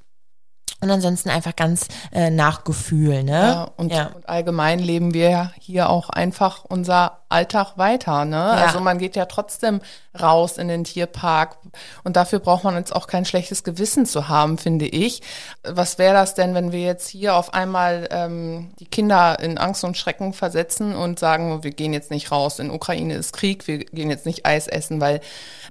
Und 0.80 0.90
ansonsten 0.92 1.28
einfach 1.28 1.56
ganz 1.56 1.88
äh, 2.12 2.30
nach 2.30 2.62
Gefühl, 2.62 3.24
ne? 3.24 3.32
Ja 3.32 3.70
und, 3.76 3.92
ja. 3.92 4.12
und 4.14 4.28
allgemein 4.28 4.78
leben 4.78 5.12
wir 5.12 5.52
hier 5.58 5.90
auch 5.90 6.08
einfach 6.08 6.64
unser 6.64 7.18
Alltag 7.28 7.72
weiter, 7.76 8.24
ne? 8.24 8.36
Ja. 8.36 8.66
Also 8.66 8.78
man 8.78 8.98
geht 8.98 9.16
ja 9.16 9.26
trotzdem 9.26 9.80
raus 10.20 10.56
in 10.56 10.68
den 10.68 10.84
Tierpark 10.84 11.56
und 12.04 12.14
dafür 12.14 12.38
braucht 12.38 12.62
man 12.62 12.76
jetzt 12.76 12.94
auch 12.94 13.08
kein 13.08 13.24
schlechtes 13.24 13.64
Gewissen 13.64 14.06
zu 14.06 14.28
haben, 14.28 14.56
finde 14.56 14.86
ich. 14.86 15.20
Was 15.64 15.98
wäre 15.98 16.14
das 16.14 16.34
denn, 16.34 16.54
wenn 16.54 16.70
wir 16.70 16.82
jetzt 16.82 17.08
hier 17.08 17.34
auf 17.34 17.54
einmal 17.54 18.06
ähm, 18.12 18.70
die 18.78 18.86
Kinder 18.86 19.40
in 19.40 19.58
Angst 19.58 19.82
und 19.82 19.96
Schrecken 19.96 20.32
versetzen 20.32 20.94
und 20.94 21.18
sagen, 21.18 21.64
wir 21.64 21.72
gehen 21.72 21.92
jetzt 21.92 22.12
nicht 22.12 22.30
raus, 22.30 22.60
in 22.60 22.70
Ukraine 22.70 23.14
ist 23.14 23.32
Krieg, 23.32 23.66
wir 23.66 23.78
gehen 23.78 24.10
jetzt 24.10 24.26
nicht 24.26 24.46
Eis 24.46 24.68
essen, 24.68 25.00
weil 25.00 25.20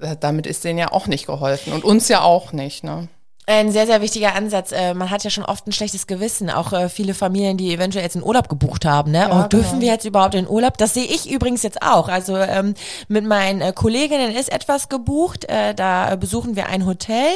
äh, 0.01 0.17
damit 0.19 0.47
ist 0.47 0.65
denen 0.65 0.79
ja 0.79 0.91
auch 0.91 1.07
nicht 1.07 1.27
geholfen 1.27 1.71
und 1.71 1.85
uns 1.85 2.09
ja 2.09 2.21
auch 2.21 2.51
nicht, 2.51 2.83
ne? 2.83 3.07
Ein 3.49 3.71
sehr, 3.71 3.85
sehr 3.85 4.01
wichtiger 4.01 4.35
Ansatz. 4.35 4.73
Äh, 4.73 4.93
man 4.93 5.09
hat 5.09 5.23
ja 5.23 5.29
schon 5.29 5.45
oft 5.45 5.65
ein 5.67 5.71
schlechtes 5.71 6.05
Gewissen. 6.05 6.49
Auch 6.49 6.73
äh, 6.73 6.89
viele 6.89 7.13
Familien, 7.13 7.55
die 7.55 7.73
eventuell 7.73 8.03
jetzt 8.03 8.17
einen 8.17 8.25
Urlaub 8.25 8.49
gebucht 8.49 8.83
haben. 8.83 9.11
Ne? 9.11 9.19
Ja, 9.19 9.45
oh, 9.45 9.47
dürfen 9.47 9.69
genau. 9.69 9.81
wir 9.83 9.87
jetzt 9.93 10.03
überhaupt 10.03 10.35
in 10.35 10.49
Urlaub? 10.49 10.77
Das 10.77 10.93
sehe 10.93 11.05
ich 11.05 11.31
übrigens 11.31 11.63
jetzt 11.63 11.81
auch. 11.81 12.09
Also 12.09 12.35
ähm, 12.35 12.73
mit 13.07 13.23
meinen 13.23 13.61
äh, 13.61 13.71
Kolleginnen 13.71 14.35
ist 14.35 14.51
etwas 14.51 14.89
gebucht. 14.89 15.45
Äh, 15.45 15.73
da 15.73 16.17
besuchen 16.17 16.57
wir 16.57 16.67
ein 16.67 16.85
Hotel. 16.85 17.29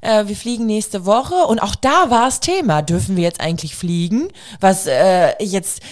Äh, 0.00 0.26
wir 0.26 0.36
fliegen 0.36 0.64
nächste 0.64 1.04
Woche. 1.04 1.34
Und 1.34 1.58
auch 1.58 1.74
da 1.74 2.08
war 2.08 2.28
es 2.28 2.40
Thema. 2.40 2.80
Dürfen 2.80 3.16
wir 3.16 3.24
jetzt 3.24 3.42
eigentlich 3.42 3.76
fliegen? 3.76 4.28
Was 4.60 4.86
äh, 4.86 5.34
jetzt 5.44 5.82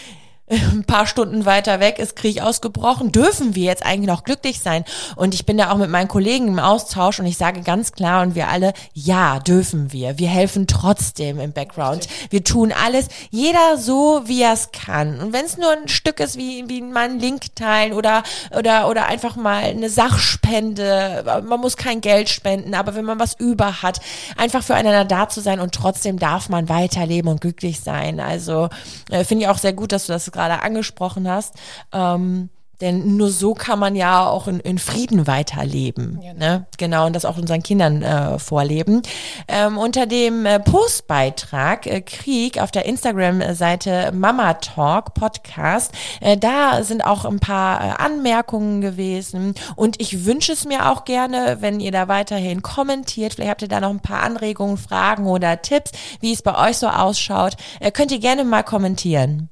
ein 0.49 0.85
paar 0.85 1.07
Stunden 1.07 1.45
weiter 1.45 1.81
weg 1.81 1.99
ist 1.99 2.15
Krieg 2.15 2.41
ausgebrochen, 2.41 3.11
dürfen 3.11 3.57
wir 3.57 3.65
jetzt 3.65 3.85
eigentlich 3.85 4.07
noch 4.09 4.23
glücklich 4.23 4.61
sein? 4.61 4.85
Und 5.17 5.35
ich 5.35 5.45
bin 5.45 5.59
da 5.59 5.73
auch 5.73 5.77
mit 5.77 5.91
meinen 5.91 6.07
Kollegen 6.07 6.47
im 6.47 6.59
Austausch 6.61 7.19
und 7.19 7.27
ich 7.27 7.37
sage 7.37 7.63
ganz 7.63 7.93
klar 7.93 8.23
und 8.23 8.37
wir 8.37 8.49
alle, 8.49 8.73
ja, 8.93 9.41
dürfen 9.41 9.93
wir. 9.93 10.19
Wir 10.19 10.29
helfen 10.29 10.69
trotzdem 10.69 11.41
im 11.41 11.53
Background. 11.53 12.07
Wir 12.31 12.45
tun 12.45 12.73
alles, 12.73 13.09
jeder 13.31 13.77
so, 13.77 14.23
wie 14.27 14.43
er 14.43 14.53
es 14.53 14.71
kann. 14.71 15.19
Und 15.19 15.33
wenn 15.33 15.45
es 15.45 15.57
nur 15.57 15.71
ein 15.71 15.89
Stück 15.89 16.21
ist, 16.21 16.37
wie, 16.37 16.69
wie 16.69 16.81
mal 16.81 17.09
ein 17.09 17.19
Link 17.19 17.57
teilen 17.57 17.93
oder, 17.93 18.23
oder, 18.57 18.89
oder 18.89 19.07
einfach 19.07 19.35
mal 19.35 19.65
eine 19.65 19.91
Sachspende, 19.91 21.43
man 21.45 21.61
muss 21.61 21.77
kein 21.77 22.01
Geld 22.01 22.29
spenden, 22.29 22.75
aber 22.75 22.95
wenn 22.95 23.05
man 23.05 23.19
was 23.19 23.35
über 23.35 23.83
hat, 23.83 24.01
einfach 24.37 24.63
füreinander 24.63 25.05
da 25.05 25.29
zu 25.29 25.41
sein 25.41 25.59
und 25.59 25.75
trotzdem 25.75 26.21
darf 26.21 26.49
man 26.49 26.69
weiterleben 26.69 27.33
und 27.33 27.41
glücklich 27.41 27.81
sein. 27.81 28.21
Also 28.21 28.69
äh, 29.11 29.25
finde 29.25 29.45
ich 29.45 29.51
auch 29.51 29.59
sehr 29.59 29.73
gut, 29.73 29.91
dass 29.91 30.07
du 30.07 30.13
das 30.13 30.36
gerade 30.37 30.63
angesprochen 30.63 31.29
hast. 31.29 31.55
Ähm, 31.93 32.51
denn 32.81 33.17
nur 33.17 33.31
so 33.31 33.55
kann 33.55 33.79
man 33.79 33.97
ja 33.97 34.27
auch 34.27 34.49
in, 34.49 34.61
in 34.61 34.79
Frieden 34.79 35.27
weiterleben. 35.27 36.21
Genau. 36.21 36.35
Ne? 36.39 36.67
genau, 36.77 37.07
und 37.07 37.17
das 37.17 37.25
auch 37.25 37.39
unseren 37.39 37.63
Kindern 37.63 38.03
äh, 38.03 38.39
vorleben. 38.39 39.03
Ähm, 39.49 39.79
unter 39.79 40.07
dem 40.07 40.45
äh, 40.45 40.61
Postbeitrag 40.61 41.87
äh, 41.87 42.03
Krieg 42.03 42.61
auf 42.61 42.71
der 42.71 42.85
Instagram-Seite 42.85 44.13
Mama 44.13 44.55
Talk 44.55 45.15
Podcast, 45.15 45.93
äh, 46.21 46.37
da 46.37 46.83
sind 46.83 47.03
auch 47.03 47.25
ein 47.25 47.41
paar 47.41 47.81
äh, 47.81 48.03
Anmerkungen 48.03 48.83
gewesen. 48.83 49.55
Und 49.75 50.01
ich 50.01 50.27
wünsche 50.27 50.53
es 50.53 50.67
mir 50.67 50.91
auch 50.91 51.05
gerne, 51.05 51.59
wenn 51.61 51.81
ihr 51.81 51.93
da 51.93 52.09
weiterhin 52.09 52.63
kommentiert. 52.63 53.35
Vielleicht 53.35 53.51
habt 53.51 53.63
ihr 53.63 53.69
da 53.69 53.81
noch 53.81 53.91
ein 53.91 54.01
paar 54.01 54.23
Anregungen, 54.23 54.77
Fragen 54.77 55.27
oder 55.27 55.63
Tipps, 55.63 55.93
wie 56.21 56.33
es 56.33 56.43
bei 56.43 56.69
euch 56.69 56.77
so 56.77 56.89
ausschaut. 56.89 57.57
Äh, 57.81 57.91
könnt 57.91 58.13
ihr 58.13 58.21
gerne 58.21 58.45
mal 58.45 58.63
kommentieren. 58.63 59.49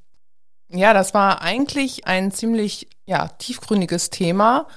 Ja, 0.69 0.93
das 0.93 1.13
war 1.13 1.41
eigentlich 1.41 2.07
ein 2.07 2.31
ziemlich 2.31 2.87
ja, 3.05 3.27
tiefgründiges 3.27 4.09
Thema, 4.09 4.67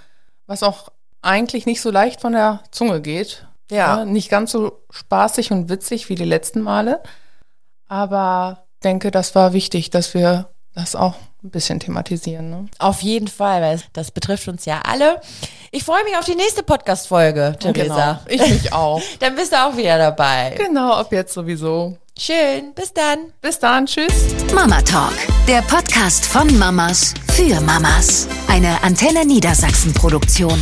was 0.47 0.62
auch 0.62 0.91
eigentlich 1.22 1.66
nicht 1.66 1.80
so 1.80 1.91
leicht 1.91 2.20
von 2.20 2.32
der 2.32 2.61
Zunge 2.70 3.01
geht. 3.01 3.47
Ja. 3.70 3.99
ja. 3.99 4.05
Nicht 4.05 4.30
ganz 4.30 4.53
so 4.53 4.80
spaßig 4.91 5.51
und 5.51 5.68
witzig 5.68 6.09
wie 6.09 6.14
die 6.14 6.24
letzten 6.24 6.61
Male. 6.61 7.03
Aber 7.89 8.64
denke, 8.84 9.11
das 9.11 9.34
war 9.34 9.53
wichtig, 9.53 9.91
dass 9.91 10.14
wir 10.14 10.51
das 10.74 10.95
auch 10.95 11.14
ein 11.43 11.51
bisschen 11.51 11.80
thematisieren. 11.80 12.51
Ne? 12.51 12.66
Auf 12.78 13.01
jeden 13.03 13.28
Fall, 13.28 13.62
weil 13.62 13.80
das 13.93 14.11
betrifft 14.11 14.49
uns 14.49 14.64
ja 14.64 14.80
alle. 14.84 15.20
Ich 15.70 15.84
freue 15.84 16.03
mich 16.05 16.16
auf 16.16 16.24
die 16.24 16.34
nächste 16.34 16.62
Podcast-Folge, 16.62 17.57
Theresa. 17.59 18.20
Genau, 18.26 18.45
ich 18.45 18.51
mich 18.51 18.72
auch. 18.72 19.01
Dann 19.20 19.36
bist 19.36 19.53
du 19.53 19.57
auch 19.64 19.76
wieder 19.76 19.99
dabei. 19.99 20.55
Genau, 20.59 20.95
ab 20.95 21.12
jetzt 21.12 21.34
sowieso. 21.34 21.97
Schön, 22.21 22.75
bis 22.75 22.93
dann. 22.93 23.33
Bis 23.41 23.61
dann, 23.61 23.87
tschüss. 23.87 24.35
Mama 24.53 24.83
Talk, 24.83 25.14
der 25.47 25.62
Podcast 25.62 26.27
von 26.27 26.59
Mamas 26.59 27.14
für 27.33 27.61
Mamas. 27.61 28.27
Eine 28.49 28.83
Antenne 28.83 29.25
Niedersachsen 29.25 29.95
Produktion. 29.95 30.59